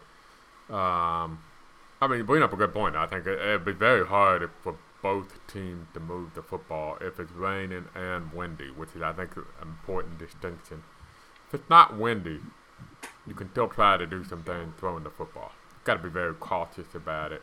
um, 0.74 1.38
I 2.00 2.06
mean, 2.08 2.18
you 2.18 2.24
bring 2.24 2.42
up 2.42 2.52
a 2.52 2.56
good 2.56 2.72
point. 2.72 2.96
I 2.96 3.06
think 3.06 3.26
it, 3.26 3.38
would 3.38 3.64
be 3.64 3.72
very 3.72 4.06
hard 4.06 4.50
for 4.62 4.76
both 5.02 5.38
teams 5.46 5.86
to 5.94 6.00
move 6.00 6.34
the 6.34 6.42
football 6.42 6.96
if 7.00 7.20
it's 7.20 7.32
raining 7.32 7.86
and 7.94 8.32
windy, 8.32 8.70
which 8.70 8.90
is 8.94 9.02
I 9.02 9.12
think 9.12 9.36
an 9.36 9.44
important 9.62 10.18
distinction. 10.18 10.82
If 11.48 11.54
it's 11.54 11.70
not 11.70 11.96
windy, 11.96 12.40
you 13.26 13.34
can 13.34 13.50
still 13.50 13.68
try 13.68 13.96
to 13.96 14.06
do 14.06 14.24
some 14.24 14.42
things 14.42 14.74
throwing 14.78 15.04
the 15.04 15.10
football. 15.10 15.52
Got 15.88 15.94
to 15.94 16.02
be 16.02 16.10
very 16.10 16.34
cautious 16.34 16.94
about 16.94 17.32
it 17.32 17.40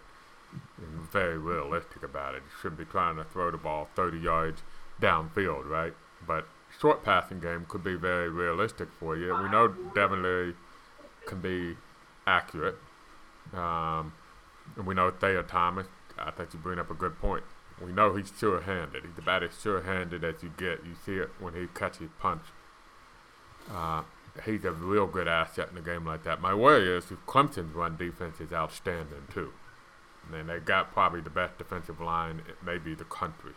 and 0.78 1.10
very 1.10 1.36
realistic 1.36 2.04
about 2.04 2.36
it. 2.36 2.44
You 2.44 2.52
shouldn't 2.62 2.78
be 2.78 2.86
trying 2.86 3.16
to 3.16 3.24
throw 3.24 3.50
the 3.50 3.58
ball 3.58 3.90
30 3.96 4.20
yards 4.20 4.62
downfield, 5.02 5.68
right? 5.68 5.96
But 6.28 6.46
short 6.80 7.04
passing 7.04 7.40
game 7.40 7.66
could 7.68 7.84
be 7.84 7.96
very 7.96 8.30
realistic 8.30 8.90
for 9.00 9.18
you. 9.18 9.36
We 9.36 9.50
know 9.50 9.70
Devin 9.96 10.22
Leary 10.22 10.54
can 11.26 11.42
be 11.42 11.76
accurate. 12.28 12.78
Um, 13.52 14.14
and 14.76 14.86
we 14.86 14.94
know 14.94 15.10
Thayer 15.10 15.42
Thomas, 15.42 15.88
I 16.16 16.30
think 16.30 16.54
you 16.54 16.60
bring 16.60 16.78
up 16.78 16.92
a 16.92 16.94
good 16.94 17.18
point. 17.20 17.46
We 17.84 17.94
know 17.94 18.14
he's 18.14 18.32
sure 18.40 18.62
handed. 18.62 19.06
He's 19.06 19.18
about 19.18 19.42
as 19.42 19.60
sure 19.60 19.82
handed 19.82 20.24
as 20.24 20.44
you 20.44 20.52
get. 20.56 20.86
You 20.86 20.94
see 21.04 21.16
it 21.16 21.32
when 21.40 21.56
he 21.56 21.66
catches 21.74 22.12
punch. 22.20 22.44
Uh, 23.72 24.04
he's 24.44 24.66
a 24.66 24.72
real 24.72 25.08
good 25.08 25.28
asset 25.28 25.70
in 25.72 25.78
a 25.78 25.82
game 25.82 26.06
like 26.06 26.24
that. 26.24 26.42
My 26.42 26.54
worry 26.54 26.96
is 26.96 27.06
Clemson's 27.28 27.74
run 27.74 27.96
defense 27.98 28.40
is 28.40 28.52
outstanding 28.52 29.28
too. 29.34 29.54
And 30.34 30.50
they 30.50 30.60
got 30.60 30.92
probably 30.92 31.22
the 31.22 31.30
best 31.30 31.58
defensive 31.58 32.02
line, 32.02 32.42
maybe 32.64 32.96
the 32.96 33.04
country. 33.06 33.54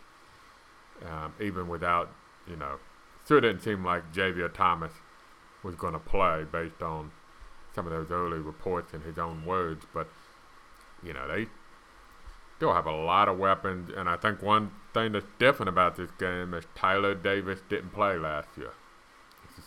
Um, 1.03 1.33
even 1.41 1.67
without, 1.67 2.11
you 2.47 2.55
know, 2.55 2.75
sure 3.27 3.41
didn't 3.41 3.61
seem 3.61 3.83
like 3.83 4.03
Xavier 4.13 4.49
Thomas 4.49 4.91
was 5.63 5.75
going 5.75 5.93
to 5.93 5.99
play 5.99 6.45
based 6.49 6.81
on 6.81 7.11
some 7.73 7.85
of 7.85 7.91
those 7.91 8.11
early 8.11 8.39
reports 8.39 8.93
in 8.93 9.01
his 9.01 9.17
own 9.17 9.45
words, 9.45 9.85
but 9.93 10.07
you 11.03 11.13
know 11.13 11.27
they 11.27 11.47
still 12.57 12.73
have 12.73 12.85
a 12.85 12.91
lot 12.91 13.29
of 13.29 13.37
weapons, 13.37 13.89
and 13.95 14.09
I 14.09 14.17
think 14.17 14.41
one 14.41 14.71
thing 14.93 15.13
that's 15.13 15.25
different 15.37 15.69
about 15.69 15.95
this 15.95 16.11
game 16.19 16.53
is 16.53 16.65
Tyler 16.75 17.15
Davis 17.15 17.59
didn't 17.69 17.91
play 17.91 18.17
last 18.17 18.49
year. 18.57 18.73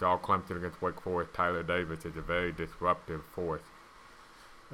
All 0.02 0.18
Clemson 0.18 0.56
against 0.56 0.82
Wake 0.82 1.00
Forest. 1.00 1.34
Tyler 1.34 1.62
Davis 1.62 2.04
is 2.04 2.16
a 2.16 2.22
very 2.22 2.52
disruptive 2.52 3.22
force, 3.34 3.62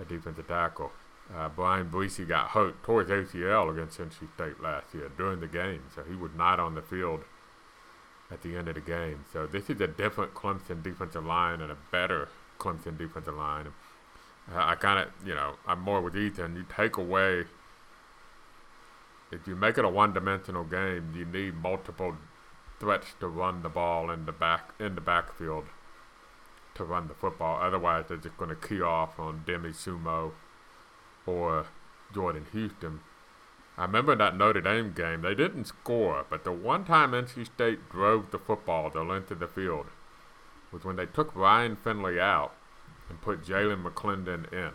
a 0.00 0.04
defensive 0.04 0.48
tackle. 0.48 0.92
Uh, 1.34 1.48
Bryan 1.48 1.90
Bresee 1.90 2.26
got 2.26 2.48
hurt 2.48 2.82
towards 2.82 3.10
ACL 3.10 3.70
against 3.70 3.98
NC 3.98 4.32
State 4.34 4.62
last 4.62 4.94
year 4.94 5.10
during 5.18 5.40
the 5.40 5.46
game, 5.46 5.82
so 5.94 6.02
he 6.02 6.16
was 6.16 6.30
not 6.34 6.58
on 6.58 6.74
the 6.74 6.82
field 6.82 7.20
at 8.30 8.42
the 8.42 8.56
end 8.56 8.68
of 8.68 8.74
the 8.74 8.80
game. 8.80 9.24
So 9.32 9.46
this 9.46 9.68
is 9.68 9.80
a 9.80 9.86
different 9.86 10.34
Clemson 10.34 10.82
defensive 10.82 11.24
line 11.24 11.60
and 11.60 11.70
a 11.70 11.76
better 11.92 12.28
Clemson 12.58 12.96
defensive 12.96 13.34
line. 13.34 13.66
Uh, 14.50 14.64
I 14.64 14.74
kind 14.76 15.00
of, 15.00 15.08
you 15.26 15.34
know, 15.34 15.54
I'm 15.66 15.80
more 15.80 16.00
with 16.00 16.16
Ethan. 16.16 16.56
You 16.56 16.64
take 16.74 16.96
away, 16.96 17.44
if 19.30 19.46
you 19.46 19.54
make 19.54 19.76
it 19.76 19.84
a 19.84 19.88
one-dimensional 19.88 20.64
game, 20.64 21.12
you 21.14 21.26
need 21.26 21.54
multiple 21.54 22.16
threats 22.80 23.14
to 23.20 23.28
run 23.28 23.62
the 23.62 23.68
ball 23.68 24.10
in 24.10 24.26
the 24.26 24.32
back 24.32 24.74
in 24.78 24.94
the 24.94 25.00
backfield 25.00 25.64
to 26.74 26.84
run 26.84 27.08
the 27.08 27.14
football. 27.14 27.60
Otherwise, 27.60 28.06
they're 28.08 28.16
just 28.16 28.36
going 28.36 28.50
to 28.50 28.56
key 28.56 28.80
off 28.80 29.18
on 29.18 29.42
Demi 29.46 29.70
Sumo 29.70 30.32
or 31.26 31.66
Jordan 32.14 32.46
Houston. 32.52 33.00
I 33.76 33.82
remember 33.82 34.16
that 34.16 34.36
Notre 34.36 34.60
Dame 34.60 34.92
game. 34.92 35.22
They 35.22 35.34
didn't 35.34 35.66
score, 35.66 36.24
but 36.28 36.44
the 36.44 36.52
one 36.52 36.84
time 36.84 37.12
NC 37.12 37.46
State 37.46 37.88
drove 37.90 38.30
the 38.30 38.38
football 38.38 38.90
the 38.90 39.02
length 39.02 39.30
of 39.30 39.38
the 39.38 39.46
field 39.46 39.86
was 40.72 40.84
when 40.84 40.96
they 40.96 41.06
took 41.06 41.34
Ryan 41.34 41.76
Finley 41.76 42.20
out 42.20 42.52
and 43.08 43.20
put 43.20 43.44
Jalen 43.44 43.82
McClendon 43.82 44.52
in. 44.52 44.72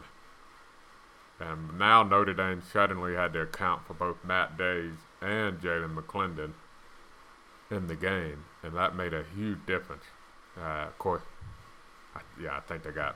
And 1.40 1.78
now 1.78 2.04
Notre 2.04 2.34
Dame 2.34 2.62
suddenly 2.62 3.16
had 3.16 3.34
to 3.34 3.42
account 3.42 3.86
for 3.86 3.94
both 3.94 4.24
Matt 4.24 4.58
Dayes 4.58 4.94
and 5.22 5.60
Jalen 5.60 5.96
McClendon 5.96 6.54
in 7.74 7.88
the 7.88 7.96
game, 7.96 8.46
and 8.64 8.76
that 8.76 8.96
made 8.96 9.14
a 9.14 9.24
huge 9.36 9.60
difference. 9.66 10.04
Uh, 10.58 10.86
of 10.88 10.98
course, 11.00 11.24
I, 12.16 12.22
yeah, 12.42 12.58
I 12.58 12.60
think 12.62 12.84
they 12.84 12.92
got 12.92 13.16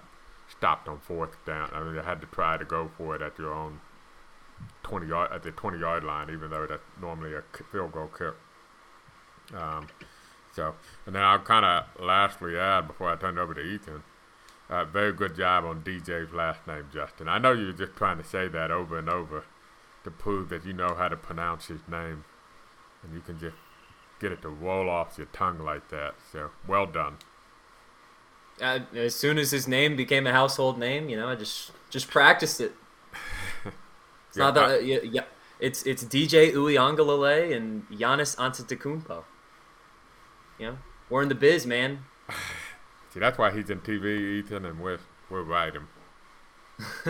stopped 0.49 0.87
on 0.87 0.99
fourth 0.99 1.37
down. 1.45 1.69
I 1.73 1.83
mean, 1.83 1.95
they 1.95 2.01
had 2.01 2.21
to 2.21 2.27
try 2.27 2.57
to 2.57 2.65
go 2.65 2.89
for 2.97 3.15
it 3.15 3.21
at 3.21 3.37
your 3.37 3.53
own 3.53 3.79
20 4.83 5.07
yard 5.07 5.31
at 5.31 5.43
the 5.43 5.51
20 5.51 5.79
yard 5.79 6.03
line, 6.03 6.29
even 6.31 6.49
though 6.49 6.65
that's 6.65 6.83
normally 7.01 7.33
a 7.33 7.43
field 7.71 7.91
goal 7.91 8.09
kick. 8.17 8.33
Um, 9.55 9.87
so, 10.53 10.75
and 11.05 11.15
then 11.15 11.23
I'll 11.23 11.39
kind 11.39 11.65
of 11.65 12.03
lastly 12.03 12.57
add 12.57 12.87
before 12.87 13.11
I 13.11 13.15
turn 13.15 13.37
it 13.37 13.41
over 13.41 13.53
to 13.53 13.61
Ethan. 13.61 14.03
Uh, 14.69 14.83
very 14.83 15.13
good 15.13 15.35
job 15.35 15.63
on 15.63 15.81
DJ's 15.81 16.33
last 16.33 16.65
name, 16.67 16.85
Justin. 16.91 17.29
I 17.29 17.37
know 17.37 17.53
you 17.53 17.67
were 17.67 17.73
just 17.73 17.95
trying 17.95 18.17
to 18.17 18.23
say 18.23 18.49
that 18.49 18.69
over 18.69 18.97
and 18.97 19.07
over 19.07 19.45
to 20.03 20.11
prove 20.11 20.49
that 20.49 20.65
you 20.65 20.73
know 20.73 20.93
how 20.95 21.07
to 21.07 21.15
pronounce 21.15 21.67
his 21.67 21.81
name, 21.87 22.25
and 23.03 23.13
you 23.13 23.21
can 23.21 23.39
just 23.39 23.55
get 24.19 24.31
it 24.31 24.41
to 24.41 24.49
roll 24.49 24.89
off 24.89 25.17
your 25.17 25.27
tongue 25.27 25.59
like 25.59 25.89
that. 25.89 26.15
So, 26.31 26.51
well 26.67 26.85
done. 26.85 27.17
Uh, 28.61 28.79
as 28.95 29.13
soon 29.15 29.37
as 29.37 29.51
his 29.51 29.67
name 29.67 29.95
became 29.95 30.25
a 30.25 30.31
household 30.31 30.79
name, 30.79 31.09
you 31.09 31.15
know, 31.15 31.29
I 31.29 31.35
just 31.35 31.71
just 31.89 32.09
practiced 32.09 32.61
it. 32.61 32.73
It's 34.29 34.37
yeah, 34.37 34.43
not 34.43 34.55
that, 34.55 34.69
uh, 34.69 34.77
yeah, 34.79 34.97
yeah, 35.03 35.21
it's 35.59 35.83
it's 35.83 36.03
DJ 36.03 36.51
Uiagalelei 36.51 37.55
and 37.55 37.87
Giannis 37.89 38.35
Antetokounmpo. 38.35 39.23
You 40.59 40.65
know, 40.65 40.77
we're 41.09 41.21
in 41.23 41.29
the 41.29 41.35
biz, 41.35 41.65
man. 41.65 42.03
See, 43.13 43.21
that's 43.21 43.37
why 43.37 43.51
he's 43.51 43.69
in 43.69 43.79
TV, 43.79 44.39
Ethan, 44.39 44.65
and 44.65 44.79
we're 44.79 44.99
we're 45.29 45.43
riding. 45.43 45.87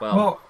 well, 0.00 0.16
well, 0.16 0.40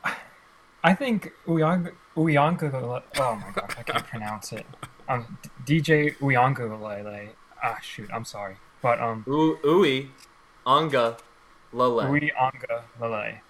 I 0.84 0.94
think 0.94 1.32
Uyanga 1.46 1.92
Uyanga. 2.16 3.02
Oh 3.18 3.34
my 3.36 3.50
god, 3.50 3.74
I 3.78 3.82
can't 3.82 4.06
pronounce 4.12 4.52
it. 4.52 4.66
Um, 5.08 5.38
DJ 5.64 6.16
Uyanga 6.18 6.80
Lele. 6.80 7.30
Ah, 7.62 7.78
shoot, 7.82 8.08
I'm 8.12 8.24
sorry, 8.24 8.56
but 8.82 9.00
um, 9.00 9.24
U 9.26 9.58
Ui 9.64 10.10
Anga 10.66 11.16
Lele. 11.72 12.10
Ui 12.10 12.32
Anga 12.32 12.84
Lele. 13.00 13.40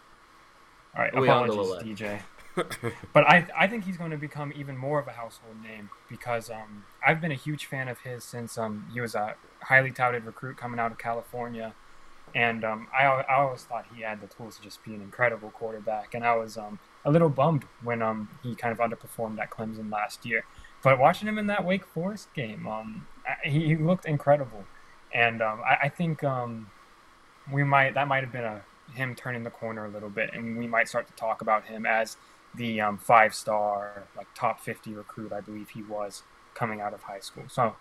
All 0.96 1.02
right, 1.02 1.14
apologies, 1.14 1.98
DJ. 1.98 2.20
but 3.12 3.28
I 3.28 3.46
I 3.56 3.66
think 3.66 3.84
he's 3.84 3.96
going 3.96 4.12
to 4.12 4.16
become 4.16 4.52
even 4.54 4.76
more 4.76 5.00
of 5.00 5.08
a 5.08 5.12
household 5.12 5.56
name 5.62 5.90
because 6.08 6.50
um, 6.50 6.84
I've 7.04 7.20
been 7.20 7.32
a 7.32 7.36
huge 7.36 7.66
fan 7.66 7.88
of 7.88 8.00
his 8.00 8.22
since 8.22 8.56
um, 8.56 8.88
he 8.92 9.00
was 9.00 9.14
a 9.14 9.34
highly 9.62 9.90
touted 9.90 10.24
recruit 10.24 10.56
coming 10.56 10.78
out 10.78 10.92
of 10.92 10.98
California, 10.98 11.74
and 12.34 12.64
um, 12.64 12.86
I 12.96 13.06
I 13.06 13.42
always 13.42 13.62
thought 13.64 13.86
he 13.94 14.02
had 14.02 14.20
the 14.20 14.28
tools 14.28 14.56
to 14.56 14.62
just 14.62 14.84
be 14.84 14.94
an 14.94 15.02
incredible 15.02 15.50
quarterback, 15.50 16.14
and 16.14 16.24
I 16.24 16.36
was 16.36 16.56
um, 16.56 16.78
a 17.04 17.10
little 17.10 17.28
bummed 17.28 17.64
when 17.82 18.02
um, 18.02 18.28
he 18.42 18.54
kind 18.54 18.72
of 18.72 18.78
underperformed 18.78 19.40
at 19.40 19.50
Clemson 19.50 19.90
last 19.90 20.24
year. 20.24 20.44
But 20.84 20.98
watching 20.98 21.26
him 21.26 21.38
in 21.38 21.48
that 21.48 21.64
Wake 21.64 21.84
Forest 21.84 22.32
game, 22.34 22.68
um, 22.68 23.08
he, 23.42 23.68
he 23.68 23.76
looked 23.76 24.04
incredible, 24.04 24.64
and 25.12 25.42
um, 25.42 25.62
I, 25.64 25.86
I 25.86 25.88
think 25.88 26.22
um, 26.22 26.70
we 27.50 27.64
might 27.64 27.94
that 27.94 28.06
might 28.06 28.22
have 28.22 28.32
been 28.32 28.44
a 28.44 28.62
him 28.94 29.14
turning 29.14 29.42
the 29.42 29.50
corner 29.50 29.84
a 29.86 29.88
little 29.88 30.10
bit, 30.10 30.30
and 30.32 30.58
we 30.58 30.66
might 30.66 30.88
start 30.88 31.06
to 31.06 31.12
talk 31.14 31.40
about 31.40 31.64
him 31.64 31.86
as 31.86 32.16
the 32.54 32.80
um, 32.80 32.98
five 32.98 33.34
star, 33.34 34.04
like 34.16 34.26
top 34.34 34.60
50 34.60 34.94
recruit, 34.94 35.32
I 35.32 35.40
believe 35.40 35.70
he 35.70 35.82
was 35.82 36.22
coming 36.54 36.80
out 36.80 36.94
of 36.94 37.02
high 37.02 37.20
school. 37.20 37.44
So, 37.48 37.76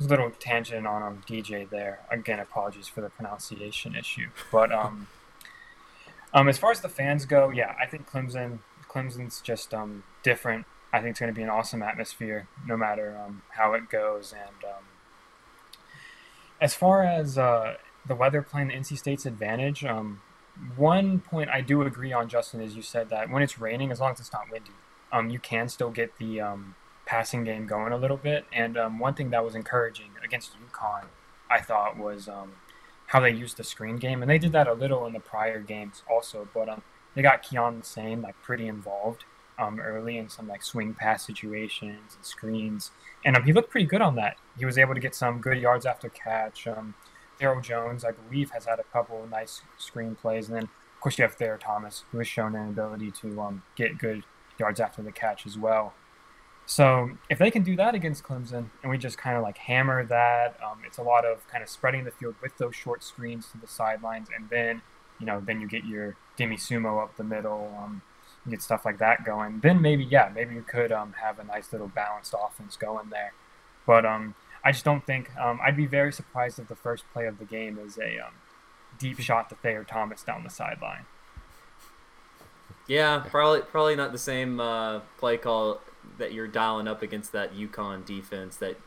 a 0.00 0.04
little 0.04 0.30
tangent 0.30 0.86
on 0.86 1.02
um, 1.02 1.22
DJ 1.28 1.68
there. 1.68 2.00
Again, 2.10 2.40
apologies 2.40 2.88
for 2.88 3.00
the 3.00 3.10
pronunciation 3.10 3.94
issue. 3.94 4.28
But 4.50 4.72
um, 4.72 5.08
um, 6.32 6.48
as 6.48 6.58
far 6.58 6.70
as 6.70 6.80
the 6.80 6.88
fans 6.88 7.26
go, 7.26 7.50
yeah, 7.50 7.74
I 7.80 7.86
think 7.86 8.10
Clemson, 8.10 8.58
Clemson's 8.88 9.40
just 9.40 9.74
um, 9.74 10.04
different. 10.22 10.66
I 10.92 11.00
think 11.00 11.10
it's 11.10 11.20
going 11.20 11.32
to 11.32 11.36
be 11.36 11.42
an 11.42 11.50
awesome 11.50 11.82
atmosphere 11.82 12.48
no 12.66 12.76
matter 12.76 13.18
um, 13.24 13.42
how 13.56 13.74
it 13.74 13.90
goes. 13.90 14.32
And 14.32 14.64
um, 14.64 14.84
as 16.60 16.74
far 16.74 17.02
as 17.02 17.36
uh, 17.36 17.74
the 18.06 18.14
weather 18.14 18.42
playing 18.42 18.68
the 18.68 18.74
NC 18.74 18.98
State's 18.98 19.26
advantage, 19.26 19.84
um, 19.84 20.22
one 20.76 21.20
point 21.20 21.50
I 21.50 21.60
do 21.60 21.82
agree 21.82 22.12
on, 22.12 22.28
Justin, 22.28 22.60
is 22.60 22.74
you 22.74 22.82
said 22.82 23.10
that 23.10 23.30
when 23.30 23.42
it's 23.42 23.58
raining, 23.58 23.90
as 23.90 24.00
long 24.00 24.12
as 24.12 24.20
it's 24.20 24.32
not 24.32 24.50
windy, 24.50 24.70
um, 25.12 25.28
you 25.30 25.38
can 25.38 25.68
still 25.68 25.90
get 25.90 26.16
the 26.18 26.40
um, 26.40 26.74
passing 27.04 27.44
game 27.44 27.66
going 27.66 27.92
a 27.92 27.98
little 27.98 28.16
bit. 28.16 28.46
And 28.52 28.78
um, 28.78 28.98
one 28.98 29.14
thing 29.14 29.30
that 29.30 29.44
was 29.44 29.54
encouraging 29.54 30.10
against 30.24 30.52
UConn, 30.54 31.04
I 31.50 31.60
thought, 31.60 31.98
was 31.98 32.28
how 33.08 33.20
they 33.20 33.30
used 33.30 33.56
the 33.56 33.64
screen 33.64 33.96
game, 33.96 34.22
and 34.22 34.30
they 34.30 34.38
did 34.38 34.52
that 34.52 34.66
a 34.66 34.74
little 34.74 35.06
in 35.06 35.12
the 35.12 35.20
prior 35.20 35.60
games 35.60 36.02
also. 36.10 36.48
But 36.52 36.80
they 37.14 37.22
got 37.22 37.42
Keyon 37.42 37.80
Lesane 37.80 38.22
like 38.22 38.40
pretty 38.42 38.66
involved 38.68 39.24
um, 39.58 39.80
early 39.80 40.18
in 40.18 40.28
some 40.28 40.48
like 40.48 40.62
swing 40.62 40.94
pass 40.94 41.26
situations 41.26 42.16
and 42.16 42.24
screens, 42.24 42.90
and 43.24 43.36
um, 43.36 43.44
he 43.44 43.52
looked 43.52 43.70
pretty 43.70 43.86
good 43.86 44.00
on 44.00 44.14
that. 44.16 44.36
He 44.58 44.64
was 44.64 44.78
able 44.78 44.94
to 44.94 45.00
get 45.00 45.14
some 45.14 45.40
good 45.40 45.58
yards 45.58 45.86
after 45.86 46.08
catch. 46.08 46.66
Um, 46.66 46.94
Daryl 47.40 47.62
Jones, 47.62 48.04
I 48.04 48.10
believe, 48.10 48.50
has 48.50 48.66
had 48.66 48.80
a 48.80 48.84
couple 48.84 49.22
of 49.22 49.30
nice 49.30 49.62
screen 49.76 50.14
plays, 50.14 50.48
and 50.48 50.56
then 50.56 50.64
of 50.64 51.00
course 51.00 51.18
you 51.18 51.22
have 51.22 51.34
Thayer 51.34 51.58
Thomas, 51.58 52.04
who 52.10 52.18
has 52.18 52.26
shown 52.26 52.54
an 52.54 52.68
ability 52.68 53.12
to 53.22 53.40
um, 53.40 53.62
get 53.76 53.98
good 53.98 54.24
yards 54.58 54.80
after 54.80 55.02
the 55.02 55.12
catch 55.12 55.46
as 55.46 55.56
well. 55.56 55.94
So 56.66 57.12
if 57.30 57.38
they 57.38 57.50
can 57.50 57.62
do 57.62 57.76
that 57.76 57.94
against 57.94 58.22
Clemson, 58.22 58.66
and 58.82 58.90
we 58.90 58.98
just 58.98 59.16
kind 59.16 59.38
of 59.38 59.42
like 59.42 59.56
hammer 59.56 60.04
that, 60.04 60.58
um, 60.62 60.80
it's 60.86 60.98
a 60.98 61.02
lot 61.02 61.24
of 61.24 61.46
kind 61.48 61.62
of 61.62 61.70
spreading 61.70 62.04
the 62.04 62.10
field 62.10 62.34
with 62.42 62.58
those 62.58 62.76
short 62.76 63.02
screens 63.02 63.48
to 63.52 63.58
the 63.58 63.66
sidelines, 63.66 64.28
and 64.36 64.50
then 64.50 64.82
you 65.18 65.24
know 65.24 65.40
then 65.40 65.62
you 65.62 65.66
get 65.66 65.86
your 65.86 66.14
Demi 66.36 66.56
Sumo 66.56 67.02
up 67.02 67.16
the 67.16 67.24
middle, 67.24 67.74
um, 67.82 68.02
you 68.48 68.56
get 68.56 68.62
stuff 68.62 68.84
like 68.84 68.98
that 68.98 69.24
going. 69.24 69.60
Then 69.60 69.80
maybe 69.82 70.04
yeah, 70.04 70.30
maybe 70.34 70.54
you 70.54 70.62
could 70.62 70.92
um, 70.92 71.14
have 71.20 71.38
a 71.38 71.44
nice 71.44 71.72
little 71.72 71.88
balanced 71.88 72.34
offense 72.34 72.76
going 72.76 73.10
there. 73.10 73.32
But 73.86 74.04
um, 74.04 74.34
I 74.64 74.72
just 74.72 74.84
don't 74.84 75.04
think 75.04 75.36
um, 75.36 75.60
I'd 75.62 75.76
be 75.76 75.86
very 75.86 76.12
surprised 76.12 76.58
if 76.58 76.68
the 76.68 76.76
first 76.76 77.04
play 77.12 77.26
of 77.26 77.38
the 77.38 77.44
game 77.44 77.78
is 77.78 77.98
a 77.98 78.18
um, 78.18 78.32
deep 78.98 79.20
shot 79.20 79.48
to 79.50 79.54
Thayer 79.54 79.84
Thomas 79.84 80.22
down 80.22 80.44
the 80.44 80.50
sideline. 80.50 81.04
Yeah, 82.86 83.24
probably 83.28 83.60
probably 83.60 83.96
not 83.96 84.12
the 84.12 84.18
same 84.18 84.60
uh, 84.60 85.00
play 85.18 85.36
call 85.36 85.80
that 86.16 86.32
you're 86.32 86.48
dialing 86.48 86.88
up 86.88 87.02
against 87.02 87.32
that 87.32 87.54
UConn 87.54 88.04
defense. 88.04 88.56
That 88.56 88.78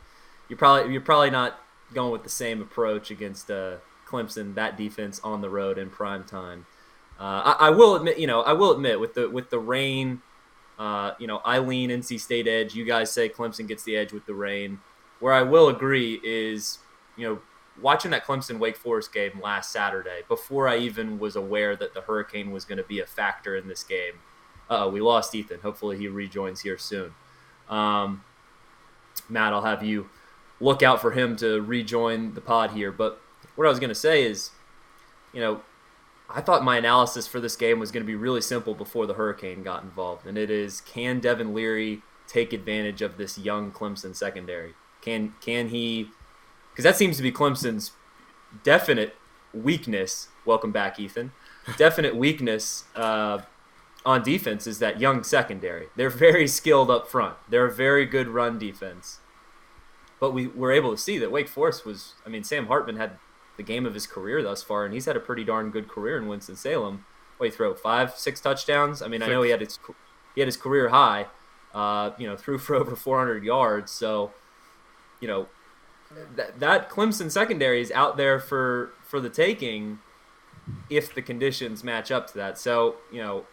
you're 0.48 0.58
probably 0.58 0.92
you're 0.92 1.00
probably 1.00 1.30
not 1.30 1.60
going 1.94 2.10
with 2.10 2.24
the 2.24 2.28
same 2.28 2.60
approach 2.60 3.10
against 3.10 3.50
uh, 3.50 3.76
Clemson 4.06 4.54
that 4.54 4.76
defense 4.76 5.20
on 5.22 5.40
the 5.40 5.48
road 5.48 5.78
in 5.78 5.88
prime 5.88 6.24
time. 6.24 6.66
Uh, 7.22 7.54
I, 7.60 7.68
I, 7.68 7.70
will 7.70 7.94
admit, 7.94 8.18
you 8.18 8.26
know, 8.26 8.42
I 8.42 8.52
will 8.52 8.72
admit 8.72 8.98
with 8.98 9.14
the 9.14 9.30
with 9.30 9.48
the 9.48 9.60
rain, 9.60 10.22
uh, 10.76 11.12
you 11.20 11.28
know, 11.28 11.40
I 11.44 11.60
lean 11.60 11.90
NC 11.90 12.18
State 12.18 12.48
edge. 12.48 12.74
You 12.74 12.84
guys 12.84 13.12
say 13.12 13.28
Clemson 13.28 13.68
gets 13.68 13.84
the 13.84 13.96
edge 13.96 14.12
with 14.12 14.26
the 14.26 14.34
rain. 14.34 14.80
Where 15.20 15.32
I 15.32 15.42
will 15.42 15.68
agree 15.68 16.20
is, 16.24 16.80
you 17.16 17.28
know, 17.28 17.38
watching 17.80 18.10
that 18.10 18.26
Clemson 18.26 18.58
Wake 18.58 18.76
Forest 18.76 19.14
game 19.14 19.38
last 19.40 19.70
Saturday, 19.70 20.22
before 20.26 20.66
I 20.66 20.78
even 20.78 21.20
was 21.20 21.36
aware 21.36 21.76
that 21.76 21.94
the 21.94 22.00
hurricane 22.00 22.50
was 22.50 22.64
going 22.64 22.78
to 22.78 22.84
be 22.84 22.98
a 22.98 23.06
factor 23.06 23.54
in 23.54 23.68
this 23.68 23.84
game. 23.84 24.14
Uh, 24.68 24.90
we 24.92 25.00
lost 25.00 25.32
Ethan. 25.32 25.60
Hopefully 25.60 25.96
he 25.96 26.08
rejoins 26.08 26.62
here 26.62 26.76
soon. 26.76 27.14
Um, 27.68 28.24
Matt, 29.28 29.52
I'll 29.52 29.62
have 29.62 29.84
you 29.84 30.10
look 30.58 30.82
out 30.82 31.00
for 31.00 31.12
him 31.12 31.36
to 31.36 31.60
rejoin 31.60 32.34
the 32.34 32.40
pod 32.40 32.72
here. 32.72 32.90
But 32.90 33.20
what 33.54 33.64
I 33.66 33.70
was 33.70 33.78
going 33.78 33.90
to 33.90 33.94
say 33.94 34.24
is, 34.24 34.50
you 35.32 35.40
know, 35.40 35.60
I 36.34 36.40
thought 36.40 36.64
my 36.64 36.78
analysis 36.78 37.26
for 37.26 37.40
this 37.40 37.56
game 37.56 37.78
was 37.78 37.92
going 37.92 38.02
to 38.02 38.06
be 38.06 38.14
really 38.14 38.40
simple 38.40 38.74
before 38.74 39.06
the 39.06 39.14
hurricane 39.14 39.62
got 39.62 39.82
involved, 39.82 40.26
and 40.26 40.38
it 40.38 40.50
is: 40.50 40.80
Can 40.80 41.20
Devin 41.20 41.52
Leary 41.52 42.02
take 42.26 42.52
advantage 42.52 43.02
of 43.02 43.18
this 43.18 43.38
young 43.38 43.70
Clemson 43.70 44.16
secondary? 44.16 44.74
Can 45.02 45.34
can 45.40 45.68
he? 45.68 46.08
Because 46.70 46.84
that 46.84 46.96
seems 46.96 47.16
to 47.18 47.22
be 47.22 47.30
Clemson's 47.30 47.92
definite 48.62 49.14
weakness. 49.52 50.28
Welcome 50.44 50.72
back, 50.72 50.98
Ethan. 50.98 51.32
Definite 51.76 52.16
weakness 52.16 52.84
uh, 52.96 53.42
on 54.04 54.22
defense 54.22 54.66
is 54.66 54.80
that 54.80 55.00
young 55.00 55.22
secondary. 55.22 55.88
They're 55.94 56.10
very 56.10 56.48
skilled 56.48 56.90
up 56.90 57.06
front. 57.06 57.36
They're 57.48 57.66
a 57.66 57.72
very 57.72 58.04
good 58.04 58.28
run 58.28 58.58
defense. 58.58 59.20
But 60.18 60.32
we 60.32 60.48
were 60.48 60.72
able 60.72 60.90
to 60.90 60.96
see 60.96 61.18
that 61.18 61.30
Wake 61.30 61.48
Forest 61.48 61.84
was. 61.84 62.14
I 62.26 62.28
mean, 62.28 62.42
Sam 62.42 62.66
Hartman 62.66 62.96
had 62.96 63.18
the 63.64 63.72
game 63.72 63.86
of 63.86 63.94
his 63.94 64.06
career 64.06 64.42
thus 64.42 64.62
far, 64.62 64.84
and 64.84 64.92
he's 64.92 65.06
had 65.06 65.16
a 65.16 65.20
pretty 65.20 65.44
darn 65.44 65.70
good 65.70 65.88
career 65.88 66.18
in 66.18 66.26
Winston 66.26 66.56
Salem. 66.56 67.04
What 67.36 67.50
he 67.50 67.56
throw 67.56 67.74
five, 67.74 68.14
six 68.14 68.40
touchdowns? 68.40 69.02
I 69.02 69.08
mean, 69.08 69.20
six. 69.20 69.28
I 69.28 69.32
know 69.32 69.42
he 69.42 69.50
had 69.50 69.60
his 69.60 69.78
he 70.34 70.40
had 70.40 70.48
his 70.48 70.56
career 70.56 70.88
high. 70.90 71.26
Uh, 71.74 72.10
you 72.18 72.26
know, 72.26 72.36
threw 72.36 72.58
for 72.58 72.74
over 72.80 72.94
400 72.94 73.44
yards. 73.44 73.90
So 73.90 74.32
you 75.20 75.28
know, 75.28 75.48
that 76.36 76.60
that 76.60 76.90
Clemson 76.90 77.30
secondary 77.30 77.80
is 77.80 77.90
out 77.92 78.16
there 78.16 78.38
for 78.38 78.92
for 79.02 79.20
the 79.20 79.30
taking 79.30 80.00
if 80.88 81.14
the 81.14 81.22
conditions 81.22 81.82
match 81.82 82.10
up 82.10 82.26
to 82.28 82.34
that. 82.34 82.58
So 82.58 82.96
you 83.10 83.22
know, 83.22 83.46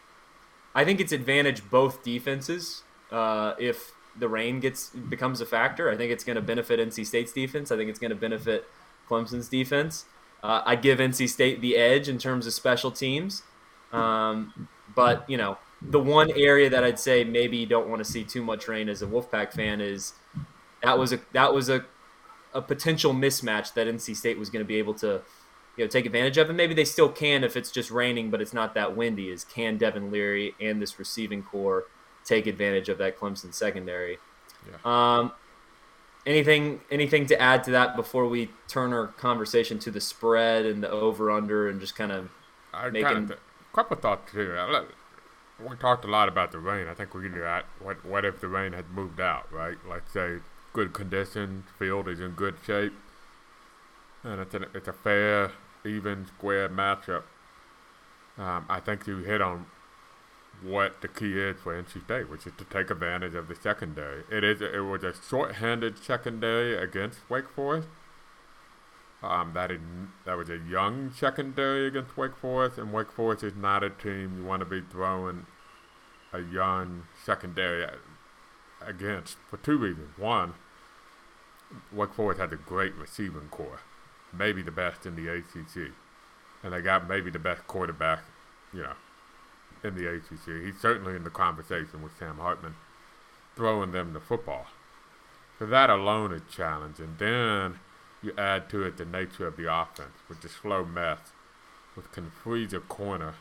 I 0.75 0.83
think 0.83 0.99
it's 0.99 1.11
advantage 1.11 1.69
both 1.69 2.03
defenses. 2.03 2.83
Uh, 3.11 3.53
if 3.59 3.93
the 4.17 4.27
rain 4.27 4.59
gets 4.59 4.89
becomes 4.89 5.41
a 5.41 5.45
factor, 5.45 5.89
I 5.89 5.95
think 5.95 6.11
it's 6.11 6.23
going 6.23 6.35
to 6.35 6.41
benefit 6.41 6.79
NC 6.79 7.05
State's 7.05 7.31
defense. 7.31 7.71
I 7.71 7.77
think 7.77 7.89
it's 7.89 7.99
going 7.99 8.09
to 8.09 8.15
benefit 8.15 8.65
Clemson's 9.09 9.49
defense. 9.49 10.05
Uh, 10.43 10.61
I 10.65 10.75
give 10.75 10.99
NC 10.99 11.27
State 11.29 11.61
the 11.61 11.75
edge 11.75 12.07
in 12.07 12.17
terms 12.17 12.47
of 12.47 12.53
special 12.53 12.91
teams, 12.91 13.43
um, 13.91 14.69
but 14.95 15.29
you 15.29 15.37
know, 15.37 15.57
the 15.81 15.99
one 15.99 16.31
area 16.31 16.69
that 16.69 16.83
I'd 16.83 16.99
say 16.99 17.23
maybe 17.23 17.57
you 17.57 17.65
don't 17.65 17.89
want 17.89 18.03
to 18.03 18.09
see 18.09 18.23
too 18.23 18.43
much 18.43 18.67
rain 18.67 18.87
as 18.87 19.01
a 19.01 19.07
Wolfpack 19.07 19.53
fan 19.53 19.81
is 19.81 20.13
that 20.83 20.97
was 20.97 21.11
a 21.11 21.19
that 21.33 21.53
was 21.53 21.69
a 21.69 21.85
a 22.53 22.61
potential 22.61 23.13
mismatch 23.13 23.73
that 23.73 23.87
NC 23.87 24.15
State 24.15 24.39
was 24.39 24.49
going 24.49 24.63
to 24.63 24.67
be 24.67 24.77
able 24.77 24.93
to 24.95 25.21
you 25.77 25.83
know 25.83 25.87
take 25.87 26.05
advantage 26.05 26.37
of, 26.37 26.49
and 26.49 26.57
maybe 26.57 26.73
they 26.73 26.85
still 26.85 27.09
can 27.09 27.43
if 27.43 27.55
it's 27.55 27.71
just 27.71 27.91
raining, 27.91 28.29
but 28.29 28.41
it's 28.41 28.53
not 28.53 28.73
that 28.75 28.95
windy. 28.95 29.29
Is 29.29 29.43
can 29.43 29.77
Devin 29.77 30.11
Leary 30.11 30.55
and 30.59 30.81
this 30.81 30.99
receiving 30.99 31.43
corps 31.43 31.85
take 32.25 32.47
advantage 32.47 32.89
of 32.89 32.97
that 32.97 33.17
Clemson 33.17 33.53
secondary? 33.53 34.19
Yeah. 34.69 34.77
Um, 35.19 35.31
anything 36.25 36.81
anything 36.91 37.25
to 37.27 37.41
add 37.41 37.63
to 37.63 37.71
that 37.71 37.95
before 37.95 38.27
we 38.27 38.49
turn 38.67 38.93
our 38.93 39.07
conversation 39.07 39.79
to 39.79 39.91
the 39.91 40.01
spread 40.01 40.65
and 40.65 40.83
the 40.83 40.89
over 40.89 41.31
under 41.31 41.67
and 41.67 41.79
just 41.79 41.95
kind 41.95 42.11
of 42.11 42.29
making 42.91 43.03
kind 43.03 43.31
of, 43.31 43.31
a 43.31 43.75
couple 43.75 43.97
thoughts 43.97 44.31
too. 44.31 44.55
We 45.59 45.75
talked 45.75 46.05
a 46.05 46.07
lot 46.07 46.29
about 46.29 46.51
the 46.51 46.59
rain. 46.59 46.87
I 46.87 46.93
think 46.93 47.13
we 47.13 47.23
can 47.23 47.33
do 47.33 47.41
that. 47.41 47.65
What 47.81 48.05
what 48.05 48.23
if 48.25 48.39
the 48.39 48.47
rain 48.47 48.73
had 48.73 48.89
moved 48.91 49.19
out, 49.19 49.51
right? 49.51 49.77
Let's 49.87 50.11
say 50.11 50.39
good 50.73 50.93
condition. 50.93 51.65
Field 51.77 52.07
is 52.07 52.19
in 52.19 52.31
good 52.31 52.55
shape, 52.65 52.93
and 54.23 54.39
it's 54.39 54.53
a 54.53 54.67
it's 54.73 54.87
a 54.87 54.93
fair, 54.93 55.51
even, 55.85 56.27
square 56.27 56.69
matchup. 56.69 57.23
Um, 58.37 58.65
I 58.69 58.79
think 58.79 59.05
you 59.05 59.17
hit 59.17 59.41
on 59.41 59.65
what 60.61 61.01
the 61.01 61.07
key 61.07 61.39
is 61.39 61.57
for 61.59 61.73
NC 61.73 62.03
State, 62.05 62.29
which 62.29 62.45
is 62.45 62.53
to 62.57 62.65
take 62.65 62.89
advantage 62.89 63.33
of 63.33 63.47
the 63.47 63.55
secondary. 63.55 64.23
It 64.31 64.43
is 64.43 64.61
it 64.61 64.83
was 64.83 65.03
a 65.03 65.13
short-handed 65.13 65.97
secondary 65.97 66.77
against 66.77 67.29
Wake 67.29 67.49
Forest. 67.49 67.87
Um, 69.21 69.51
that 69.53 69.69
is, 69.69 69.79
that 70.25 70.37
was 70.37 70.49
a 70.49 70.57
young 70.57 71.11
secondary 71.11 71.87
against 71.87 72.15
Wake 72.15 72.37
Forest, 72.37 72.77
and 72.77 72.93
Wake 72.93 73.11
Forest 73.11 73.43
is 73.43 73.55
not 73.55 73.83
a 73.83 73.89
team 73.89 74.37
you 74.37 74.45
want 74.45 74.61
to 74.61 74.65
be 74.65 74.81
throwing 74.81 75.45
a 76.31 76.39
young 76.39 77.03
secondary 77.25 77.85
against 78.85 79.37
for 79.49 79.57
two 79.57 79.77
reasons. 79.77 80.17
One, 80.17 80.53
Wake 81.91 82.13
Forest 82.13 82.39
has 82.39 82.51
a 82.51 82.55
great 82.55 82.95
receiving 82.95 83.49
corps, 83.49 83.81
maybe 84.33 84.61
the 84.61 84.71
best 84.71 85.05
in 85.05 85.15
the 85.15 85.27
ACC, 85.27 85.91
and 86.63 86.73
they 86.73 86.81
got 86.81 87.07
maybe 87.07 87.29
the 87.29 87.39
best 87.39 87.67
quarterback, 87.67 88.23
you 88.73 88.83
know, 88.83 88.93
in 89.83 89.95
the 89.95 90.07
ACC. 90.07 90.63
He's 90.63 90.79
certainly 90.79 91.15
in 91.15 91.23
the 91.23 91.29
conversation 91.29 92.01
with 92.01 92.17
Sam 92.17 92.37
Hartman, 92.37 92.75
throwing 93.55 93.91
them 93.91 94.13
the 94.13 94.19
football. 94.19 94.67
So 95.57 95.65
that 95.65 95.89
alone 95.89 96.31
is 96.31 96.41
challenging. 96.53 97.15
Then 97.17 97.79
you 98.21 98.33
add 98.37 98.69
to 98.69 98.83
it 98.83 98.97
the 98.97 99.05
nature 99.05 99.47
of 99.47 99.57
the 99.57 99.73
offense, 99.73 100.15
with 100.27 100.41
the 100.41 100.49
slow 100.49 100.85
mesh, 100.85 101.19
which 101.95 102.11
can 102.11 102.31
freeze 102.31 102.73
a 102.73 102.79
corner, 102.79 103.35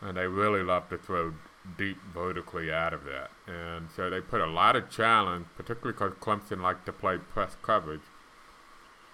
and 0.00 0.16
they 0.16 0.26
really 0.26 0.62
love 0.62 0.88
to 0.90 0.98
throw 0.98 1.34
deep 1.78 1.98
vertically 2.12 2.72
out 2.72 2.92
of 2.92 3.04
that. 3.04 3.30
And 3.46 3.88
so 3.94 4.08
they 4.10 4.20
put 4.20 4.40
a 4.40 4.46
lot 4.46 4.76
of 4.76 4.90
challenge, 4.90 5.46
particularly 5.56 5.92
because 5.92 6.12
Clemson 6.20 6.62
liked 6.62 6.86
to 6.86 6.92
play 6.92 7.18
press 7.18 7.56
coverage 7.62 8.02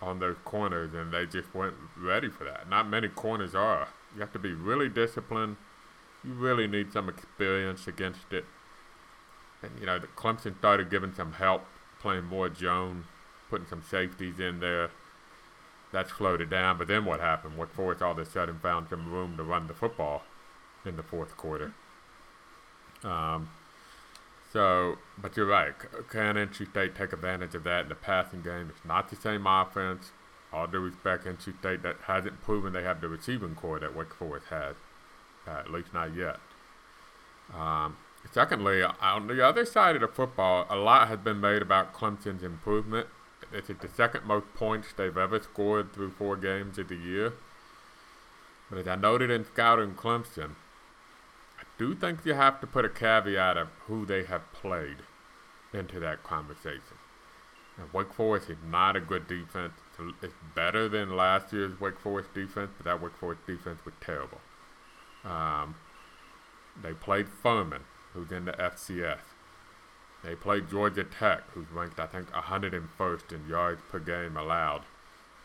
on 0.00 0.18
those 0.18 0.36
corners, 0.44 0.92
and 0.94 1.12
they 1.12 1.26
just 1.26 1.54
weren't 1.54 1.76
ready 1.96 2.28
for 2.28 2.44
that. 2.44 2.68
Not 2.68 2.88
many 2.88 3.08
corners 3.08 3.54
are. 3.54 3.88
You 4.14 4.20
have 4.20 4.32
to 4.32 4.38
be 4.38 4.52
really 4.52 4.88
disciplined. 4.88 5.56
You 6.24 6.32
really 6.32 6.66
need 6.66 6.92
some 6.92 7.08
experience 7.08 7.86
against 7.86 8.32
it. 8.32 8.44
And, 9.62 9.72
you 9.78 9.86
know, 9.86 9.98
the 9.98 10.06
Clemson 10.08 10.58
started 10.58 10.90
giving 10.90 11.14
some 11.14 11.32
help, 11.32 11.64
playing 12.00 12.24
more 12.24 12.48
Jones, 12.48 13.06
putting 13.48 13.66
some 13.66 13.82
safeties 13.88 14.40
in 14.40 14.60
there. 14.60 14.90
That 15.92 16.08
slowed 16.08 16.40
it 16.40 16.50
down. 16.50 16.78
But 16.78 16.88
then 16.88 17.04
what 17.04 17.20
happened? 17.20 17.58
Wake 17.58 17.74
Forest 17.74 18.02
all 18.02 18.12
of 18.12 18.18
a 18.18 18.24
sudden 18.24 18.58
found 18.60 18.88
some 18.88 19.12
room 19.12 19.36
to 19.36 19.42
run 19.42 19.66
the 19.66 19.74
football 19.74 20.22
in 20.84 20.96
the 20.96 21.02
fourth 21.02 21.36
quarter. 21.36 21.72
Um, 23.04 23.50
so, 24.52 24.96
but 25.18 25.36
you're 25.36 25.46
right. 25.46 25.72
Can 26.10 26.36
NC 26.36 26.70
State 26.70 26.94
take 26.94 27.12
advantage 27.12 27.54
of 27.54 27.64
that 27.64 27.84
in 27.84 27.88
the 27.88 27.94
passing 27.94 28.42
game? 28.42 28.70
It's 28.70 28.84
not 28.84 29.08
the 29.08 29.16
same 29.16 29.46
offense. 29.46 30.12
All 30.52 30.66
due 30.66 30.80
respect, 30.80 31.24
NC 31.24 31.58
State 31.58 31.82
that 31.82 31.96
hasn't 32.06 32.42
proven 32.42 32.74
they 32.74 32.82
have 32.82 33.00
the 33.00 33.08
receiving 33.08 33.54
corps 33.54 33.80
that 33.80 33.96
Wake 33.96 34.12
Forest 34.12 34.46
has, 34.50 34.76
at 35.46 35.70
least 35.70 35.92
not 35.92 36.14
yet. 36.14 36.38
Um, 37.54 37.96
secondly, 38.30 38.82
on 38.82 39.26
the 39.26 39.44
other 39.44 39.64
side 39.64 39.96
of 39.96 40.02
the 40.02 40.08
football, 40.08 40.66
a 40.70 40.76
lot 40.76 41.08
has 41.08 41.18
been 41.18 41.40
made 41.40 41.62
about 41.62 41.92
Clemson's 41.92 42.42
improvement. 42.42 43.08
It's 43.52 43.68
the 43.68 43.88
second 43.88 44.24
most 44.24 44.46
points 44.54 44.88
they've 44.96 45.16
ever 45.16 45.40
scored 45.40 45.92
through 45.92 46.12
four 46.12 46.36
games 46.36 46.78
of 46.78 46.88
the 46.88 46.96
year. 46.96 47.34
But 48.70 48.78
as 48.78 48.88
I 48.88 48.96
noted 48.96 49.30
in 49.30 49.44
scouting 49.44 49.94
Clemson, 49.94 50.52
I 51.58 51.64
do 51.78 51.94
think 51.94 52.24
you 52.24 52.34
have 52.34 52.60
to 52.60 52.66
put 52.66 52.84
a 52.84 52.88
caveat 52.88 53.56
of 53.56 53.68
who 53.86 54.06
they 54.06 54.24
have 54.24 54.50
played 54.52 54.98
into 55.74 55.98
that 56.00 56.22
conversation. 56.22 56.98
And 57.78 57.92
Wake 57.92 58.12
Forest 58.12 58.50
is 58.50 58.58
not 58.66 58.96
a 58.96 59.00
good 59.00 59.26
defense. 59.26 59.72
It's 60.22 60.34
better 60.54 60.88
than 60.88 61.16
last 61.16 61.52
year's 61.52 61.80
Wake 61.80 61.98
Forest 61.98 62.34
defense, 62.34 62.70
but 62.76 62.84
that 62.84 63.02
Wake 63.02 63.16
Forest 63.16 63.46
defense 63.46 63.80
was 63.84 63.94
terrible. 64.00 64.40
Um, 65.24 65.74
they 66.82 66.92
played 66.92 67.28
Furman, 67.28 67.82
who's 68.12 68.32
in 68.32 68.44
the 68.44 68.52
FCS. 68.52 69.20
They 70.24 70.34
played 70.34 70.70
Georgia 70.70 71.04
Tech, 71.04 71.42
who's 71.50 71.70
ranked, 71.72 71.98
I 71.98 72.06
think, 72.06 72.30
101st 72.30 73.32
in 73.32 73.48
yards 73.48 73.82
per 73.90 73.98
game 73.98 74.36
allowed. 74.36 74.82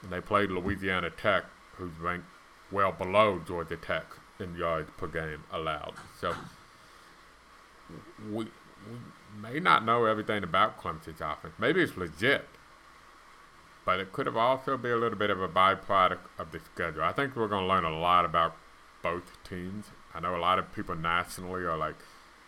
And 0.04 0.12
they 0.12 0.22
played 0.22 0.52
Louisiana 0.52 1.10
Tech, 1.10 1.46
who's 1.76 1.98
ranked 2.00 2.28
well 2.72 2.92
below 2.92 3.42
Georgia 3.46 3.78
Tech 3.78 4.06
in 4.40 4.56
yards 4.56 4.90
per 4.98 5.08
game 5.08 5.44
allowed. 5.52 5.94
So 6.20 6.34
we, 8.32 8.46
we 8.46 8.52
may 9.42 9.60
not 9.60 9.84
know 9.84 10.06
everything 10.06 10.44
about 10.44 10.80
Clemson's 10.80 11.22
offense. 11.22 11.54
Maybe 11.58 11.82
it's 11.82 11.98
legit, 11.98 12.48
but 13.86 14.00
it 14.00 14.12
could 14.12 14.28
have 14.28 14.38
also 14.38 14.78
be 14.78 14.90
a 14.90 14.98
little 14.98 15.18
bit 15.18 15.32
of 15.32 15.42
a 15.42 15.48
byproduct 15.48 16.20
of 16.38 16.52
the 16.52 16.60
schedule. 16.60 17.04
I 17.04 17.14
think 17.14 17.36
we're 17.36 17.48
going 17.48 17.64
to 17.64 17.68
learn 17.68 17.86
a 17.86 17.98
lot 17.98 18.26
about 18.26 18.56
both 19.02 19.38
teams. 19.48 19.88
I 20.14 20.20
know 20.20 20.36
a 20.36 20.38
lot 20.38 20.60
of 20.60 20.74
people 20.74 20.96
nationally 20.96 21.64
are 21.64 21.78
like, 21.78 21.96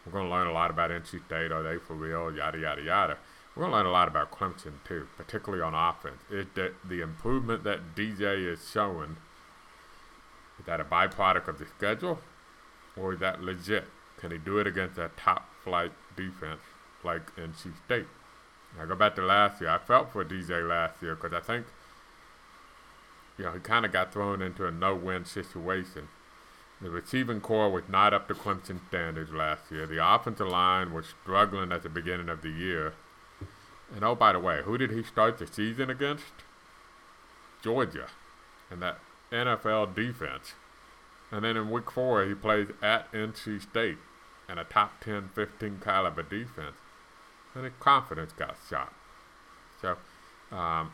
we're 0.05 0.11
going 0.11 0.25
to 0.25 0.31
learn 0.31 0.47
a 0.47 0.53
lot 0.53 0.71
about 0.71 0.91
NC 0.91 1.25
State. 1.25 1.51
Are 1.51 1.63
they 1.63 1.77
for 1.77 1.93
real? 1.93 2.35
Yada, 2.35 2.57
yada, 2.57 2.81
yada. 2.81 3.17
We're 3.55 3.63
going 3.63 3.71
to 3.71 3.77
learn 3.77 3.85
a 3.85 3.91
lot 3.91 4.07
about 4.07 4.31
Clemson, 4.31 4.73
too, 4.87 5.07
particularly 5.17 5.61
on 5.63 5.73
offense. 5.75 6.21
Is 6.31 6.45
that 6.55 6.73
the 6.87 7.01
improvement 7.01 7.63
that 7.63 7.95
DJ 7.95 8.47
is 8.51 8.69
showing, 8.71 9.17
is 10.59 10.65
that 10.65 10.79
a 10.79 10.85
byproduct 10.85 11.47
of 11.47 11.59
the 11.59 11.65
schedule? 11.65 12.19
Or 12.95 13.13
is 13.13 13.19
that 13.19 13.41
legit? 13.41 13.85
Can 14.17 14.31
he 14.31 14.37
do 14.37 14.57
it 14.57 14.67
against 14.67 14.97
a 14.97 15.11
top 15.17 15.49
flight 15.63 15.91
defense 16.15 16.61
like 17.03 17.35
NC 17.35 17.73
State? 17.85 18.07
I 18.79 18.85
go 18.85 18.95
back 18.95 19.15
to 19.15 19.21
last 19.21 19.61
year. 19.61 19.69
I 19.69 19.77
felt 19.77 20.11
for 20.11 20.23
DJ 20.23 20.67
last 20.67 21.01
year 21.01 21.15
because 21.15 21.33
I 21.33 21.39
think, 21.39 21.65
you 23.37 23.45
know, 23.45 23.51
he 23.51 23.59
kind 23.59 23.85
of 23.85 23.91
got 23.91 24.13
thrown 24.13 24.41
into 24.41 24.65
a 24.65 24.71
no-win 24.71 25.25
situation. 25.25 26.07
The 26.81 26.89
receiving 26.89 27.41
corps 27.41 27.69
was 27.69 27.83
not 27.89 28.13
up 28.13 28.27
to 28.29 28.33
Clemson 28.33 28.79
standards 28.87 29.31
last 29.31 29.63
year. 29.69 29.85
The 29.85 30.05
offensive 30.05 30.47
line 30.47 30.93
was 30.93 31.13
struggling 31.21 31.71
at 31.71 31.83
the 31.83 31.89
beginning 31.89 32.29
of 32.29 32.41
the 32.41 32.49
year. 32.49 32.93
And 33.93 34.03
oh, 34.03 34.15
by 34.15 34.31
the 34.31 34.39
way, 34.39 34.61
who 34.63 34.77
did 34.77 34.91
he 34.91 35.03
start 35.03 35.37
the 35.37 35.47
season 35.47 35.89
against? 35.89 36.23
Georgia. 37.61 38.07
And 38.71 38.81
that 38.81 38.99
NFL 39.31 39.93
defense. 39.93 40.53
And 41.31 41.43
then 41.43 41.57
in 41.57 41.69
week 41.69 41.91
four, 41.91 42.25
he 42.25 42.33
plays 42.33 42.69
at 42.81 43.11
NC 43.11 43.61
State 43.61 43.97
and 44.47 44.59
a 44.59 44.63
top 44.63 45.03
10, 45.03 45.31
15 45.35 45.81
caliber 45.83 46.23
defense. 46.23 46.77
And 47.53 47.65
his 47.65 47.73
confidence 47.79 48.31
got 48.31 48.55
shot. 48.69 48.93
So, 49.81 49.97
um, 50.55 50.91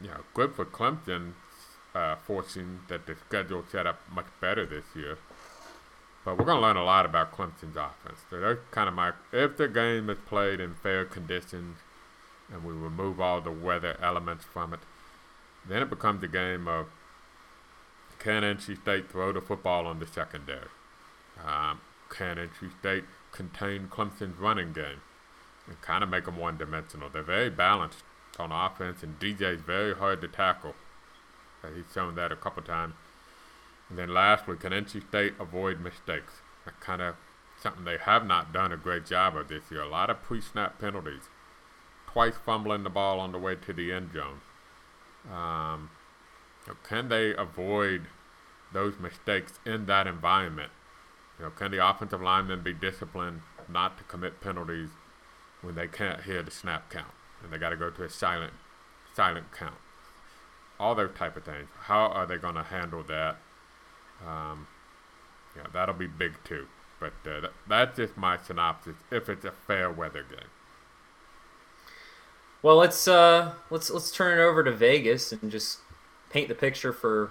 you 0.00 0.08
know, 0.08 0.20
good 0.34 0.54
for 0.54 0.64
Clemson 0.64 1.32
uh, 1.98 2.16
forcing 2.26 2.80
that 2.88 3.06
the 3.06 3.16
schedule 3.26 3.64
set 3.70 3.86
up 3.86 4.00
much 4.12 4.26
better 4.40 4.64
this 4.64 4.84
year. 4.94 5.18
But 6.24 6.38
we're 6.38 6.44
going 6.44 6.58
to 6.58 6.62
learn 6.62 6.76
a 6.76 6.84
lot 6.84 7.04
about 7.06 7.32
Clemson's 7.32 7.76
offense. 7.76 8.20
So 8.30 8.38
they're 8.38 8.60
kind 8.70 8.88
of 8.88 8.94
my 8.94 9.12
if 9.32 9.56
the 9.56 9.68
game 9.68 10.08
is 10.08 10.18
played 10.26 10.60
in 10.60 10.74
fair 10.74 11.04
conditions 11.04 11.78
and 12.52 12.64
we 12.64 12.72
remove 12.72 13.20
all 13.20 13.40
the 13.40 13.50
weather 13.50 13.98
elements 14.02 14.44
from 14.44 14.72
it, 14.74 14.80
then 15.68 15.82
it 15.82 15.90
becomes 15.90 16.22
a 16.22 16.28
game 16.28 16.68
of 16.68 16.86
can 18.18 18.42
NC 18.42 18.80
State 18.82 19.10
throw 19.10 19.32
the 19.32 19.40
football 19.40 19.86
on 19.86 19.98
the 19.98 20.06
secondary? 20.06 20.68
Um, 21.44 21.80
can 22.10 22.36
NC 22.36 22.78
State 22.80 23.04
contain 23.32 23.88
Clemson's 23.88 24.38
running 24.38 24.72
game 24.72 25.02
and 25.66 25.80
kind 25.82 26.02
of 26.02 26.10
make 26.10 26.24
them 26.24 26.36
one 26.36 26.58
dimensional? 26.58 27.08
They're 27.10 27.22
very 27.22 27.50
balanced 27.50 28.02
on 28.38 28.50
offense, 28.52 29.02
and 29.02 29.18
DJ's 29.18 29.62
very 29.62 29.94
hard 29.94 30.20
to 30.22 30.28
tackle. 30.28 30.74
Uh, 31.62 31.68
he's 31.74 31.92
shown 31.92 32.14
that 32.14 32.32
a 32.32 32.36
couple 32.36 32.62
times. 32.62 32.94
And 33.88 33.98
then 33.98 34.12
lastly, 34.12 34.56
can 34.56 34.72
NC 34.72 35.08
State 35.08 35.34
avoid 35.40 35.80
mistakes? 35.80 36.34
That 36.64 36.78
kind 36.80 37.00
of 37.00 37.16
something 37.60 37.84
they 37.84 37.98
have 37.98 38.26
not 38.26 38.52
done 38.52 38.72
a 38.72 38.76
great 38.76 39.06
job 39.06 39.36
of 39.36 39.48
this 39.48 39.64
year. 39.70 39.82
A 39.82 39.88
lot 39.88 40.10
of 40.10 40.22
pre-snap 40.22 40.78
penalties, 40.78 41.28
twice 42.06 42.34
fumbling 42.44 42.84
the 42.84 42.90
ball 42.90 43.18
on 43.20 43.32
the 43.32 43.38
way 43.38 43.56
to 43.56 43.72
the 43.72 43.92
end 43.92 44.12
zone. 44.12 44.40
Um, 45.32 45.90
can 46.84 47.08
they 47.08 47.34
avoid 47.34 48.02
those 48.72 48.98
mistakes 48.98 49.58
in 49.64 49.86
that 49.86 50.06
environment? 50.06 50.70
You 51.38 51.46
know, 51.46 51.50
can 51.50 51.70
the 51.70 51.86
offensive 51.86 52.20
linemen 52.20 52.62
be 52.62 52.72
disciplined 52.72 53.42
not 53.68 53.96
to 53.98 54.04
commit 54.04 54.40
penalties 54.40 54.90
when 55.62 55.74
they 55.74 55.88
can't 55.88 56.22
hear 56.22 56.42
the 56.42 56.50
snap 56.50 56.90
count 56.90 57.12
and 57.42 57.52
they 57.52 57.58
got 57.58 57.70
to 57.70 57.76
go 57.76 57.90
to 57.90 58.04
a 58.04 58.10
silent, 58.10 58.52
silent 59.14 59.46
count? 59.52 59.76
All 60.78 60.94
those 60.94 61.10
type 61.16 61.36
of 61.36 61.44
things. 61.44 61.68
How 61.82 62.06
are 62.06 62.26
they 62.26 62.36
going 62.36 62.54
to 62.54 62.62
handle 62.62 63.02
that? 63.04 63.36
Um, 64.26 64.66
yeah, 65.56 65.66
that'll 65.72 65.94
be 65.94 66.06
big 66.06 66.32
too. 66.44 66.66
But 67.00 67.12
uh, 67.24 67.40
th- 67.40 67.52
that's 67.68 67.96
just 67.96 68.16
my 68.16 68.36
synopsis. 68.36 68.96
If 69.10 69.28
it's 69.28 69.44
a 69.44 69.52
fair 69.52 69.90
weather 69.90 70.24
game. 70.28 70.48
Well, 72.62 72.76
let's 72.76 73.06
uh, 73.06 73.54
let's 73.70 73.88
let's 73.88 74.10
turn 74.10 74.38
it 74.38 74.42
over 74.42 74.64
to 74.64 74.72
Vegas 74.72 75.30
and 75.32 75.50
just 75.50 75.78
paint 76.30 76.48
the 76.48 76.56
picture 76.56 76.92
for 76.92 77.30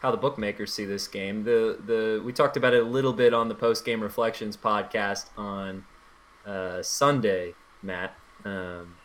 how 0.00 0.10
the 0.10 0.16
bookmakers 0.16 0.72
see 0.72 0.86
this 0.86 1.06
game. 1.06 1.44
The 1.44 1.78
the 1.84 2.22
we 2.24 2.32
talked 2.32 2.56
about 2.56 2.72
it 2.72 2.82
a 2.82 2.86
little 2.86 3.12
bit 3.12 3.34
on 3.34 3.48
the 3.48 3.54
post 3.54 3.84
game 3.84 4.02
reflections 4.02 4.56
podcast 4.56 5.26
on 5.36 5.84
uh, 6.46 6.82
Sunday, 6.82 7.54
Matt, 7.82 8.14
um, 8.44 8.96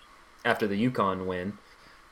after 0.46 0.66
the 0.66 0.90
UConn 0.90 1.26
win. 1.26 1.58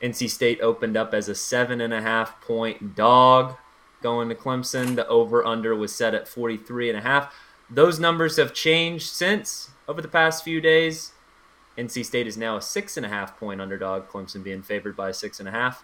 NC 0.02 0.30
State 0.30 0.62
opened 0.62 0.96
up 0.96 1.14
as 1.14 1.28
a 1.28 1.36
seven 1.36 1.82
and 1.82 1.94
a 1.94 2.02
half 2.02 2.40
point 2.42 2.96
dog 2.96 3.56
going 4.02 4.30
to 4.30 4.36
Clemson. 4.36 4.96
The 4.96 5.08
over 5.08 5.46
under 5.46 5.76
was 5.76 5.94
set 5.94 6.14
at 6.14 6.28
43 6.28 6.90
and 6.90 6.98
a 6.98 7.02
half. 7.02 7.34
Those 7.70 8.00
numbers 8.00 8.38
have 8.38 8.54
changed 8.54 9.08
since 9.08 9.72
over 9.88 10.02
the 10.02 10.08
past 10.08 10.44
few 10.44 10.62
days. 10.62 11.14
NC 11.78 12.06
State 12.06 12.28
is 12.28 12.38
now 12.38 12.58
a 12.58 12.62
six 12.62 12.98
and 12.98 13.06
a 13.06 13.10
half 13.10 13.40
point 13.40 13.62
underdog, 13.62 14.08
Clemson 14.08 14.44
being 14.44 14.62
favored 14.62 14.96
by 14.96 15.12
six 15.12 15.40
and 15.40 15.48
a 15.48 15.52
half. 15.52 15.84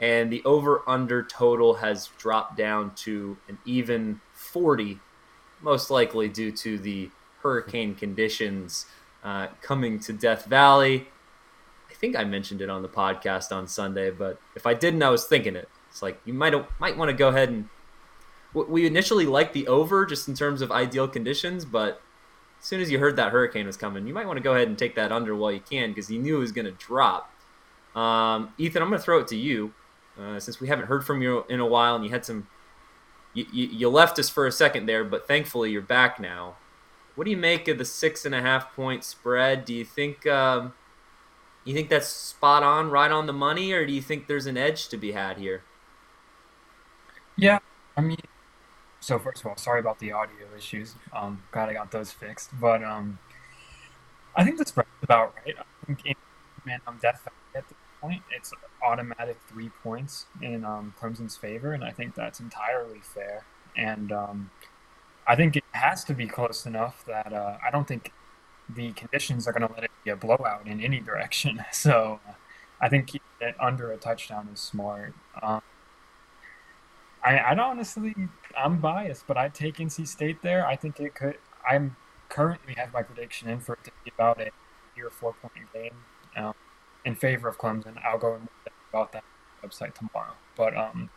And 0.00 0.30
the 0.30 0.44
over 0.44 0.82
under 0.86 1.22
total 1.22 1.74
has 1.74 2.10
dropped 2.18 2.56
down 2.56 2.94
to 2.96 3.38
an 3.48 3.58
even 3.64 4.20
40, 4.34 5.00
most 5.62 5.90
likely 5.90 6.28
due 6.28 6.52
to 6.52 6.78
the 6.78 7.10
hurricane 7.42 7.94
conditions 7.94 8.86
uh, 9.24 9.48
coming 9.62 9.98
to 10.00 10.12
Death 10.12 10.44
Valley 10.44 11.08
think 11.96 12.16
I 12.16 12.24
mentioned 12.24 12.60
it 12.60 12.70
on 12.70 12.82
the 12.82 12.88
podcast 12.88 13.54
on 13.54 13.66
Sunday, 13.66 14.10
but 14.10 14.40
if 14.54 14.66
I 14.66 14.74
didn't, 14.74 15.02
I 15.02 15.10
was 15.10 15.24
thinking 15.24 15.56
it. 15.56 15.68
It's 15.90 16.02
like 16.02 16.20
you 16.24 16.32
might 16.32 16.54
might 16.80 16.96
want 16.96 17.10
to 17.10 17.16
go 17.16 17.28
ahead 17.28 17.48
and 17.48 17.68
we 18.64 18.86
initially 18.86 19.26
liked 19.26 19.52
the 19.52 19.66
over 19.66 20.06
just 20.06 20.28
in 20.28 20.34
terms 20.34 20.62
of 20.62 20.72
ideal 20.72 21.08
conditions, 21.08 21.64
but 21.64 22.00
as 22.58 22.66
soon 22.66 22.80
as 22.80 22.90
you 22.90 22.98
heard 22.98 23.16
that 23.16 23.32
hurricane 23.32 23.66
was 23.66 23.76
coming, 23.76 24.06
you 24.06 24.14
might 24.14 24.26
want 24.26 24.38
to 24.38 24.42
go 24.42 24.54
ahead 24.54 24.68
and 24.68 24.78
take 24.78 24.94
that 24.94 25.12
under 25.12 25.34
while 25.36 25.52
you 25.52 25.60
can 25.60 25.90
because 25.90 26.10
you 26.10 26.18
knew 26.18 26.36
it 26.36 26.40
was 26.40 26.52
going 26.52 26.64
to 26.64 26.72
drop. 26.72 27.30
Um, 27.94 28.52
Ethan, 28.58 28.82
I'm 28.82 28.88
going 28.88 28.98
to 28.98 29.04
throw 29.04 29.18
it 29.18 29.28
to 29.28 29.36
you 29.36 29.74
uh, 30.18 30.40
since 30.40 30.60
we 30.60 30.68
haven't 30.68 30.86
heard 30.86 31.04
from 31.04 31.22
you 31.22 31.44
in 31.48 31.60
a 31.60 31.66
while 31.66 31.94
and 31.96 32.04
you 32.04 32.10
had 32.10 32.24
some. 32.24 32.48
You, 33.34 33.44
you, 33.52 33.66
you 33.66 33.88
left 33.90 34.18
us 34.18 34.30
for 34.30 34.46
a 34.46 34.52
second 34.52 34.86
there, 34.86 35.04
but 35.04 35.28
thankfully 35.28 35.70
you're 35.70 35.82
back 35.82 36.18
now. 36.18 36.56
What 37.14 37.24
do 37.24 37.30
you 37.30 37.36
make 37.36 37.68
of 37.68 37.76
the 37.76 37.84
six 37.84 38.24
and 38.24 38.34
a 38.34 38.40
half 38.40 38.74
point 38.74 39.04
spread? 39.04 39.66
Do 39.66 39.74
you 39.74 39.84
think 39.84 40.26
um, 40.26 40.72
you 41.66 41.74
think 41.74 41.90
that's 41.90 42.06
spot 42.06 42.62
on, 42.62 42.90
right 42.90 43.10
on 43.10 43.26
the 43.26 43.32
money, 43.32 43.72
or 43.72 43.84
do 43.84 43.92
you 43.92 44.00
think 44.00 44.28
there's 44.28 44.46
an 44.46 44.56
edge 44.56 44.88
to 44.88 44.96
be 44.96 45.12
had 45.12 45.36
here? 45.36 45.62
Yeah, 47.36 47.58
I 47.96 48.00
mean, 48.00 48.16
so 49.00 49.18
first 49.18 49.40
of 49.40 49.46
all, 49.46 49.56
sorry 49.56 49.80
about 49.80 49.98
the 49.98 50.12
audio 50.12 50.46
issues. 50.56 50.94
Um, 51.12 51.42
glad 51.52 51.68
I 51.68 51.74
got 51.74 51.90
those 51.90 52.12
fixed. 52.12 52.50
But 52.60 52.82
um, 52.82 53.18
I 54.36 54.44
think 54.44 54.64
spread's 54.66 54.88
about 55.02 55.34
right. 55.44 55.56
I 55.58 55.94
think 55.94 56.16
man, 56.64 56.80
I'm 56.86 56.98
definitely 56.98 57.32
at 57.54 57.68
this 57.68 57.78
point. 58.00 58.22
It's 58.34 58.52
automatic 58.84 59.38
three 59.48 59.70
points 59.82 60.26
in 60.40 60.64
um, 60.64 60.94
Clemson's 61.00 61.36
favor, 61.36 61.72
and 61.72 61.84
I 61.84 61.90
think 61.90 62.14
that's 62.14 62.40
entirely 62.40 63.00
fair. 63.00 63.44
And 63.76 64.12
um, 64.12 64.50
I 65.26 65.36
think 65.36 65.56
it 65.56 65.64
has 65.72 66.04
to 66.04 66.14
be 66.14 66.26
close 66.26 66.64
enough 66.64 67.04
that 67.06 67.32
uh, 67.32 67.58
I 67.66 67.70
don't 67.70 67.86
think 67.86 68.12
the 68.74 68.92
conditions 68.92 69.46
are 69.46 69.52
going 69.52 69.66
to 69.66 69.72
let 69.74 69.84
it 69.84 69.90
be 70.04 70.10
a 70.10 70.16
blowout 70.16 70.66
in 70.66 70.80
any 70.80 71.00
direction. 71.00 71.64
So 71.72 72.20
I 72.80 72.88
think 72.88 73.14
it 73.14 73.22
under 73.60 73.92
a 73.92 73.96
touchdown 73.96 74.48
is 74.52 74.60
smart. 74.60 75.14
Um, 75.42 75.62
I, 77.24 77.38
I 77.38 77.58
honestly, 77.58 78.14
I'm 78.56 78.78
biased, 78.78 79.26
but 79.26 79.36
I'd 79.36 79.54
take 79.54 79.76
NC 79.76 80.06
State 80.06 80.42
there. 80.42 80.66
I 80.66 80.76
think 80.76 81.00
it 81.00 81.14
could. 81.14 81.38
I'm 81.68 81.96
currently 82.28 82.74
have 82.76 82.92
my 82.92 83.02
prediction 83.02 83.48
in 83.48 83.60
for 83.60 83.74
it 83.74 83.84
to 83.84 83.90
be 84.04 84.12
about 84.14 84.40
a 84.40 84.50
year 84.96 85.10
four 85.10 85.34
point 85.34 85.72
game 85.72 85.94
um, 86.36 86.54
in 87.04 87.14
favor 87.14 87.48
of 87.48 87.58
Clemson. 87.58 87.96
I'll 88.04 88.18
go 88.18 88.40
about 88.90 89.12
that 89.12 89.24
website 89.64 89.94
tomorrow. 89.94 90.34
But 90.56 90.76
um, 90.76 91.10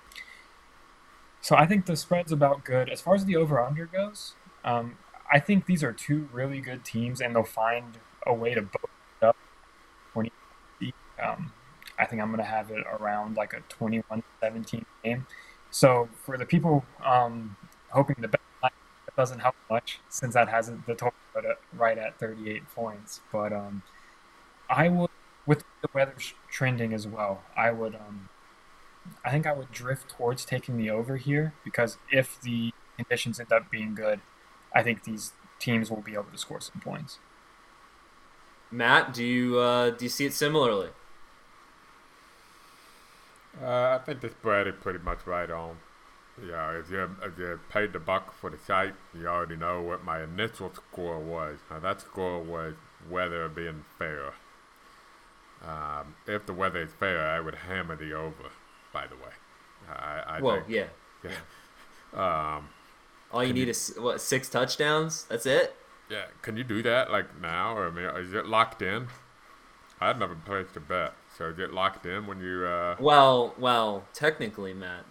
so 1.41 1.55
I 1.55 1.65
think 1.65 1.85
the 1.85 1.95
spread's 1.95 2.31
about 2.31 2.63
good 2.63 2.89
as 2.89 3.01
far 3.01 3.15
as 3.15 3.25
the 3.25 3.35
over 3.35 3.63
under 3.63 3.85
goes. 3.85 4.33
Um, 4.63 4.97
I 5.31 5.39
think 5.39 5.65
these 5.65 5.83
are 5.83 5.93
two 5.93 6.27
really 6.31 6.59
good 6.59 6.83
teams, 6.83 7.21
and 7.21 7.35
they'll 7.35 7.43
find 7.43 7.97
a 8.25 8.33
way 8.33 8.53
to 8.53 8.61
both 8.61 8.89
up. 9.21 9.37
Um, 11.21 11.51
I 11.97 12.05
think 12.05 12.21
I'm 12.21 12.29
going 12.29 12.39
to 12.39 12.45
have 12.45 12.71
it 12.71 12.85
around 12.89 13.35
like 13.35 13.53
a 13.53 13.61
21-17 13.73 14.85
game. 15.03 15.27
So 15.69 16.07
for 16.23 16.37
the 16.37 16.45
people 16.45 16.85
um, 17.03 17.57
hoping 17.89 18.15
to 18.21 18.27
bet 18.29 18.39
doesn't 19.19 19.39
help 19.39 19.55
much 19.69 19.99
since 20.07 20.33
that 20.33 20.47
hasn't 20.47 20.85
the 20.85 20.93
total 20.95 21.13
right 21.73 21.97
at 21.97 22.17
38 22.19 22.63
points. 22.73 23.19
But 23.33 23.51
um, 23.51 23.83
I 24.69 24.87
would, 24.87 25.09
with 25.45 25.65
the 25.81 25.89
weather 25.93 26.15
trending 26.49 26.93
as 26.93 27.05
well, 27.05 27.43
I 27.57 27.71
would 27.71 27.95
um, 27.95 28.29
I 29.25 29.31
think 29.31 29.45
I 29.45 29.51
would 29.51 29.71
drift 29.71 30.09
towards 30.09 30.45
taking 30.45 30.77
the 30.77 30.89
over 30.89 31.17
here 31.17 31.53
because 31.65 31.97
if 32.09 32.39
the 32.41 32.71
conditions 32.95 33.41
end 33.41 33.51
up 33.51 33.69
being 33.69 33.93
good, 33.93 34.21
I 34.73 34.83
think 34.83 35.03
these 35.03 35.33
teams 35.59 35.89
will 35.89 36.01
be 36.01 36.13
able 36.13 36.31
to 36.31 36.37
score 36.37 36.61
some 36.61 36.81
points. 36.81 37.19
Matt, 38.71 39.13
do 39.13 39.23
you 39.23 39.57
uh, 39.57 39.89
do 39.91 40.05
you 40.05 40.09
see 40.09 40.25
it 40.25 40.33
similarly? 40.33 40.89
Uh, 43.61 43.97
I 43.99 44.03
think 44.05 44.21
the 44.21 44.29
spread 44.29 44.67
is 44.67 44.75
pretty 44.79 44.99
much 44.99 45.25
right 45.25 45.49
on. 45.49 45.77
Yeah, 46.47 46.79
if 46.79 46.89
you 46.89 47.09
if 47.23 47.37
you 47.37 47.59
paid 47.69 47.93
the 47.93 47.99
buck 47.99 48.33
for 48.33 48.49
the 48.49 48.57
site, 48.57 48.93
you 49.13 49.27
already 49.27 49.55
know 49.55 49.81
what 49.81 50.03
my 50.03 50.23
initial 50.23 50.71
score 50.73 51.19
was. 51.19 51.59
Now 51.69 51.79
that 51.79 52.01
score 52.01 52.41
was 52.41 52.75
weather 53.09 53.49
being 53.49 53.83
fair. 53.97 54.33
Um, 55.65 56.15
if 56.25 56.45
the 56.45 56.53
weather 56.53 56.81
is 56.81 56.91
fair, 56.97 57.27
I 57.27 57.41
would 57.41 57.55
hammer 57.55 57.95
the 57.95 58.13
over. 58.13 58.51
By 58.93 59.07
the 59.07 59.15
way, 59.15 59.33
I, 59.89 60.37
I 60.37 60.41
well, 60.41 60.55
think, 60.55 60.69
yeah. 60.69 60.85
yeah. 61.23 62.55
Um, 62.57 62.69
all 63.31 63.43
you 63.43 63.53
need 63.53 63.65
you, 63.65 63.69
is 63.69 63.93
what 63.97 64.21
six 64.21 64.49
touchdowns. 64.49 65.23
That's 65.23 65.45
it. 65.45 65.75
Yeah, 66.09 66.25
can 66.41 66.57
you 66.57 66.63
do 66.63 66.81
that 66.83 67.11
like 67.11 67.39
now, 67.39 67.75
or 67.75 67.87
I 67.87 67.91
mean, 67.91 68.05
is 68.25 68.33
it 68.33 68.47
locked 68.47 68.81
in? 68.81 69.07
I'd 70.01 70.19
never 70.19 70.35
placed 70.35 70.75
a 70.75 70.79
bet, 70.79 71.13
so 71.37 71.49
is 71.49 71.59
it 71.59 71.73
locked 71.73 72.05
in 72.05 72.25
when 72.25 72.39
you? 72.39 72.65
Uh... 72.65 72.95
Well, 72.99 73.53
well, 73.57 74.05
technically, 74.13 74.73
Matt, 74.73 75.05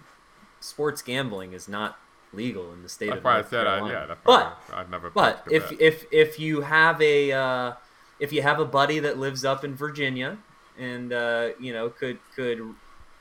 sports 0.61 1.03
gambling 1.03 1.53
is 1.53 1.69
not 1.69 1.99
legal 2.33 2.73
in 2.73 2.83
the 2.83 2.89
state 2.89 3.09
that's 3.09 3.19
of 3.19 3.25
why 3.25 3.35
North 3.35 3.47
I 3.47 3.51
said 3.51 3.67
Carolina. 3.67 3.87
I, 3.87 4.01
yeah, 4.01 4.07
that's 4.07 4.21
but 4.25 4.59
I, 4.73 4.81
I'd 4.81 4.91
never. 4.91 5.11
But 5.11 5.45
if 5.51 5.71
bet. 5.71 5.81
if 5.81 6.07
if 6.11 6.41
you 6.41 6.63
have 6.63 7.01
a 7.01 7.33
uh, 7.33 7.73
if 8.19 8.33
you 8.33 8.43
have 8.43 8.59
a 8.59 8.65
buddy 8.65 8.99
that 8.99 9.19
lives 9.19 9.45
up 9.45 9.65
in 9.65 9.75
Virginia 9.75 10.39
and 10.79 11.13
uh, 11.13 11.51
you 11.61 11.73
know 11.73 11.91
could 11.91 12.19
could 12.35 12.75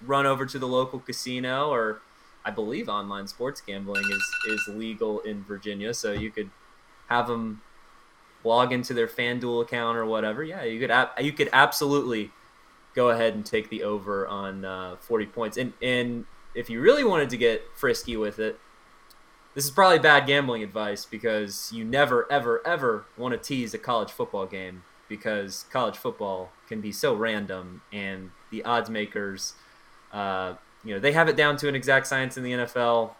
run 0.05 0.25
over 0.25 0.45
to 0.45 0.59
the 0.59 0.67
local 0.67 0.99
casino 0.99 1.69
or 1.69 2.01
I 2.47 2.49
believe 2.49 2.87
online 2.87 3.27
sports 3.27 3.59
gambling 3.59 4.05
is 4.09 4.35
is 4.47 4.67
legal 4.69 5.19
in 5.19 5.43
Virginia, 5.43 5.93
so 5.93 6.13
you 6.13 6.31
could 6.31 6.49
have 7.09 7.27
them 7.27 7.61
log 8.45 8.71
into 8.71 8.93
their 8.93 9.07
FanDuel 9.07 9.63
account 9.63 9.97
or 9.97 10.05
whatever. 10.05 10.45
Yeah, 10.45 10.63
you 10.63 10.79
could 10.79 10.91
you 11.19 11.33
could 11.33 11.49
absolutely 11.51 12.31
go 12.95 13.09
ahead 13.09 13.35
and 13.35 13.45
take 13.45 13.69
the 13.69 13.83
over 13.83 14.25
on 14.25 14.63
uh, 14.63 14.95
40 15.01 15.25
points. 15.25 15.57
And 15.57 15.73
and 15.81 16.25
if 16.55 16.69
you 16.69 16.79
really 16.79 17.03
wanted 17.03 17.29
to 17.31 17.37
get 17.37 17.63
frisky 17.75 18.15
with 18.15 18.39
it, 18.39 18.57
this 19.53 19.65
is 19.65 19.71
probably 19.71 19.99
bad 19.99 20.25
gambling 20.25 20.63
advice 20.63 21.03
because 21.03 21.69
you 21.73 21.83
never 21.83 22.31
ever 22.31 22.65
ever 22.65 23.07
want 23.17 23.33
to 23.33 23.37
tease 23.37 23.73
a 23.73 23.77
college 23.77 24.11
football 24.11 24.45
game 24.45 24.83
because 25.09 25.65
college 25.69 25.97
football 25.97 26.53
can 26.69 26.79
be 26.79 26.93
so 26.93 27.13
random 27.13 27.81
and 27.91 28.31
the 28.51 28.63
odds 28.63 28.89
makers 28.89 29.53
uh, 30.13 30.53
you 30.83 30.93
know 30.93 30.99
they 30.99 31.11
have 31.11 31.27
it 31.27 31.35
down 31.35 31.57
to 31.57 31.67
an 31.67 31.75
exact 31.75 32.07
science 32.07 32.37
in 32.37 32.43
the 32.43 32.51
NFL. 32.51 33.11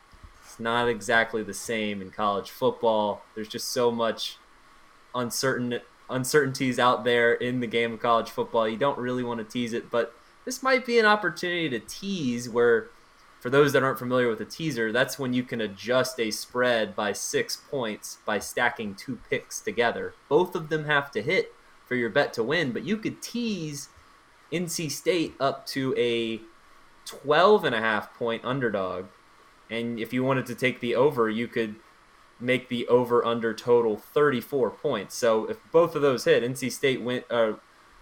It's 0.46 0.60
not 0.60 0.88
exactly 0.88 1.44
the 1.44 1.54
same 1.54 2.02
in 2.02 2.12
college 2.12 2.50
football. 2.50 3.24
There's 3.36 3.50
just 3.50 3.70
so 3.70 3.92
much 3.92 4.38
uncertain 5.14 5.80
uncertainties 6.10 6.80
out 6.80 7.04
there 7.04 7.34
in 7.34 7.60
the 7.60 7.68
game 7.68 7.94
of 7.94 8.00
college 8.00 8.30
football. 8.30 8.68
You 8.68 8.78
don't 8.78 8.98
really 8.98 9.24
want 9.24 9.40
to 9.40 9.44
tease 9.44 9.74
it, 9.74 9.92
but 9.92 10.14
this 10.46 10.64
might 10.64 10.86
be 10.86 10.98
an 11.00 11.06
opportunity 11.06 11.70
to 11.70 11.80
tease 11.80 12.50
where 12.50 12.88
for 13.40 13.50
those 13.50 13.74
that 13.74 13.84
aren't 13.84 14.00
familiar 14.00 14.30
with 14.30 14.42
a 14.42 14.46
teaser, 14.46 14.92
that's 14.92 15.20
when 15.20 15.34
you 15.34 15.44
can 15.44 15.62
adjust 15.62 16.20
a 16.20 16.32
spread 16.32 16.96
by 16.96 17.12
6 17.12 17.58
points 17.70 18.18
by 18.26 18.40
stacking 18.40 18.96
two 18.96 19.20
picks 19.30 19.60
together. 19.60 20.14
Both 20.28 20.56
of 20.56 20.70
them 20.70 20.86
have 20.86 21.12
to 21.12 21.22
hit 21.22 21.54
for 21.86 21.96
your 21.96 22.10
bet 22.10 22.34
to 22.34 22.44
win, 22.44 22.72
but 22.72 22.84
you 22.84 22.98
could 22.98 23.22
tease 23.22 23.90
NC 24.52 24.90
State 24.92 25.36
up 25.40 25.66
to 25.68 25.94
a 25.98 26.42
12 27.08 27.64
and 27.64 27.76
a 27.76 27.80
half 27.80 28.14
point 28.14 28.44
underdog. 28.46 29.06
And 29.70 30.00
if 30.00 30.14
you 30.14 30.24
wanted 30.24 30.46
to 30.48 30.56
take 30.56 30.80
the 30.80 30.96
over, 30.96 31.30
you 31.30 31.48
could 31.48 31.76
make 32.40 32.70
the 32.70 32.88
over 32.88 33.26
under 33.26 33.54
total 33.54 33.98
34 33.98 34.70
points. 34.72 35.16
So 35.16 35.46
if 35.46 35.58
both 35.72 35.96
of 35.96 36.02
those 36.02 36.26
hit, 36.26 36.44
NC 36.44 36.72
State 36.72 37.02
win, 37.02 37.24
uh, 37.30 37.54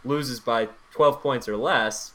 loses 0.04 0.40
by 0.40 0.70
12 0.92 1.22
points 1.22 1.48
or 1.48 1.58
less, 1.58 2.14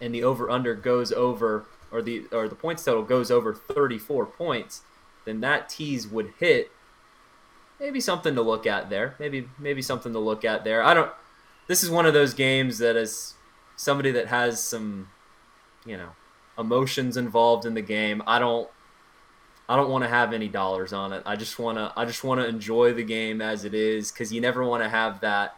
and 0.00 0.14
the 0.14 0.22
over 0.22 0.50
under 0.50 0.74
goes 0.74 1.12
over 1.12 1.66
or 1.90 2.02
the 2.02 2.24
or 2.32 2.48
the 2.48 2.54
points 2.54 2.84
total 2.84 3.02
goes 3.02 3.30
over 3.30 3.54
34 3.54 4.26
points, 4.26 4.82
then 5.24 5.40
that 5.40 5.68
tease 5.68 6.06
would 6.06 6.32
hit. 6.38 6.70
Maybe 7.78 8.00
something 8.00 8.34
to 8.34 8.42
look 8.42 8.66
at 8.66 8.90
there. 8.90 9.14
Maybe 9.18 9.48
maybe 9.58 9.82
something 9.82 10.12
to 10.12 10.18
look 10.18 10.44
at 10.44 10.64
there. 10.64 10.82
I 10.82 10.94
don't. 10.94 11.10
This 11.68 11.82
is 11.82 11.90
one 11.90 12.06
of 12.06 12.14
those 12.14 12.34
games 12.34 12.78
that 12.78 12.96
is 12.96 13.34
somebody 13.76 14.10
that 14.12 14.28
has 14.28 14.62
some, 14.62 15.10
you 15.86 15.96
know, 15.96 16.10
emotions 16.58 17.16
involved 17.16 17.64
in 17.66 17.74
the 17.74 17.82
game. 17.82 18.22
I 18.26 18.38
don't 18.38 18.68
I 19.68 19.76
don't 19.76 19.90
want 19.90 20.04
to 20.04 20.08
have 20.08 20.32
any 20.32 20.48
dollars 20.48 20.92
on 20.92 21.12
it. 21.12 21.22
I 21.26 21.36
just 21.36 21.58
want 21.58 21.78
to 21.78 21.92
I 21.96 22.04
just 22.04 22.24
want 22.24 22.40
to 22.40 22.46
enjoy 22.46 22.92
the 22.92 23.04
game 23.04 23.40
as 23.40 23.64
it 23.64 23.74
is 23.74 24.10
cuz 24.10 24.32
you 24.32 24.40
never 24.40 24.64
want 24.64 24.82
to 24.82 24.88
have 24.88 25.20
that 25.20 25.56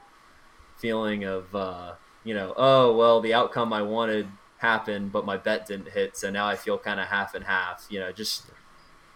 feeling 0.76 1.24
of 1.24 1.54
uh, 1.54 1.94
you 2.24 2.34
know, 2.34 2.54
oh, 2.56 2.94
well, 2.96 3.20
the 3.20 3.34
outcome 3.34 3.72
I 3.72 3.82
wanted 3.82 4.28
happened, 4.58 5.12
but 5.12 5.24
my 5.24 5.36
bet 5.36 5.66
didn't 5.66 5.90
hit, 5.90 6.16
so 6.16 6.30
now 6.30 6.46
I 6.46 6.56
feel 6.56 6.78
kind 6.78 7.00
of 7.00 7.06
half 7.06 7.34
and 7.34 7.44
half. 7.44 7.86
You 7.88 8.00
know, 8.00 8.12
just 8.12 8.46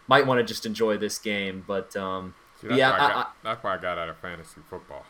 might 0.06 0.26
want 0.26 0.38
to 0.38 0.44
just 0.44 0.66
enjoy 0.66 0.96
this 0.98 1.18
game, 1.18 1.64
but 1.66 1.96
um, 1.96 2.34
See, 2.60 2.68
that's 2.68 2.78
yeah, 2.78 2.90
why 2.90 2.96
I 2.96 2.98
got, 2.98 3.16
I, 3.16 3.30
that's 3.42 3.64
why 3.64 3.74
I 3.74 3.78
got 3.78 3.98
out 3.98 4.08
of 4.08 4.18
fantasy 4.18 4.60
football. 4.68 5.04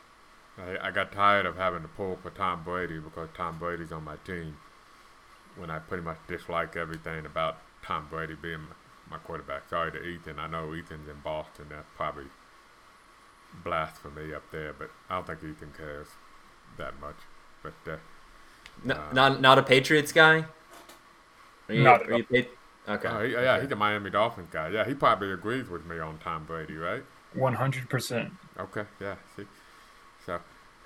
I, 0.58 0.88
I 0.88 0.90
got 0.90 1.12
tired 1.12 1.46
of 1.46 1.56
having 1.56 1.82
to 1.82 1.88
pull 1.88 2.18
for 2.22 2.30
Tom 2.30 2.62
Brady 2.64 2.98
because 2.98 3.28
Tom 3.36 3.58
Brady's 3.58 3.92
on 3.92 4.04
my 4.04 4.16
team. 4.16 4.56
When 5.56 5.70
I 5.70 5.78
pretty 5.78 6.02
much 6.02 6.18
dislike 6.28 6.76
everything 6.76 7.26
about 7.26 7.58
Tom 7.82 8.06
Brady 8.10 8.34
being 8.40 8.60
my, 8.60 9.16
my 9.16 9.18
quarterback. 9.18 9.68
Sorry 9.68 9.92
to 9.92 10.02
Ethan. 10.02 10.38
I 10.38 10.46
know 10.46 10.72
Ethan's 10.72 11.08
in 11.08 11.20
Boston. 11.22 11.66
That's 11.68 11.88
probably 11.96 12.24
blasphemy 13.64 14.34
up 14.34 14.50
there, 14.50 14.72
but 14.72 14.90
I 15.10 15.16
don't 15.16 15.26
think 15.26 15.40
Ethan 15.44 15.72
cares 15.76 16.08
that 16.78 16.98
much. 17.00 17.16
But 17.62 17.74
uh, 17.86 17.96
n- 18.84 18.98
uh, 18.98 19.12
not 19.12 19.40
not 19.40 19.58
a 19.58 19.62
Patriots 19.62 20.12
guy. 20.12 20.44
Are 21.68 21.74
you, 21.74 21.82
Not 21.84 22.08
are 22.08 22.12
you 22.12 22.24
pa- 22.24 22.92
okay? 22.92 23.08
oh, 23.08 23.24
he, 23.24 23.32
yeah, 23.32 23.60
he's 23.60 23.70
a 23.70 23.76
Miami 23.76 24.10
Dolphins 24.10 24.48
guy. 24.50 24.68
Yeah, 24.68 24.84
he 24.84 24.94
probably 24.94 25.32
agrees 25.32 25.68
with 25.68 25.86
me 25.86 25.98
on 25.98 26.18
Tom 26.18 26.44
Brady, 26.44 26.76
right? 26.76 27.02
100%. 27.34 28.30
Okay, 28.58 28.84
yeah. 29.00 29.16
See, 29.36 29.44
so, 30.26 30.40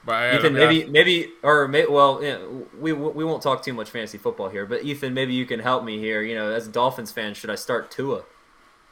but 0.07 0.21
yeah, 0.23 0.39
Ethan, 0.39 0.55
let 0.55 0.77
me 0.77 0.79
maybe, 0.79 0.87
maybe, 0.91 1.33
or 1.45 1.69
may, 1.69 1.87
well, 1.87 2.23
yeah, 2.23 2.39
we 2.79 2.93
we 2.93 3.25
won't 3.25 3.43
talk 3.43 3.63
too 3.63 3.73
much 3.75 3.91
fantasy 3.91 4.19
football 4.19 4.49
here. 4.49 4.67
But 4.67 4.85
Ethan, 4.85 5.15
maybe 5.15 5.35
you 5.35 5.47
can 5.47 5.61
help 5.61 5.85
me 5.85 5.99
here. 5.99 6.23
You 6.23 6.35
know, 6.35 6.51
as 6.53 6.67
a 6.67 6.71
Dolphins 6.73 7.13
fan, 7.13 7.35
should 7.35 7.51
I 7.51 7.55
start 7.57 7.91
Tua 7.91 8.25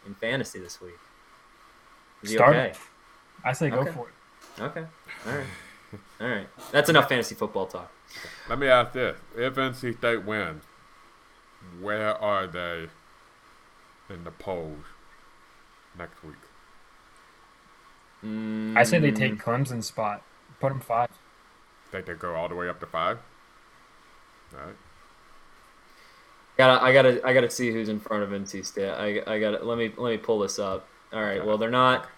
in 0.06 0.14
fantasy 0.14 0.60
this 0.60 0.80
week? 0.80 1.00
Is 2.22 2.30
he 2.30 2.36
Start 2.36 2.56
okay? 2.56 2.74
I 3.44 3.52
say 3.52 3.70
go 3.70 3.82
Okay. 3.82 3.92
for 3.92 4.08
it. 4.10 4.62
Okay, 4.62 4.84
all 5.26 5.32
right, 5.32 5.46
all 6.20 6.28
right. 6.28 6.48
That's 6.72 6.90
enough 6.90 7.08
fantasy 7.08 7.34
football 7.34 7.66
talk. 7.66 7.92
Let 8.48 8.58
me 8.58 8.68
ask 8.68 8.92
this: 8.92 9.18
If 9.36 9.58
NC 9.58 9.92
State 9.92 10.24
wins, 10.24 10.64
where 11.80 12.14
are 12.16 12.46
they 12.46 12.88
in 14.10 14.24
the 14.24 14.30
polls 14.30 14.84
next 15.98 16.22
week? 16.24 16.36
I 18.76 18.82
say 18.84 18.98
they 18.98 19.10
Mm, 19.10 19.12
take 19.12 19.38
Clemson's 19.42 19.86
spot. 19.86 20.22
Put 20.64 20.70
them 20.70 20.80
five. 20.80 21.10
Think 21.92 22.06
they 22.06 22.14
go 22.14 22.34
all 22.34 22.48
the 22.48 22.54
way 22.54 22.70
up 22.70 22.80
to 22.80 22.86
five? 22.86 23.18
All 24.54 24.64
right. 24.64 24.74
Gotta, 26.56 26.82
I 26.82 26.90
gotta, 26.90 27.20
I 27.22 27.34
gotta 27.34 27.50
see 27.50 27.70
who's 27.70 27.90
in 27.90 28.00
front 28.00 28.22
of 28.22 28.30
NC 28.30 28.64
State. 28.64 28.88
I, 28.88 29.20
I 29.26 29.38
gotta 29.38 29.62
let 29.62 29.76
me 29.76 29.92
let 29.98 30.12
me 30.12 30.16
pull 30.16 30.38
this 30.38 30.58
up. 30.58 30.88
All 31.12 31.20
right. 31.20 31.36
Okay. 31.36 31.46
Well, 31.46 31.58
they're 31.58 31.70
not. 31.70 32.08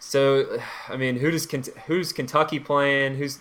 So, 0.00 0.60
I 0.88 0.96
mean, 0.96 1.18
who 1.18 1.30
does 1.30 1.46
Kent- 1.46 1.68
who's 1.86 2.12
Kentucky 2.12 2.58
playing? 2.58 3.14
Who's 3.14 3.38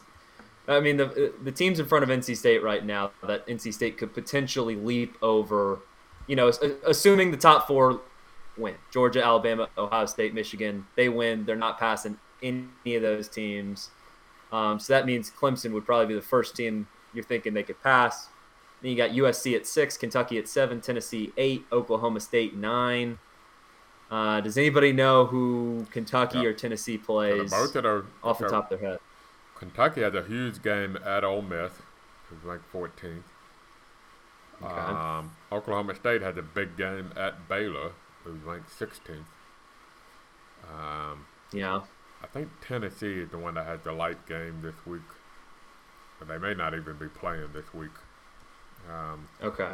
I 0.68 0.80
mean, 0.80 0.98
the 0.98 1.34
the 1.44 1.52
teams 1.52 1.80
in 1.80 1.88
front 1.88 2.04
of 2.04 2.10
NC 2.10 2.38
State 2.38 2.62
right 2.62 2.86
now 2.86 3.10
that 3.26 3.48
NC 3.48 3.74
State 3.74 3.98
could 3.98 4.14
potentially 4.14 4.76
leap 4.76 5.16
over. 5.24 5.80
You 6.28 6.36
know, 6.36 6.52
assuming 6.86 7.32
the 7.32 7.38
top 7.38 7.66
four 7.66 8.02
win: 8.56 8.76
Georgia, 8.92 9.26
Alabama, 9.26 9.68
Ohio 9.80 10.06
State, 10.06 10.36
Michigan. 10.36 10.86
They 10.96 11.10
win. 11.10 11.46
They're 11.46 11.56
not 11.56 11.80
passing 11.80 12.20
any 12.44 12.96
of 12.96 13.02
those 13.02 13.28
teams. 13.28 13.90
Um, 14.52 14.80
so 14.80 14.94
that 14.94 15.06
means 15.06 15.30
Clemson 15.32 15.74
would 15.74 15.86
probably 15.86 16.08
be 16.08 16.14
the 16.16 16.22
first 16.22 16.56
team 16.56 16.88
you're 17.14 17.24
thinking 17.24 17.54
they 17.54 17.64
could 17.64 17.82
pass. 17.84 18.30
Then 18.82 18.92
you 18.92 18.98
got 18.98 19.12
USC 19.12 19.56
at 19.56 19.68
six, 19.68 19.98
Kentucky 19.98 20.38
at 20.38 20.48
seven, 20.48 20.82
Tennessee 20.82 21.32
eight, 21.38 21.66
Oklahoma 21.72 22.20
State 22.20 22.56
nine. 22.56 23.20
Uh, 24.10 24.42
does 24.42 24.58
anybody 24.58 24.92
know 24.92 25.26
who 25.26 25.86
Kentucky 25.92 26.40
Yeah. 26.40 26.46
or 26.46 26.54
Tennessee 26.54 26.98
plays 26.98 27.52
both 27.52 27.76
of 27.76 27.84
those, 27.84 28.06
off 28.24 28.40
the 28.40 28.48
top 28.48 28.72
of 28.72 28.80
their 28.80 28.90
head? 28.92 29.00
Kentucky 29.56 30.02
has 30.02 30.16
a 30.16 30.24
huge 30.24 30.64
game 30.64 30.98
at 31.06 31.24
Ole 31.24 31.42
Miss, 31.44 31.74
who's 32.30 32.44
ranked 32.44 32.72
14th. 32.72 33.22
Okay. 34.64 34.74
Um, 34.74 35.32
Oklahoma 35.52 35.94
State 35.96 36.22
has 36.22 36.38
a 36.38 36.42
big 36.42 36.76
game 36.76 37.12
at 37.16 37.48
Baylor, 37.48 37.92
who's 38.24 38.42
ranked 38.44 38.70
16th. 38.72 39.26
Um, 40.74 41.26
Yeah. 41.52 41.82
I 42.24 42.28
think 42.28 42.50
Tennessee 42.66 43.20
is 43.22 43.30
the 43.30 43.38
one 43.38 43.54
that 43.56 43.66
has 43.66 43.80
the 43.84 43.92
light 43.94 44.26
game 44.28 44.62
this 44.62 44.76
week, 44.86 45.02
but 46.20 46.28
they 46.28 46.38
may 46.38 46.54
not 46.54 46.74
even 46.74 46.98
be 46.98 47.08
playing 47.08 47.50
this 47.54 47.74
week. 47.74 47.92
Um, 48.90 49.28
Okay. 49.42 49.72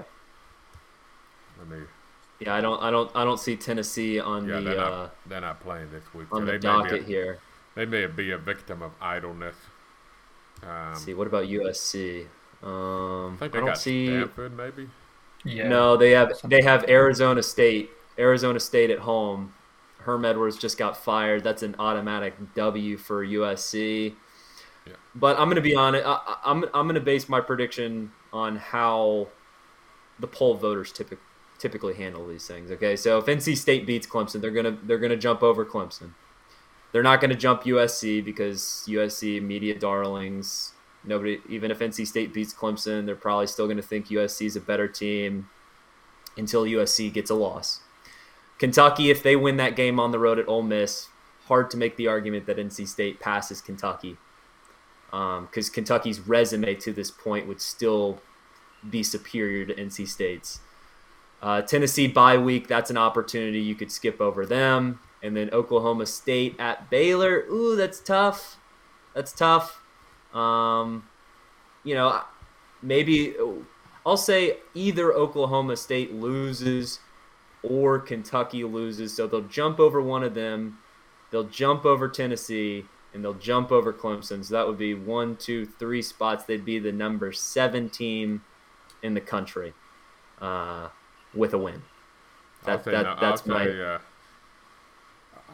let 1.60 1.68
me. 1.68 1.86
Yeah, 2.39 2.54
I 2.56 2.62
don't, 2.62 2.82
I 2.84 2.91
don't, 2.91 3.10
I 3.16 3.24
don't 3.24 3.39
see 3.39 3.56
Tennessee 3.56 4.20
on 4.20 4.48
Yeah, 4.48 4.60
the 4.60 4.62
they're 4.62 4.80
uh, 4.80 4.89
not. 4.89 5.16
They're 5.28 5.41
not 5.41 5.60
playing 5.62 5.89
this 5.91 6.04
week. 6.14 6.28
on 6.32 6.41
so 6.41 6.46
the 6.46 6.52
they 6.54 6.58
docket 6.58 6.91
may 6.91 6.98
be 7.00 7.04
a, 7.04 7.08
here. 7.08 7.39
They 7.76 7.86
may 7.86 8.06
be 8.08 8.32
a 8.32 8.38
victim 8.38 8.82
of 8.82 8.91
idleness. 9.02 9.56
Um, 10.64 10.70
Let's 10.89 11.04
see, 11.06 11.14
what 11.14 11.28
about 11.28 11.46
USC? 11.46 12.28
Um, 12.64 13.36
I 13.36 13.38
think 13.38 13.56
I 13.56 13.58
don't 13.58 13.66
got 13.68 13.78
see. 13.78 14.08
Stanford, 14.08 14.56
maybe. 14.58 14.89
Yeah. 15.43 15.68
No, 15.68 15.96
they 15.98 16.12
have 16.12 16.32
they 16.43 16.62
have 16.62 16.86
Arizona 16.89 17.43
State. 17.43 17.89
Arizona 18.18 18.60
State 18.60 18.89
at 18.89 19.00
home. 19.00 19.54
Herm 20.06 20.24
Edwards 20.26 20.58
just 20.58 20.78
got 20.78 20.95
fired. 20.95 21.43
That's 21.43 21.64
an 21.64 21.76
automatic 21.80 22.36
W 22.56 22.97
for 22.97 23.26
USC. 23.26 24.14
Yeah. 24.86 24.93
But 25.16 25.38
I'm 25.39 25.45
going 25.45 25.56
to 25.56 25.62
be 25.62 25.76
honest. 25.76 26.06
I, 26.06 26.12
I- 26.14 26.38
I'm 26.45 26.64
I'm 26.74 26.86
going 26.86 26.95
to 26.95 27.01
base 27.01 27.28
my 27.28 27.41
prediction 27.41 28.12
on 28.32 28.58
how 28.58 29.28
the 30.20 30.28
poll 30.28 30.56
voters 30.56 30.91
typically 30.91 31.24
typically 31.58 31.93
handle 31.95 32.28
these 32.28 32.45
things. 32.45 32.70
Okay, 32.70 32.95
so 32.95 33.18
if 33.18 33.26
NC 33.26 33.58
State 33.58 33.86
beats 33.88 34.06
Clemson, 34.06 34.41
they're 34.41 34.51
gonna 34.51 34.78
they're 34.84 34.99
gonna 34.99 35.16
jump 35.18 35.41
over 35.41 35.66
Clemson. 35.66 36.12
They're 36.91 37.03
not 37.03 37.20
going 37.20 37.32
to 37.32 37.36
jump 37.36 37.64
USC 37.64 38.24
because 38.24 38.86
USC 38.88 39.41
media 39.41 39.78
darlings. 39.78 40.72
Nobody, 41.03 41.41
even 41.49 41.70
if 41.70 41.80
NC 41.80 42.08
State 42.08 42.34
beats 42.34 42.53
Clemson, 42.53 43.06
they're 43.06 43.16
probably 43.18 43.47
still 43.47 43.66
going 43.66 43.78
to 43.78 43.84
think 43.84 44.08
USC 44.08 44.45
is 44.45 44.56
a 44.56 44.62
better 44.62 44.88
team 44.88 45.49
until 46.38 46.64
USC 46.64 47.12
gets 47.12 47.30
a 47.30 47.36
loss. 47.36 47.82
Kentucky, 48.58 49.10
if 49.10 49.22
they 49.22 49.36
win 49.36 49.58
that 49.58 49.76
game 49.76 49.99
on 49.99 50.12
the 50.12 50.20
road 50.20 50.39
at 50.39 50.47
Ole 50.47 50.64
Miss, 50.64 51.10
hard 51.47 51.70
to 51.72 51.78
make 51.78 51.97
the 51.97 52.08
argument 52.08 52.45
that 52.45 52.58
NC 52.58 52.88
State 52.88 53.20
passes 53.20 53.62
Kentucky 53.62 54.18
because 55.12 55.70
Kentucky's 55.70 56.20
resume 56.20 56.76
to 56.76 56.91
this 56.91 57.10
point 57.10 57.47
would 57.47 57.62
still 57.62 58.22
be 58.89 59.01
superior 59.01 59.66
to 59.66 59.74
NC 59.74 60.08
State's. 60.08 60.60
Uh, 61.41 61.62
Tennessee 61.62 62.08
bye 62.08 62.38
week, 62.38 62.68
that's 62.68 62.89
an 62.89 62.97
opportunity 62.97 63.60
you 63.60 63.76
could 63.76 63.91
skip 63.91 64.20
over 64.20 64.45
them. 64.45 64.99
And 65.24 65.36
then 65.36 65.49
Oklahoma 65.51 66.06
State 66.06 66.56
at 66.60 66.89
Baylor. 66.89 67.45
Ooh, 67.49 67.76
that's 67.76 67.99
tough. 67.99 68.58
That's 69.14 69.32
tough. 69.32 69.82
Um, 70.34 71.08
you 71.84 71.95
know, 71.95 72.22
maybe 72.82 73.36
I'll 74.06 74.18
say 74.18 74.58
either 74.74 75.14
Oklahoma 75.14 75.78
State 75.78 76.14
loses 76.14 76.99
or 77.70 77.99
Kentucky 77.99 78.63
loses. 78.63 79.16
So 79.16 79.28
they'll 79.28 79.47
jump 79.47 79.80
over 79.80 80.01
one 80.01 80.24
of 80.24 80.34
them. 80.34 80.80
They'll 81.32 81.43
jump 81.49 81.86
over 81.86 82.07
Tennessee 82.07 82.86
and 83.13 83.24
they'll 83.24 83.34
jump 83.34 83.72
over 83.72 83.93
Clemson. 83.93 84.43
So 84.43 84.53
that 84.55 84.68
would 84.68 84.78
be 84.78 84.93
one, 84.93 85.38
two, 85.38 85.66
three 85.66 86.01
spots. 86.01 86.43
They'd 86.45 86.66
be 86.66 86.80
the 86.80 86.91
number 86.91 87.32
seven 87.32 87.89
team 87.89 88.43
in 89.01 89.13
the 89.13 89.22
country 89.22 89.74
uh, 90.41 90.89
with 91.34 91.53
a 91.53 91.57
win. 91.57 91.84
I'll 92.66 92.78
That, 92.78 92.84
say 92.84 92.91
that, 92.91 93.20
that's 93.20 93.45
my. 93.45 93.68
uh, 93.68 93.99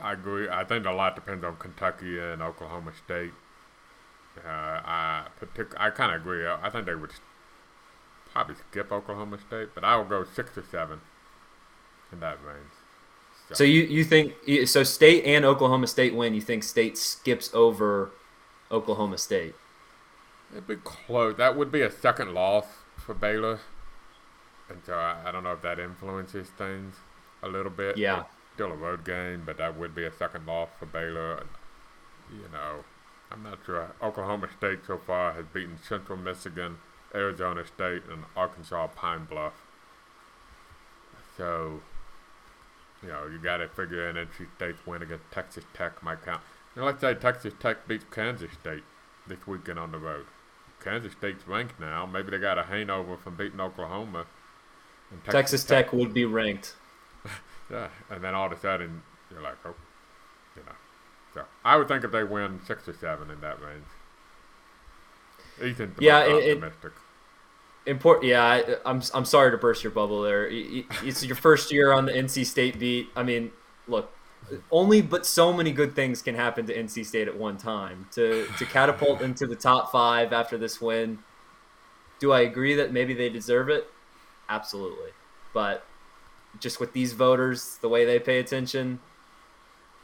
I 0.01 0.13
agree. 0.13 0.49
I 0.49 0.63
think 0.63 0.85
a 0.85 0.91
lot 0.91 1.15
depends 1.15 1.43
on 1.45 1.55
Kentucky 1.57 2.19
and 2.19 2.41
Oklahoma 2.41 2.93
State. 2.93 3.33
Uh, 4.37 4.47
I 4.49 5.27
partic- 5.39 5.75
I 5.77 5.89
kind 5.89 6.13
of 6.15 6.21
agree. 6.21 6.45
I 6.45 6.67
I 6.67 6.69
think 6.69 6.85
they 6.85 6.95
would 6.95 7.11
probably 8.31 8.55
skip 8.55 8.91
Oklahoma 8.91 9.37
State, 9.39 9.69
but 9.75 9.83
I 9.83 9.95
will 9.95 10.05
go 10.05 10.23
six 10.23 10.57
or 10.57 10.63
seven 10.63 11.01
in 12.11 12.19
that 12.19 12.37
range. 12.45 12.71
So 13.53 13.63
you, 13.65 13.81
you 13.81 14.03
think 14.05 14.33
so? 14.65 14.83
State 14.83 15.25
and 15.25 15.43
Oklahoma 15.43 15.87
State 15.87 16.15
win. 16.15 16.33
You 16.33 16.41
think 16.41 16.63
State 16.63 16.97
skips 16.97 17.53
over 17.53 18.11
Oklahoma 18.71 19.17
State? 19.17 19.55
It'd 20.51 20.67
be 20.67 20.77
close. 20.77 21.35
That 21.37 21.57
would 21.57 21.71
be 21.71 21.81
a 21.81 21.91
second 21.91 22.33
loss 22.33 22.65
for 22.97 23.13
Baylor, 23.13 23.59
and 24.69 24.79
so 24.85 24.93
I, 24.93 25.17
I 25.25 25.31
don't 25.31 25.43
know 25.43 25.53
if 25.53 25.61
that 25.63 25.79
influences 25.79 26.47
things 26.57 26.95
a 27.43 27.49
little 27.49 27.71
bit. 27.71 27.97
Yeah. 27.97 28.21
It's 28.21 28.29
still 28.53 28.71
a 28.71 28.75
road 28.75 29.03
game, 29.05 29.43
but 29.45 29.57
that 29.57 29.77
would 29.77 29.95
be 29.95 30.05
a 30.05 30.11
second 30.13 30.45
loss 30.45 30.69
for 30.79 30.85
Baylor. 30.85 31.37
And, 31.37 31.49
you 32.31 32.49
know, 32.51 32.83
I'm 33.31 33.43
not 33.43 33.59
sure. 33.65 33.91
Oklahoma 34.01 34.49
State 34.57 34.79
so 34.85 34.97
far 34.97 35.33
has 35.33 35.45
beaten 35.53 35.77
Central 35.87 36.17
Michigan, 36.17 36.77
Arizona 37.13 37.65
State, 37.65 38.03
and 38.09 38.23
Arkansas 38.35 38.87
Pine 38.87 39.25
Bluff. 39.25 39.53
So, 41.37 41.81
you 43.03 43.09
know, 43.09 43.27
you 43.27 43.39
got 43.39 43.57
to 43.57 43.67
figure 43.69 44.09
in 44.09 44.15
NC 44.15 44.47
State's 44.55 44.85
win 44.85 45.01
against 45.01 45.25
Texas 45.31 45.63
Tech 45.73 46.01
might 46.03 46.23
count. 46.23 46.41
Now, 46.75 46.85
let's 46.85 47.01
say 47.01 47.13
Texas 47.15 47.53
Tech 47.59 47.87
beats 47.87 48.05
Kansas 48.11 48.51
State 48.59 48.83
this 49.27 49.45
weekend 49.47 49.79
on 49.79 49.91
the 49.91 49.97
road. 49.97 50.25
Kansas 50.83 51.11
State's 51.13 51.47
ranked 51.47 51.79
now. 51.79 52.05
Maybe 52.05 52.31
they 52.31 52.37
got 52.37 52.57
a 52.57 52.63
hangover 52.63 53.17
from 53.17 53.35
beating 53.35 53.59
Oklahoma. 53.59 54.25
And 55.11 55.23
Texas 55.25 55.63
Tech 55.63 55.91
would 55.93 56.13
be 56.13 56.25
ranked. 56.25 56.75
Yeah, 57.69 57.87
and 58.09 58.21
then 58.21 58.35
all 58.35 58.47
of 58.47 58.51
a 58.51 58.59
sudden 58.59 59.01
you're 59.31 59.41
like, 59.41 59.55
oh, 59.63 59.73
you 60.57 60.61
know. 60.63 60.73
So 61.33 61.43
I 61.63 61.77
would 61.77 61.87
think 61.87 62.03
if 62.03 62.11
they 62.11 62.25
win 62.25 62.59
six 62.67 62.85
or 62.89 62.93
seven 62.93 63.31
in 63.31 63.39
that 63.39 63.61
range. 63.61 63.85
Ethan's 65.61 65.95
the 65.95 66.03
Yeah, 66.03 66.27
most 66.27 66.43
it- 66.43 66.57
optimistic. 66.57 66.91
Important. 67.85 68.27
Yeah, 68.27 68.43
I, 68.43 68.75
I'm. 68.85 69.01
I'm 69.13 69.25
sorry 69.25 69.51
to 69.51 69.57
burst 69.57 69.83
your 69.83 69.91
bubble 69.91 70.21
there. 70.21 70.47
It's 70.51 71.23
your 71.23 71.35
first 71.35 71.71
year 71.71 71.91
on 71.91 72.05
the 72.05 72.11
NC 72.11 72.45
State 72.45 72.77
beat. 72.77 73.09
I 73.15 73.23
mean, 73.23 73.51
look, 73.87 74.11
only 74.69 75.01
but 75.01 75.25
so 75.25 75.51
many 75.51 75.71
good 75.71 75.95
things 75.95 76.21
can 76.21 76.35
happen 76.35 76.67
to 76.67 76.75
NC 76.77 77.05
State 77.05 77.27
at 77.27 77.35
one 77.35 77.57
time. 77.57 78.07
To 78.11 78.45
to 78.57 78.65
catapult 78.65 79.21
into 79.23 79.47
the 79.47 79.55
top 79.55 79.91
five 79.91 80.31
after 80.31 80.57
this 80.57 80.79
win. 80.79 81.19
Do 82.19 82.31
I 82.31 82.41
agree 82.41 82.75
that 82.75 82.93
maybe 82.93 83.15
they 83.15 83.29
deserve 83.29 83.67
it? 83.69 83.87
Absolutely. 84.47 85.09
But 85.53 85.83
just 86.59 86.79
with 86.79 86.93
these 86.93 87.13
voters, 87.13 87.79
the 87.81 87.89
way 87.89 88.05
they 88.05 88.19
pay 88.19 88.37
attention, 88.37 88.99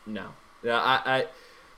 no. 0.08 0.30
Yeah, 0.64 0.80
I, 0.80 1.02
I 1.06 1.26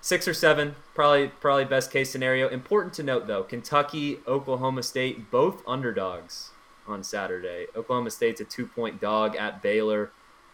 six 0.01 0.27
or 0.27 0.33
seven 0.33 0.75
probably 0.93 1.27
probably 1.27 1.65
best 1.65 1.91
case 1.91 2.09
scenario. 2.11 2.49
Important 2.49 2.93
to 2.95 3.03
note 3.03 3.27
though, 3.27 3.43
Kentucky, 3.43 4.19
Oklahoma 4.27 4.83
State, 4.83 5.31
both 5.31 5.63
underdogs 5.67 6.51
on 6.87 7.03
Saturday. 7.03 7.67
Oklahoma 7.75 8.09
State's 8.09 8.41
a 8.41 8.45
two 8.45 8.65
point 8.65 8.99
dog 8.99 9.35
at 9.35 9.61
Baylor, 9.61 10.11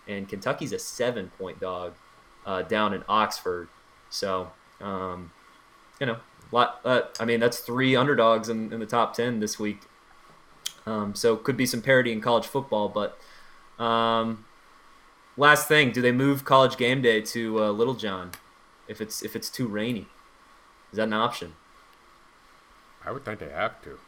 and 0.08 0.28
Kentucky's 0.28 0.74
a 0.74 0.80
seven 0.80 1.32
point 1.38 1.60
dog 1.60 1.94
uh, 2.46 2.62
down 2.64 2.94
in 2.94 3.04
Oxford. 3.08 3.70
So, 4.10 4.52
um, 4.82 5.32
you 6.00 6.06
know, 6.06 6.18
lot. 6.52 6.82
Uh, 6.84 7.02
I 7.20 7.26
mean, 7.26 7.40
that's 7.40 7.60
three 7.60 7.96
underdogs 7.96 8.50
in, 8.50 8.72
in 8.74 8.80
the 8.80 8.86
top 8.86 9.14
ten 9.14 9.40
this 9.40 9.60
week. 9.60 9.82
Um, 10.86 11.16
so 11.16 11.36
could 11.36 11.58
be 11.58 11.66
some 11.66 11.82
parity 11.82 12.12
in 12.12 12.22
college 12.22 12.46
football, 12.46 12.90
but 12.90 13.18
um, 13.84 14.46
last 15.36 15.68
thing, 15.68 15.92
do 15.92 16.00
they 16.00 16.12
move 16.12 16.46
college 16.46 16.78
game 16.78 17.02
day 17.02 17.22
to 17.22 17.64
uh, 17.64 17.72
Littlejohn 17.72 18.32
if 18.88 19.02
it's 19.02 19.24
if 19.24 19.36
it's 19.36 19.50
too 19.50 19.68
rainy? 19.68 20.08
Is 20.92 20.98
that 20.98 21.08
an 21.08 21.14
option? 21.14 21.54
I 23.06 23.12
would 23.12 23.26
think 23.26 23.40
they 23.40 23.50
have 23.50 23.82
to. 23.84 24.00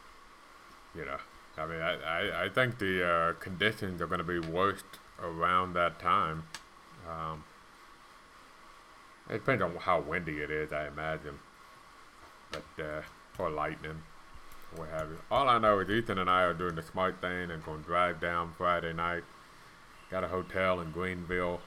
You 0.94 1.04
know, 1.04 1.18
I 1.56 1.66
mean, 1.66 1.80
I, 1.80 1.94
I, 1.94 2.44
I 2.44 2.48
think 2.48 2.78
the 2.78 3.06
uh, 3.06 3.32
conditions 3.34 4.00
are 4.00 4.06
going 4.06 4.24
to 4.24 4.24
be 4.24 4.38
worst 4.38 4.84
around 5.22 5.74
that 5.74 5.98
time. 6.00 6.44
Um, 7.08 7.44
it 9.28 9.34
depends 9.34 9.62
on 9.62 9.76
how 9.76 10.00
windy 10.00 10.38
it 10.38 10.50
is, 10.50 10.72
I 10.72 10.88
imagine. 10.88 11.38
But, 12.50 12.84
uh, 12.84 13.02
or 13.38 13.50
lightning, 13.50 14.02
what 14.74 14.88
have 14.88 15.08
you. 15.10 15.18
All 15.30 15.48
I 15.48 15.58
know 15.58 15.78
is 15.80 15.90
Ethan 15.90 16.18
and 16.18 16.30
I 16.30 16.42
are 16.42 16.54
doing 16.54 16.74
the 16.74 16.82
smart 16.82 17.20
thing 17.20 17.50
and 17.50 17.64
going 17.64 17.82
to 17.82 17.86
drive 17.86 18.20
down 18.20 18.54
Friday 18.56 18.92
night. 18.92 19.22
Got 20.10 20.24
a 20.24 20.28
hotel 20.28 20.80
in 20.80 20.90
Greenville. 20.90 21.60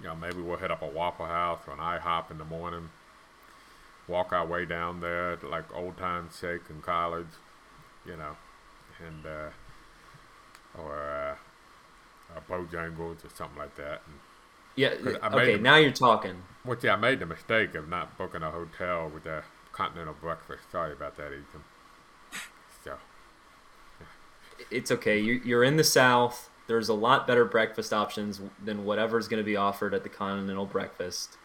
You 0.00 0.06
know, 0.08 0.14
maybe 0.16 0.40
we'll 0.40 0.56
hit 0.58 0.70
up 0.70 0.82
a 0.82 0.86
Waffle 0.86 1.26
House 1.26 1.60
or 1.66 1.72
an 1.74 1.80
IHOP 1.80 2.30
in 2.30 2.38
the 2.38 2.44
morning 2.44 2.90
walk 4.06 4.32
our 4.32 4.46
way 4.46 4.64
down 4.64 5.00
there 5.00 5.36
to 5.36 5.46
like 5.48 5.64
old 5.74 5.94
time 5.98 6.30
shake 6.40 6.62
in 6.70 6.80
college, 6.80 7.26
you 8.06 8.16
know, 8.16 8.34
and 9.06 9.26
uh, 9.26 9.50
or 10.80 11.36
uh, 12.34 12.40
Bojangles 12.48 13.22
or 13.24 13.28
something 13.34 13.58
like 13.58 13.74
that. 13.76 14.00
And, 14.06 14.18
Yeah. 14.76 14.94
'Cause 14.96 15.16
I 15.20 15.28
made 15.28 15.48
Okay, 15.54 15.58
now 15.58 15.76
you're 15.76 15.90
talking. 15.92 16.42
which 16.62 16.84
yeah, 16.84 16.94
I 16.94 16.96
made 16.96 17.20
the 17.20 17.26
mistake 17.26 17.74
of 17.74 17.88
not 17.88 18.16
booking 18.16 18.42
a 18.42 18.50
hotel 18.50 19.10
with 19.12 19.26
a 19.26 19.44
continental 19.72 20.14
breakfast. 20.14 20.70
Sorry 20.72 20.92
about 20.92 21.16
that, 21.16 21.32
Ethan. 21.32 21.64
So 22.82 22.96
It's 24.70 24.90
okay. 24.90 25.18
You- 25.18 25.40
You're 25.44 25.64
in 25.64 25.76
the 25.76 25.84
South. 25.84 26.48
There's 26.68 26.90
a 26.90 26.94
lot 26.94 27.26
better 27.26 27.46
breakfast 27.46 27.92
options 27.94 28.40
than 28.62 28.84
whatever's 28.84 29.26
going 29.26 29.42
to 29.42 29.44
be 29.44 29.56
offered 29.56 29.94
at 29.94 30.02
the 30.02 30.10
Continental 30.10 30.66
Breakfast. 30.66 31.38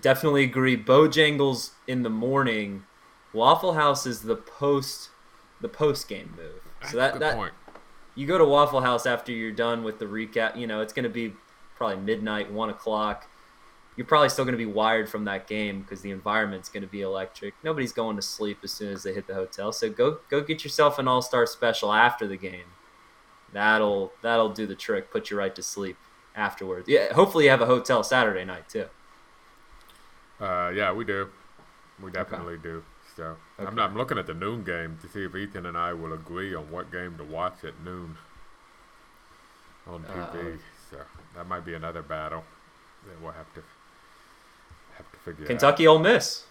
Definitely 0.00 0.42
agree. 0.42 0.76
Bojangles 0.76 1.70
in 1.86 2.02
the 2.02 2.10
morning. 2.10 2.84
Waffle 3.32 3.74
House 3.74 4.06
is 4.06 4.22
the 4.22 4.34
post, 4.34 5.10
the 5.60 5.68
post 5.68 6.08
game 6.08 6.34
move. 6.36 6.62
So 6.90 6.96
that 6.96 7.20
that 7.20 7.36
point. 7.36 7.52
you 8.16 8.26
go 8.26 8.36
to 8.36 8.44
Waffle 8.44 8.80
House 8.80 9.06
after 9.06 9.30
you're 9.30 9.52
done 9.52 9.84
with 9.84 10.00
the 10.00 10.04
recap. 10.06 10.56
You 10.56 10.66
know, 10.66 10.80
it's 10.80 10.92
going 10.92 11.04
to 11.04 11.08
be 11.08 11.32
probably 11.76 11.98
midnight, 11.98 12.52
one 12.52 12.70
o'clock. 12.70 13.28
You're 13.96 14.06
probably 14.06 14.30
still 14.30 14.44
going 14.44 14.58
to 14.58 14.58
be 14.58 14.66
wired 14.66 15.08
from 15.08 15.24
that 15.26 15.46
game 15.46 15.82
because 15.82 16.00
the 16.00 16.10
environment's 16.10 16.68
going 16.68 16.82
to 16.82 16.88
be 16.88 17.02
electric. 17.02 17.54
Nobody's 17.62 17.92
going 17.92 18.16
to 18.16 18.22
sleep 18.22 18.58
as 18.64 18.72
soon 18.72 18.92
as 18.92 19.04
they 19.04 19.14
hit 19.14 19.28
the 19.28 19.34
hotel. 19.34 19.70
So 19.70 19.88
go 19.88 20.18
go 20.28 20.40
get 20.40 20.64
yourself 20.64 20.98
an 20.98 21.06
All 21.06 21.22
Star 21.22 21.46
special 21.46 21.92
after 21.92 22.26
the 22.26 22.36
game. 22.36 22.72
That'll 23.54 24.12
that'll 24.20 24.50
do 24.50 24.66
the 24.66 24.74
trick. 24.74 25.10
Put 25.10 25.30
you 25.30 25.38
right 25.38 25.54
to 25.54 25.62
sleep 25.62 25.96
afterwards. 26.34 26.88
Yeah, 26.88 27.12
hopefully 27.12 27.44
you 27.44 27.50
have 27.50 27.62
a 27.62 27.66
hotel 27.66 28.02
Saturday 28.02 28.44
night 28.44 28.68
too. 28.68 28.86
Uh, 30.40 30.72
yeah, 30.74 30.92
we 30.92 31.04
do. 31.04 31.28
We 32.02 32.10
definitely 32.10 32.54
okay. 32.54 32.62
do. 32.64 32.84
So 33.16 33.36
okay. 33.60 33.68
I'm, 33.68 33.78
I'm 33.78 33.96
looking 33.96 34.18
at 34.18 34.26
the 34.26 34.34
noon 34.34 34.64
game 34.64 34.98
to 35.02 35.08
see 35.08 35.24
if 35.24 35.36
Ethan 35.36 35.66
and 35.66 35.78
I 35.78 35.92
will 35.92 36.12
agree 36.12 36.52
on 36.52 36.70
what 36.72 36.90
game 36.90 37.16
to 37.16 37.24
watch 37.24 37.62
at 37.62 37.80
noon 37.84 38.16
on 39.86 40.02
TV. 40.02 40.54
Uh, 40.54 40.58
so 40.90 40.96
that 41.36 41.46
might 41.46 41.64
be 41.64 41.74
another 41.74 42.02
battle 42.02 42.42
that 43.06 43.22
we'll 43.22 43.32
have 43.32 43.54
to 43.54 43.62
have 44.96 45.10
to 45.12 45.18
figure 45.18 45.46
Kentucky 45.46 45.86
out. 45.86 45.92
Ole 45.92 45.98
Miss. 46.00 46.44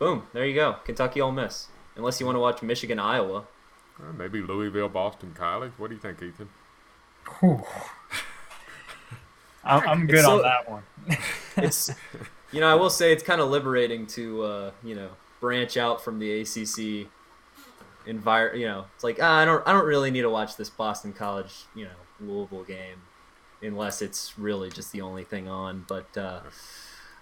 Boom, 0.00 0.24
there 0.32 0.44
you 0.44 0.54
go. 0.56 0.78
Kentucky 0.84 1.20
Ole 1.20 1.30
Miss. 1.30 1.68
Unless 1.94 2.18
you 2.18 2.26
want 2.26 2.34
to 2.34 2.40
watch 2.40 2.60
Michigan 2.60 2.98
Iowa. 2.98 3.44
Uh, 4.00 4.12
maybe 4.12 4.40
Louisville 4.40 4.88
Boston 4.88 5.34
College. 5.34 5.72
What 5.76 5.88
do 5.88 5.94
you 5.94 6.00
think, 6.00 6.22
Ethan? 6.22 6.48
I'm, 9.64 9.88
I'm 9.88 10.06
good 10.06 10.24
so, 10.24 10.36
on 10.36 10.42
that 10.42 10.70
one. 10.70 10.82
it's 11.56 11.90
you 12.52 12.60
know 12.60 12.68
I 12.68 12.74
will 12.74 12.90
say 12.90 13.12
it's 13.12 13.22
kind 13.22 13.40
of 13.40 13.50
liberating 13.50 14.06
to 14.08 14.42
uh, 14.42 14.70
you 14.82 14.94
know 14.94 15.10
branch 15.40 15.76
out 15.76 16.02
from 16.02 16.18
the 16.18 16.40
ACC 16.40 17.08
environment. 18.06 18.60
You 18.60 18.66
know, 18.66 18.86
it's 18.94 19.04
like 19.04 19.18
ah, 19.20 19.38
I 19.38 19.44
don't 19.44 19.66
I 19.66 19.72
don't 19.72 19.86
really 19.86 20.10
need 20.10 20.22
to 20.22 20.30
watch 20.30 20.56
this 20.56 20.70
Boston 20.70 21.12
College 21.12 21.64
you 21.74 21.84
know 21.84 21.90
Louisville 22.20 22.64
game 22.64 23.02
unless 23.62 24.02
it's 24.02 24.36
really 24.38 24.70
just 24.70 24.92
the 24.92 25.00
only 25.00 25.24
thing 25.24 25.48
on. 25.48 25.84
But 25.86 26.16
uh, 26.16 26.40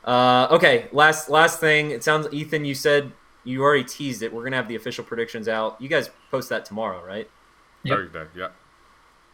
uh, 0.05 0.49
okay, 0.51 0.89
last 0.93 1.29
last 1.29 1.61
thing. 1.61 1.91
It 1.91 2.03
sounds 2.03 2.29
Ethan, 2.33 2.65
you 2.65 2.75
said 2.75 3.13
you 3.45 3.63
already 3.63 3.85
teased 3.85 4.23
it. 4.23 4.33
We're 4.33 4.45
gonna 4.45 4.57
have 4.57 4.69
the 4.69 4.77
official 4.77 5.05
predictions 5.05 5.49
out. 5.49 5.81
You 5.81 5.89
guys 5.89 6.11
post 6.31 6.49
that 6.51 6.65
tomorrow, 6.65 7.05
right? 7.05 7.29
Yep. 7.85 7.97
Thursday. 7.97 8.27
Yeah. 8.37 8.49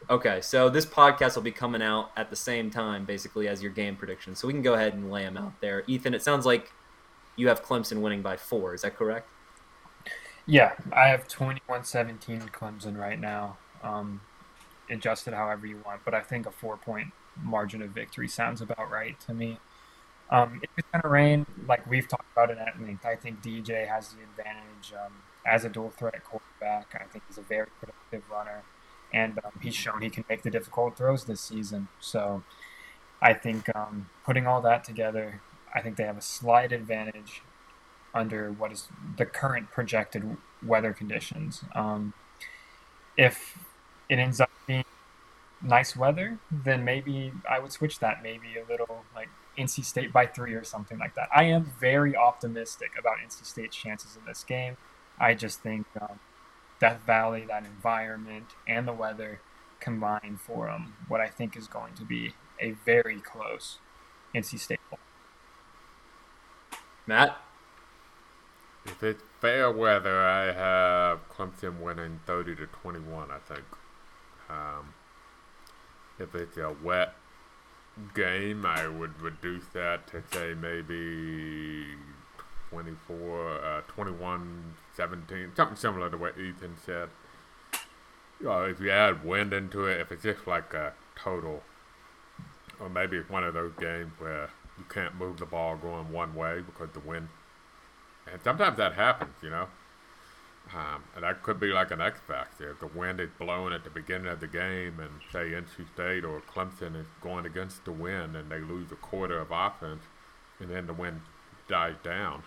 Okay, 0.08 0.40
so 0.40 0.68
this 0.68 0.86
podcast 0.86 1.34
will 1.34 1.42
be 1.42 1.50
coming 1.50 1.82
out 1.82 2.10
at 2.16 2.30
the 2.30 2.36
same 2.36 2.70
time, 2.70 3.04
basically, 3.04 3.48
as 3.48 3.62
your 3.62 3.72
game 3.72 3.96
predictions. 3.96 4.38
So 4.38 4.46
we 4.46 4.52
can 4.52 4.62
go 4.62 4.74
ahead 4.74 4.94
and 4.94 5.10
lay 5.10 5.24
them 5.24 5.36
out 5.36 5.60
there. 5.60 5.82
Ethan, 5.88 6.14
it 6.14 6.22
sounds 6.22 6.46
like 6.46 6.70
you 7.34 7.48
have 7.48 7.64
Clemson 7.64 8.00
winning 8.00 8.22
by 8.22 8.36
four. 8.36 8.74
Is 8.74 8.82
that 8.82 8.96
correct? 8.96 9.28
Yeah, 10.46 10.74
I 10.92 11.08
have 11.08 11.26
21 11.26 11.84
17 11.84 12.40
Clemson 12.52 12.96
right 12.96 13.18
now. 13.18 13.56
Um, 13.82 14.20
adjusted 14.88 15.34
however 15.34 15.66
you 15.66 15.80
want, 15.84 16.02
but 16.04 16.14
I 16.14 16.20
think 16.20 16.46
a 16.46 16.52
four 16.52 16.76
point 16.76 17.08
margin 17.42 17.82
of 17.82 17.90
victory 17.90 18.28
sounds 18.28 18.60
about 18.60 18.90
right 18.90 19.18
to 19.20 19.34
me. 19.34 19.58
Um, 20.30 20.60
if 20.62 20.70
it's 20.76 20.88
going 20.92 21.02
to 21.02 21.08
rain, 21.08 21.46
like 21.68 21.88
we've 21.88 22.08
talked 22.08 22.30
about 22.32 22.50
it 22.50 22.58
at 22.58 22.80
length, 22.80 23.06
I 23.06 23.14
think 23.14 23.42
DJ 23.42 23.86
has 23.86 24.12
the 24.12 24.22
advantage 24.22 24.92
um, 24.92 25.12
as 25.46 25.64
a 25.64 25.68
dual 25.68 25.90
threat 25.90 26.22
quarterback. 26.24 27.00
I 27.00 27.04
think 27.04 27.24
he's 27.28 27.38
a 27.38 27.42
very 27.42 27.68
productive 27.80 28.28
runner 28.30 28.62
and 29.12 29.38
um, 29.44 29.52
he's 29.62 29.74
shown 29.74 30.02
he 30.02 30.10
can 30.10 30.24
make 30.28 30.42
the 30.42 30.50
difficult 30.50 30.96
throws 30.96 31.24
this 31.24 31.40
season. 31.40 31.88
So 32.00 32.42
I 33.22 33.34
think 33.34 33.74
um, 33.74 34.08
putting 34.24 34.46
all 34.46 34.60
that 34.62 34.84
together, 34.84 35.40
I 35.74 35.80
think 35.80 35.96
they 35.96 36.04
have 36.04 36.18
a 36.18 36.22
slight 36.22 36.72
advantage 36.72 37.42
under 38.14 38.50
what 38.50 38.72
is 38.72 38.88
the 39.16 39.26
current 39.26 39.70
projected 39.70 40.36
weather 40.64 40.92
conditions. 40.92 41.64
Um, 41.74 42.14
if 43.16 43.58
it 44.08 44.18
ends 44.18 44.40
up 44.40 44.50
being 44.66 44.84
nice 45.62 45.96
weather, 45.96 46.38
then 46.50 46.84
maybe 46.84 47.32
I 47.48 47.58
would 47.58 47.72
switch 47.72 47.98
that. 48.00 48.22
Maybe 48.22 48.56
a 48.56 48.70
little 48.70 49.04
like 49.14 49.28
NC 49.58 49.84
State 49.84 50.12
by 50.12 50.26
three 50.26 50.54
or 50.54 50.64
something 50.64 50.98
like 50.98 51.14
that. 51.14 51.28
I 51.34 51.44
am 51.44 51.72
very 51.80 52.16
optimistic 52.16 52.90
about 52.98 53.16
NC 53.24 53.44
State's 53.44 53.76
chances 53.76 54.16
in 54.16 54.24
this 54.26 54.44
game. 54.44 54.76
I 55.18 55.34
just 55.34 55.60
think 55.60 55.86
um, 56.00 56.20
Death 56.80 57.00
Valley, 57.06 57.44
that 57.48 57.64
environment, 57.64 58.46
and 58.68 58.86
the 58.86 58.92
weather 58.92 59.40
combine 59.80 60.38
for 60.42 60.68
um, 60.68 60.94
what 61.08 61.20
I 61.20 61.28
think 61.28 61.56
is 61.56 61.68
going 61.68 61.94
to 61.94 62.04
be 62.04 62.34
a 62.60 62.72
very 62.72 63.20
close 63.20 63.78
NC 64.34 64.58
State 64.58 64.80
Bowl. 64.90 64.98
Matt? 67.06 67.38
If 68.84 69.02
it's 69.02 69.22
fair 69.40 69.70
weather, 69.70 70.24
I 70.24 70.52
have 70.52 71.28
Clemson 71.28 71.80
winning 71.80 72.20
30 72.26 72.56
to 72.56 72.66
21, 72.66 73.30
I 73.30 73.38
think. 73.38 73.64
Um, 74.48 74.94
if 76.18 76.34
it's 76.34 76.56
a 76.56 76.74
wet 76.82 77.14
game, 78.14 78.66
I 78.66 78.86
would 78.88 79.20
reduce 79.20 79.66
that 79.72 80.06
to 80.08 80.22
say 80.32 80.54
maybe 80.54 81.86
24, 82.70 83.50
uh, 83.64 83.80
21, 83.88 84.74
17, 84.94 85.52
something 85.56 85.76
similar 85.76 86.10
to 86.10 86.16
what 86.16 86.38
Ethan 86.38 86.76
said. 86.84 87.08
You 88.40 88.46
know, 88.46 88.64
if 88.64 88.80
you 88.80 88.90
add 88.90 89.24
wind 89.24 89.52
into 89.52 89.86
it, 89.86 90.00
if 90.00 90.12
it's 90.12 90.22
just 90.22 90.46
like 90.46 90.74
a 90.74 90.92
total, 91.16 91.62
or 92.78 92.90
maybe 92.90 93.16
it's 93.16 93.30
one 93.30 93.44
of 93.44 93.54
those 93.54 93.72
games 93.80 94.12
where 94.18 94.50
you 94.78 94.84
can't 94.90 95.14
move 95.14 95.38
the 95.38 95.46
ball 95.46 95.76
going 95.76 96.12
one 96.12 96.34
way 96.34 96.60
because 96.60 96.90
the 96.92 97.00
wind, 97.00 97.28
and 98.30 98.42
sometimes 98.42 98.76
that 98.76 98.94
happens, 98.94 99.34
you 99.42 99.48
know. 99.48 99.68
Um, 100.74 101.04
and 101.14 101.22
that 101.22 101.42
could 101.42 101.60
be 101.60 101.68
like 101.68 101.92
an 101.92 102.00
X 102.00 102.18
factor. 102.26 102.70
If 102.70 102.80
the 102.80 102.88
wind 102.88 103.20
is 103.20 103.30
blowing 103.38 103.72
at 103.72 103.84
the 103.84 103.90
beginning 103.90 104.26
of 104.26 104.40
the 104.40 104.48
game, 104.48 104.98
and 104.98 105.10
say 105.32 105.50
NC 105.50 105.92
State 105.94 106.24
or 106.24 106.40
Clemson 106.40 107.00
is 107.00 107.06
going 107.20 107.46
against 107.46 107.84
the 107.84 107.92
wind, 107.92 108.34
and 108.36 108.50
they 108.50 108.58
lose 108.58 108.90
a 108.90 108.96
quarter 108.96 109.38
of 109.38 109.48
offense, 109.52 110.02
and 110.58 110.70
then 110.70 110.86
the 110.86 110.92
wind 110.92 111.20
dies 111.68 111.94
down, 112.02 112.42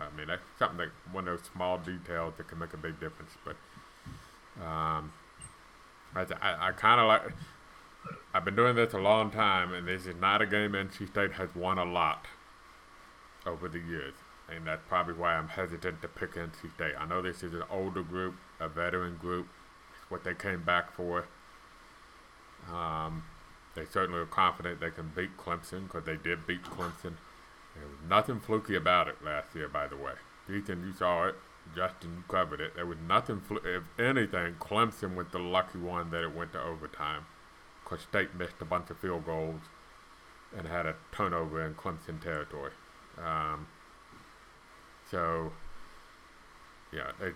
I 0.00 0.16
mean, 0.16 0.26
that's 0.28 0.42
something 0.58 0.78
that 0.78 0.90
one 1.12 1.26
of 1.28 1.38
those 1.38 1.48
small 1.52 1.78
details 1.78 2.34
that 2.36 2.48
can 2.48 2.58
make 2.58 2.74
a 2.74 2.76
big 2.76 3.00
difference. 3.00 3.32
But 3.44 3.56
um, 4.62 5.12
I, 6.14 6.26
I, 6.40 6.68
I 6.68 6.72
kind 6.72 7.00
of 7.00 7.06
like. 7.06 7.22
I've 8.32 8.44
been 8.44 8.54
doing 8.54 8.76
this 8.76 8.92
a 8.92 8.98
long 8.98 9.30
time, 9.30 9.72
and 9.72 9.88
this 9.88 10.06
is 10.06 10.14
not 10.20 10.40
a 10.40 10.46
game 10.46 10.72
NC 10.72 11.08
State 11.08 11.32
has 11.32 11.48
won 11.56 11.78
a 11.78 11.84
lot 11.84 12.26
over 13.44 13.68
the 13.68 13.80
years, 13.80 14.14
and 14.54 14.66
that's 14.66 14.82
probably 14.88 15.14
why 15.14 15.34
I'm 15.34 15.48
hesitant 15.48 16.02
to 16.02 16.08
pick 16.08 16.34
NC 16.34 16.74
State. 16.74 16.94
I 16.98 17.06
know 17.06 17.22
this 17.22 17.42
is 17.42 17.52
an 17.52 17.64
older 17.70 18.02
group, 18.02 18.36
a 18.60 18.68
veteran 18.68 19.16
group, 19.16 19.48
what 20.08 20.24
they 20.24 20.34
came 20.34 20.62
back 20.62 20.92
for. 20.92 21.26
Um, 22.72 23.24
they 23.74 23.84
certainly 23.84 24.20
are 24.20 24.26
confident 24.26 24.80
they 24.80 24.90
can 24.90 25.12
beat 25.14 25.36
Clemson 25.36 25.84
because 25.84 26.04
they 26.04 26.16
did 26.16 26.46
beat 26.46 26.62
Clemson. 26.64 27.14
There 27.74 27.88
was 27.88 28.08
nothing 28.08 28.40
fluky 28.40 28.74
about 28.74 29.08
it 29.08 29.16
last 29.24 29.54
year, 29.54 29.68
by 29.68 29.86
the 29.86 29.96
way. 29.96 30.12
Ethan, 30.48 30.86
you 30.86 30.92
saw 30.92 31.26
it. 31.26 31.34
Justin 31.74 32.14
you 32.16 32.24
covered 32.28 32.60
it. 32.60 32.74
There 32.76 32.86
was 32.86 32.98
nothing, 33.06 33.40
fl- 33.40 33.56
if 33.64 33.82
anything, 33.98 34.54
Clemson 34.60 35.16
was 35.16 35.26
the 35.32 35.38
lucky 35.38 35.78
one 35.78 36.10
that 36.10 36.22
it 36.22 36.34
went 36.34 36.52
to 36.52 36.62
overtime. 36.62 37.26
Because 37.82 38.00
State 38.02 38.34
missed 38.34 38.54
a 38.60 38.64
bunch 38.64 38.90
of 38.90 38.98
field 38.98 39.26
goals 39.26 39.60
and 40.56 40.66
had 40.66 40.86
a 40.86 40.94
turnover 41.12 41.64
in 41.64 41.74
Clemson 41.74 42.20
territory. 42.22 42.72
Um, 43.18 43.66
so, 45.10 45.52
yeah, 46.92 47.12
they, 47.20 47.32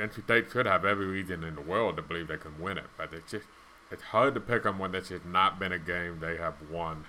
NC 0.00 0.24
State 0.24 0.46
should 0.52 0.66
have 0.66 0.84
every 0.84 1.06
reason 1.06 1.44
in 1.44 1.54
the 1.54 1.60
world 1.60 1.96
to 1.96 2.02
believe 2.02 2.28
they 2.28 2.36
can 2.36 2.60
win 2.60 2.78
it, 2.78 2.84
but 2.96 3.12
it's 3.12 3.30
just 3.30 3.46
it's 3.90 4.02
hard 4.02 4.34
to 4.34 4.40
pick 4.40 4.62
them 4.62 4.78
when 4.78 4.92
this 4.92 5.08
has 5.08 5.22
not 5.24 5.58
been 5.58 5.72
a 5.72 5.78
game 5.78 6.20
they 6.20 6.36
have 6.36 6.54
won 6.70 7.06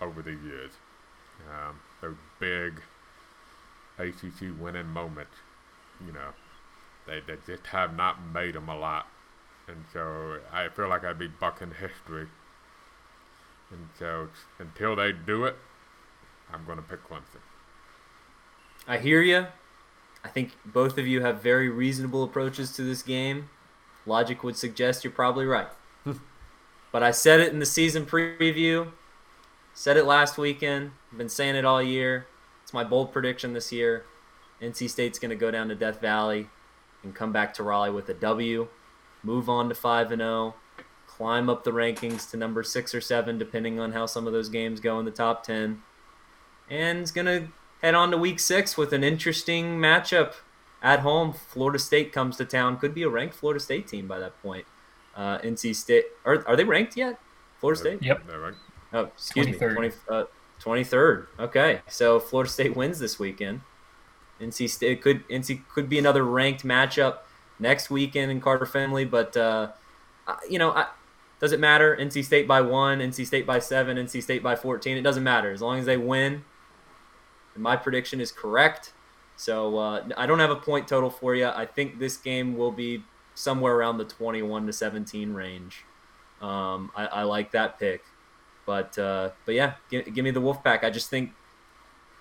over 0.00 0.22
the 0.22 0.32
years. 0.32 0.72
Um, 1.50 1.80
those 2.00 2.16
big 2.40 2.80
ACC 3.98 4.58
winning 4.58 4.86
moments, 4.86 5.36
you 6.04 6.12
know, 6.12 6.30
they, 7.06 7.20
they 7.20 7.36
just 7.46 7.66
have 7.66 7.94
not 7.94 8.16
made 8.32 8.54
them 8.54 8.68
a 8.68 8.76
lot. 8.76 9.06
And 9.68 9.84
so 9.92 10.38
I 10.52 10.68
feel 10.68 10.88
like 10.88 11.04
I'd 11.04 11.18
be 11.18 11.28
bucking 11.28 11.72
history. 11.80 12.28
And 13.70 13.88
so 13.98 14.28
until 14.58 14.96
they 14.96 15.12
do 15.12 15.44
it, 15.44 15.56
I'm 16.52 16.64
going 16.64 16.78
to 16.78 16.84
pick 16.84 17.06
Clemson. 17.08 17.42
I 18.86 18.98
hear 18.98 19.20
you. 19.20 19.46
I 20.24 20.28
think 20.28 20.52
both 20.64 20.98
of 20.98 21.06
you 21.06 21.22
have 21.22 21.42
very 21.42 21.68
reasonable 21.68 22.22
approaches 22.22 22.72
to 22.76 22.82
this 22.82 23.02
game. 23.02 23.48
Logic 24.06 24.42
would 24.42 24.56
suggest 24.56 25.04
you're 25.04 25.12
probably 25.12 25.46
right. 25.46 25.68
Hmm. 26.04 26.12
but 26.92 27.02
I 27.02 27.10
said 27.10 27.40
it 27.40 27.52
in 27.52 27.58
the 27.58 27.66
season 27.66 28.06
preview. 28.06 28.92
Said 29.74 29.96
it 29.96 30.04
last 30.04 30.38
weekend. 30.38 30.92
I've 31.10 31.18
been 31.18 31.28
saying 31.28 31.56
it 31.56 31.64
all 31.64 31.82
year. 31.82 32.26
It's 32.62 32.72
my 32.72 32.84
bold 32.84 33.12
prediction 33.12 33.52
this 33.52 33.72
year. 33.72 34.04
NC 34.62 34.88
State's 34.88 35.18
going 35.18 35.30
to 35.30 35.36
go 35.36 35.50
down 35.50 35.68
to 35.68 35.74
Death 35.74 36.00
Valley 36.00 36.48
and 37.02 37.14
come 37.14 37.32
back 37.32 37.52
to 37.54 37.62
Raleigh 37.62 37.90
with 37.90 38.08
a 38.08 38.14
W, 38.14 38.68
move 39.22 39.48
on 39.48 39.68
to 39.68 39.74
5 39.74 40.12
and 40.12 40.20
0, 40.20 40.54
climb 41.06 41.48
up 41.48 41.64
the 41.64 41.72
rankings 41.72 42.30
to 42.30 42.36
number 42.36 42.62
6 42.62 42.94
or 42.94 43.00
7 43.00 43.38
depending 43.38 43.78
on 43.78 43.92
how 43.92 44.06
some 44.06 44.26
of 44.26 44.32
those 44.32 44.48
games 44.48 44.80
go 44.80 44.98
in 44.98 45.04
the 45.04 45.10
top 45.10 45.44
10. 45.44 45.82
And 46.70 46.98
it's 46.98 47.10
going 47.10 47.26
to 47.26 47.48
head 47.86 47.94
on 47.94 48.10
to 48.10 48.16
week 48.16 48.40
6 48.40 48.76
with 48.76 48.92
an 48.92 49.04
interesting 49.04 49.78
matchup 49.78 50.34
at 50.82 51.00
home. 51.00 51.32
Florida 51.32 51.78
State 51.78 52.12
comes 52.12 52.36
to 52.36 52.44
town. 52.44 52.78
Could 52.78 52.94
be 52.94 53.04
a 53.04 53.08
ranked 53.08 53.36
Florida 53.36 53.60
State 53.60 53.86
team 53.86 54.08
by 54.08 54.18
that 54.18 54.42
point. 54.42 54.66
Uh, 55.14 55.38
NC 55.38 55.74
State 55.76 56.06
are, 56.24 56.46
are 56.48 56.56
they 56.56 56.64
ranked 56.64 56.96
yet? 56.96 57.18
Florida 57.60 57.80
State. 57.80 58.02
Yep. 58.02 58.22
Oh, 58.92 59.04
excuse 59.04 59.46
23rd. 59.46 59.68
me. 59.68 59.74
20, 59.74 59.92
uh, 60.10 60.24
23rd. 60.60 61.26
Okay. 61.38 61.80
So 61.86 62.18
Florida 62.18 62.50
State 62.50 62.74
wins 62.74 62.98
this 62.98 63.20
weekend. 63.20 63.60
NC 64.40 64.68
State 64.68 65.00
could 65.00 65.26
NC 65.28 65.62
could 65.68 65.88
be 65.88 65.98
another 65.98 66.24
ranked 66.24 66.64
matchup 66.64 67.18
next 67.58 67.88
weekend 67.88 68.30
in 68.30 68.40
Carter-Finley, 68.40 69.06
but 69.06 69.34
uh, 69.34 69.68
you 70.50 70.58
know, 70.58 70.72
I, 70.72 70.88
does 71.38 71.52
it 71.52 71.60
matter? 71.60 71.96
NC 71.98 72.22
State 72.24 72.46
by 72.46 72.60
one, 72.60 72.98
NC 72.98 73.26
State 73.26 73.46
by 73.46 73.60
seven, 73.60 73.96
NC 73.96 74.22
State 74.22 74.42
by 74.42 74.56
14. 74.56 74.96
It 74.96 75.02
doesn't 75.02 75.22
matter 75.22 75.52
as 75.52 75.62
long 75.62 75.78
as 75.78 75.86
they 75.86 75.96
win. 75.96 76.44
And 77.56 77.62
my 77.62 77.76
prediction 77.76 78.20
is 78.20 78.30
correct. 78.32 78.92
So 79.36 79.76
uh, 79.78 80.08
I 80.16 80.26
don't 80.26 80.38
have 80.38 80.50
a 80.50 80.56
point 80.56 80.88
total 80.88 81.10
for 81.10 81.34
you. 81.34 81.46
I 81.46 81.66
think 81.66 81.98
this 81.98 82.16
game 82.16 82.56
will 82.56 82.72
be 82.72 83.02
somewhere 83.34 83.74
around 83.74 83.98
the 83.98 84.04
21 84.04 84.66
to 84.66 84.72
17 84.72 85.34
range. 85.34 85.84
Um, 86.40 86.90
I, 86.96 87.06
I 87.06 87.22
like 87.24 87.50
that 87.52 87.78
pick. 87.78 88.02
But 88.66 88.98
uh, 88.98 89.30
but 89.44 89.54
yeah, 89.54 89.74
give, 89.90 90.12
give 90.12 90.24
me 90.24 90.32
the 90.32 90.40
Wolfpack. 90.40 90.82
I 90.82 90.90
just 90.90 91.08
think 91.08 91.30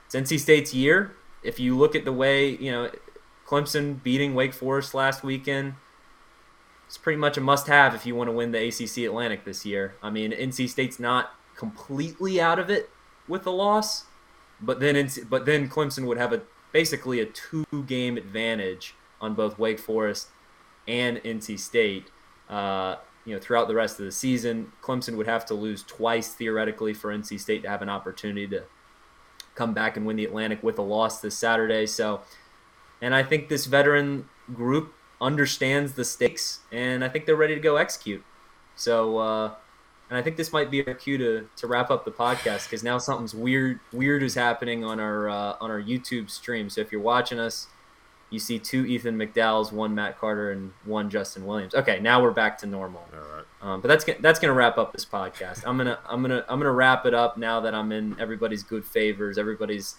it's 0.05 0.15
NC 0.15 0.39
State's 0.39 0.73
year. 0.73 1.15
If 1.43 1.59
you 1.59 1.75
look 1.75 1.95
at 1.95 2.05
the 2.05 2.13
way 2.13 2.49
you 2.49 2.71
know 2.71 2.91
Clemson 3.47 4.01
beating 4.01 4.35
Wake 4.35 4.53
Forest 4.53 4.93
last 4.93 5.23
weekend, 5.23 5.73
it's 6.85 6.99
pretty 6.99 7.17
much 7.17 7.35
a 7.37 7.41
must-have 7.41 7.95
if 7.95 8.05
you 8.05 8.15
want 8.15 8.27
to 8.27 8.31
win 8.31 8.51
the 8.51 8.67
ACC 8.67 9.05
Atlantic 9.05 9.43
this 9.43 9.65
year. 9.65 9.95
I 10.03 10.11
mean, 10.11 10.31
NC 10.31 10.69
State's 10.69 10.99
not 10.99 11.31
completely 11.55 12.39
out 12.39 12.59
of 12.59 12.69
it 12.69 12.91
with 13.27 13.43
the 13.43 13.51
loss, 13.51 14.05
but 14.61 14.79
then 14.79 14.95
NC, 14.95 15.29
but 15.29 15.45
then 15.45 15.69
Clemson 15.69 16.05
would 16.05 16.17
have 16.17 16.33
a 16.33 16.41
basically 16.71 17.19
a 17.19 17.25
two-game 17.25 18.17
advantage 18.17 18.95
on 19.21 19.33
both 19.33 19.57
Wake 19.57 19.79
Forest 19.79 20.27
and 20.87 21.17
NC 21.19 21.59
State. 21.59 22.07
Uh, 22.49 22.97
you 23.25 23.33
know, 23.33 23.39
throughout 23.39 23.67
the 23.67 23.75
rest 23.75 23.99
of 23.99 24.05
the 24.05 24.11
season, 24.11 24.71
Clemson 24.81 25.15
would 25.17 25.25
have 25.25 25.45
to 25.47 25.53
lose 25.53 25.83
twice 25.83 26.33
theoretically 26.33 26.93
for 26.93 27.15
NC 27.15 27.39
State 27.39 27.63
to 27.63 27.69
have 27.69 27.81
an 27.81 27.89
opportunity 27.89 28.47
to 28.47 28.63
come 29.55 29.73
back 29.73 29.97
and 29.97 30.05
win 30.05 30.17
the 30.17 30.25
Atlantic 30.25 30.61
with 30.61 30.77
a 30.77 30.81
loss 30.81 31.21
this 31.21 31.35
Saturday. 31.35 31.85
So, 31.85 32.21
and 33.01 33.15
I 33.15 33.23
think 33.23 33.49
this 33.49 33.65
veteran 33.65 34.29
group 34.53 34.93
understands 35.19 35.93
the 35.93 36.05
stakes, 36.05 36.59
and 36.71 37.03
I 37.03 37.09
think 37.09 37.25
they're 37.25 37.35
ready 37.35 37.55
to 37.55 37.61
go 37.61 37.77
execute. 37.77 38.23
So, 38.75 39.17
uh, 39.17 39.51
and 40.09 40.17
I 40.17 40.21
think 40.21 40.37
this 40.37 40.53
might 40.53 40.69
be 40.69 40.85
our 40.85 40.93
cue 40.93 41.17
to, 41.17 41.47
to 41.57 41.67
wrap 41.67 41.89
up 41.89 42.05
the 42.05 42.11
podcast 42.11 42.65
because 42.65 42.83
now 42.83 42.97
something's 42.97 43.33
weird 43.33 43.79
weird 43.91 44.21
is 44.23 44.35
happening 44.35 44.83
on 44.83 44.99
our 44.99 45.29
uh, 45.29 45.55
on 45.59 45.71
our 45.71 45.81
YouTube 45.81 46.29
stream. 46.29 46.69
So 46.69 46.81
if 46.81 46.91
you're 46.91 47.01
watching 47.01 47.39
us, 47.39 47.67
you 48.29 48.39
see 48.39 48.59
two 48.59 48.85
Ethan 48.85 49.17
McDowell's, 49.17 49.71
one 49.71 49.95
Matt 49.95 50.19
Carter, 50.19 50.51
and 50.51 50.73
one 50.83 51.09
Justin 51.09 51.45
Williams. 51.45 51.73
Okay, 51.75 51.99
now 51.99 52.21
we're 52.21 52.31
back 52.31 52.57
to 52.59 52.65
normal. 52.67 53.05
All 53.13 53.19
right. 53.35 53.43
Um, 53.61 53.81
but 53.81 53.87
that's 53.87 54.03
gonna- 54.03 54.19
that's 54.21 54.39
gonna 54.39 54.53
wrap 54.53 54.77
up 54.77 54.91
this 54.93 55.05
podcast. 55.05 55.63
I'm 55.65 55.77
gonna 55.77 55.99
I'm 56.07 56.21
gonna 56.21 56.43
I'm 56.47 56.59
gonna 56.59 56.71
wrap 56.71 57.05
it 57.05 57.13
up 57.13 57.37
now 57.37 57.59
that 57.61 57.73
I'm 57.73 57.91
in 57.91 58.15
everybody's 58.19 58.63
good 58.63 58.85
favors. 58.85 59.37
Everybody's 59.37 59.95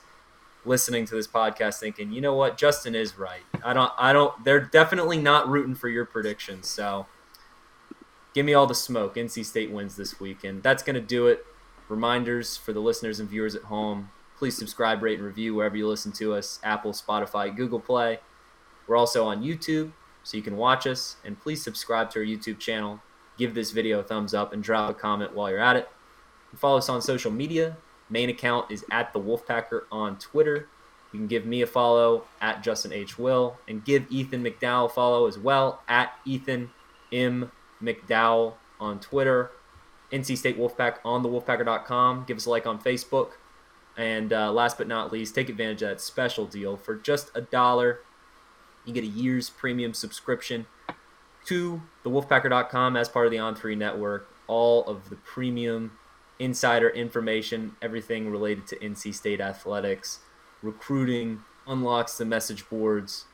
listening 0.64 1.04
to 1.06 1.14
this 1.14 1.28
podcast 1.28 1.78
thinking, 1.78 2.10
you 2.10 2.20
know 2.20 2.34
what, 2.34 2.56
Justin 2.58 2.94
is 2.96 3.16
right. 3.18 3.42
I 3.64 3.72
don't 3.72 3.92
I 3.98 4.12
don't. 4.12 4.44
They're 4.44 4.60
definitely 4.60 5.18
not 5.18 5.48
rooting 5.48 5.74
for 5.76 5.88
your 5.88 6.04
predictions. 6.04 6.68
So 6.68 7.06
give 8.36 8.44
me 8.44 8.52
all 8.52 8.66
the 8.66 8.74
smoke. 8.74 9.14
NC 9.14 9.46
State 9.46 9.70
wins 9.70 9.96
this 9.96 10.20
weekend. 10.20 10.62
That's 10.62 10.82
gonna 10.82 11.00
do 11.00 11.26
it. 11.26 11.46
Reminders 11.88 12.54
for 12.54 12.74
the 12.74 12.80
listeners 12.80 13.18
and 13.18 13.30
viewers 13.30 13.54
at 13.54 13.62
home. 13.62 14.10
Please 14.36 14.54
subscribe, 14.58 15.02
rate, 15.02 15.16
and 15.18 15.26
review 15.26 15.54
wherever 15.54 15.74
you 15.74 15.88
listen 15.88 16.12
to 16.12 16.34
us 16.34 16.60
Apple, 16.62 16.92
Spotify, 16.92 17.56
Google 17.56 17.80
Play. 17.80 18.18
We're 18.86 18.98
also 18.98 19.24
on 19.24 19.42
YouTube, 19.42 19.92
so 20.22 20.36
you 20.36 20.42
can 20.42 20.58
watch 20.58 20.86
us. 20.86 21.16
And 21.24 21.40
please 21.40 21.64
subscribe 21.64 22.10
to 22.10 22.18
our 22.18 22.26
YouTube 22.26 22.58
channel. 22.58 23.00
Give 23.38 23.54
this 23.54 23.70
video 23.70 24.00
a 24.00 24.02
thumbs 24.02 24.34
up 24.34 24.52
and 24.52 24.62
drop 24.62 24.90
a 24.90 24.94
comment 24.94 25.34
while 25.34 25.48
you're 25.48 25.58
at 25.58 25.76
it. 25.76 25.88
And 26.50 26.60
follow 26.60 26.76
us 26.76 26.90
on 26.90 27.00
social 27.00 27.30
media. 27.30 27.78
Main 28.10 28.28
account 28.28 28.70
is 28.70 28.84
at 28.90 29.14
the 29.14 29.18
Wolfpacker 29.18 29.84
on 29.90 30.18
Twitter. 30.18 30.68
You 31.10 31.20
can 31.20 31.26
give 31.26 31.46
me 31.46 31.62
a 31.62 31.66
follow 31.66 32.24
at 32.42 32.62
Justin 32.62 32.92
H. 32.92 33.18
Will 33.18 33.56
and 33.66 33.82
give 33.82 34.04
Ethan 34.10 34.44
McDowell 34.44 34.90
follow 34.90 35.26
as 35.26 35.38
well 35.38 35.80
at 35.88 36.12
Ethan 36.26 36.70
M. 37.10 37.50
McDowell 37.82 38.54
on 38.80 39.00
Twitter. 39.00 39.50
NC 40.12 40.38
State 40.38 40.58
Wolfpack 40.58 40.98
on 41.04 41.22
the 41.22 41.28
Wolfpacker.com. 41.28 42.24
Give 42.26 42.36
us 42.36 42.46
a 42.46 42.50
like 42.50 42.66
on 42.66 42.80
Facebook. 42.80 43.32
And 43.96 44.32
uh, 44.32 44.52
last 44.52 44.78
but 44.78 44.86
not 44.86 45.12
least, 45.12 45.34
take 45.34 45.48
advantage 45.48 45.82
of 45.82 45.88
that 45.88 46.00
special 46.00 46.46
deal 46.46 46.76
for 46.76 46.94
just 46.94 47.30
a 47.34 47.40
dollar. 47.40 48.00
You 48.84 48.92
get 48.92 49.04
a 49.04 49.08
year's 49.08 49.50
premium 49.50 49.94
subscription 49.94 50.66
to 51.46 51.82
the 52.02 52.10
Wolfpacker.com 52.10 52.96
as 52.96 53.08
part 53.08 53.26
of 53.26 53.32
the 53.32 53.38
On3 53.38 53.76
network. 53.76 54.28
All 54.46 54.84
of 54.84 55.08
the 55.08 55.16
premium 55.16 55.92
insider 56.38 56.90
information, 56.90 57.76
everything 57.80 58.30
related 58.30 58.66
to 58.68 58.76
NC 58.76 59.14
State 59.14 59.40
athletics, 59.40 60.20
recruiting, 60.62 61.40
unlocks 61.66 62.18
the 62.18 62.24
message 62.24 62.68
boards, 62.68 63.24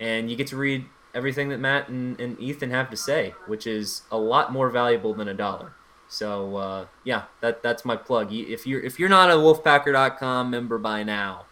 and 0.00 0.30
you 0.30 0.36
get 0.36 0.46
to 0.48 0.56
read 0.56 0.86
everything 1.18 1.48
that 1.48 1.58
Matt 1.58 1.88
and, 1.88 2.18
and 2.20 2.38
Ethan 2.40 2.70
have 2.70 2.88
to 2.90 2.96
say, 2.96 3.34
which 3.48 3.66
is 3.66 4.02
a 4.10 4.16
lot 4.16 4.52
more 4.52 4.70
valuable 4.70 5.12
than 5.12 5.26
a 5.26 5.34
dollar. 5.34 5.72
So 6.08 6.56
uh, 6.56 6.86
yeah, 7.04 7.24
that 7.40 7.62
that's 7.62 7.84
my 7.84 7.96
plug. 7.96 8.32
If 8.32 8.66
you're 8.66 8.80
if 8.80 8.98
you're 8.98 9.08
not 9.08 9.30
a 9.30 9.34
Wolfpacker.com 9.34 10.48
member 10.48 10.78
by 10.78 11.02
now, 11.02 11.46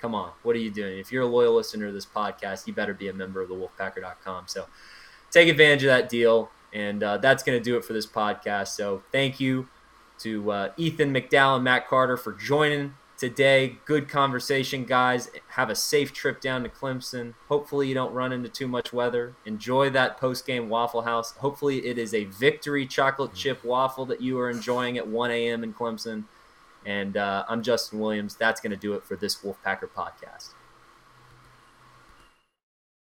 come 0.00 0.14
on, 0.14 0.32
what 0.42 0.54
are 0.54 0.60
you 0.60 0.70
doing? 0.70 0.98
If 0.98 1.10
you're 1.10 1.22
a 1.22 1.26
loyal 1.26 1.56
listener 1.56 1.86
to 1.86 1.92
this 1.92 2.06
podcast, 2.06 2.66
you 2.66 2.74
better 2.74 2.94
be 2.94 3.08
a 3.08 3.12
member 3.12 3.40
of 3.40 3.48
the 3.48 3.54
Wolfpacker.com. 3.54 4.44
So 4.46 4.66
take 5.30 5.48
advantage 5.48 5.82
of 5.82 5.88
that 5.88 6.08
deal, 6.08 6.50
and 6.72 7.02
uh, 7.02 7.16
that's 7.16 7.42
going 7.42 7.58
to 7.58 7.64
do 7.64 7.76
it 7.76 7.84
for 7.84 7.94
this 7.94 8.06
podcast. 8.06 8.68
So 8.68 9.02
thank 9.10 9.40
you 9.40 9.66
to 10.20 10.50
uh, 10.52 10.72
Ethan 10.76 11.12
McDowell 11.12 11.56
and 11.56 11.64
Matt 11.64 11.88
Carter 11.88 12.16
for 12.16 12.32
joining 12.32 12.94
today. 13.16 13.76
Good 13.84 14.08
conversation, 14.08 14.84
guys. 14.84 15.30
Have 15.48 15.70
a 15.70 15.74
safe 15.74 16.12
trip 16.12 16.40
down 16.40 16.62
to 16.62 16.68
Clemson. 16.68 17.34
Hopefully, 17.48 17.88
you 17.88 17.94
don't 17.94 18.12
run 18.12 18.32
into 18.32 18.48
too 18.48 18.68
much 18.68 18.92
weather. 18.92 19.34
Enjoy 19.44 19.90
that 19.90 20.18
post 20.18 20.46
game 20.46 20.68
Waffle 20.68 21.02
House. 21.02 21.32
Hopefully, 21.32 21.86
it 21.86 21.98
is 21.98 22.14
a 22.14 22.24
victory 22.24 22.86
chocolate 22.86 23.34
chip 23.34 23.64
waffle 23.64 24.06
that 24.06 24.20
you 24.20 24.38
are 24.38 24.50
enjoying 24.50 24.98
at 24.98 25.06
1 25.06 25.30
a.m. 25.30 25.64
in 25.64 25.72
Clemson. 25.72 26.24
And 26.86 27.16
uh, 27.16 27.44
I'm 27.48 27.62
Justin 27.62 27.98
Williams. 27.98 28.36
That's 28.36 28.60
going 28.60 28.72
to 28.72 28.76
do 28.76 28.94
it 28.94 29.04
for 29.04 29.16
this 29.16 29.36
Wolfpacker 29.36 29.88
podcast. 29.96 30.50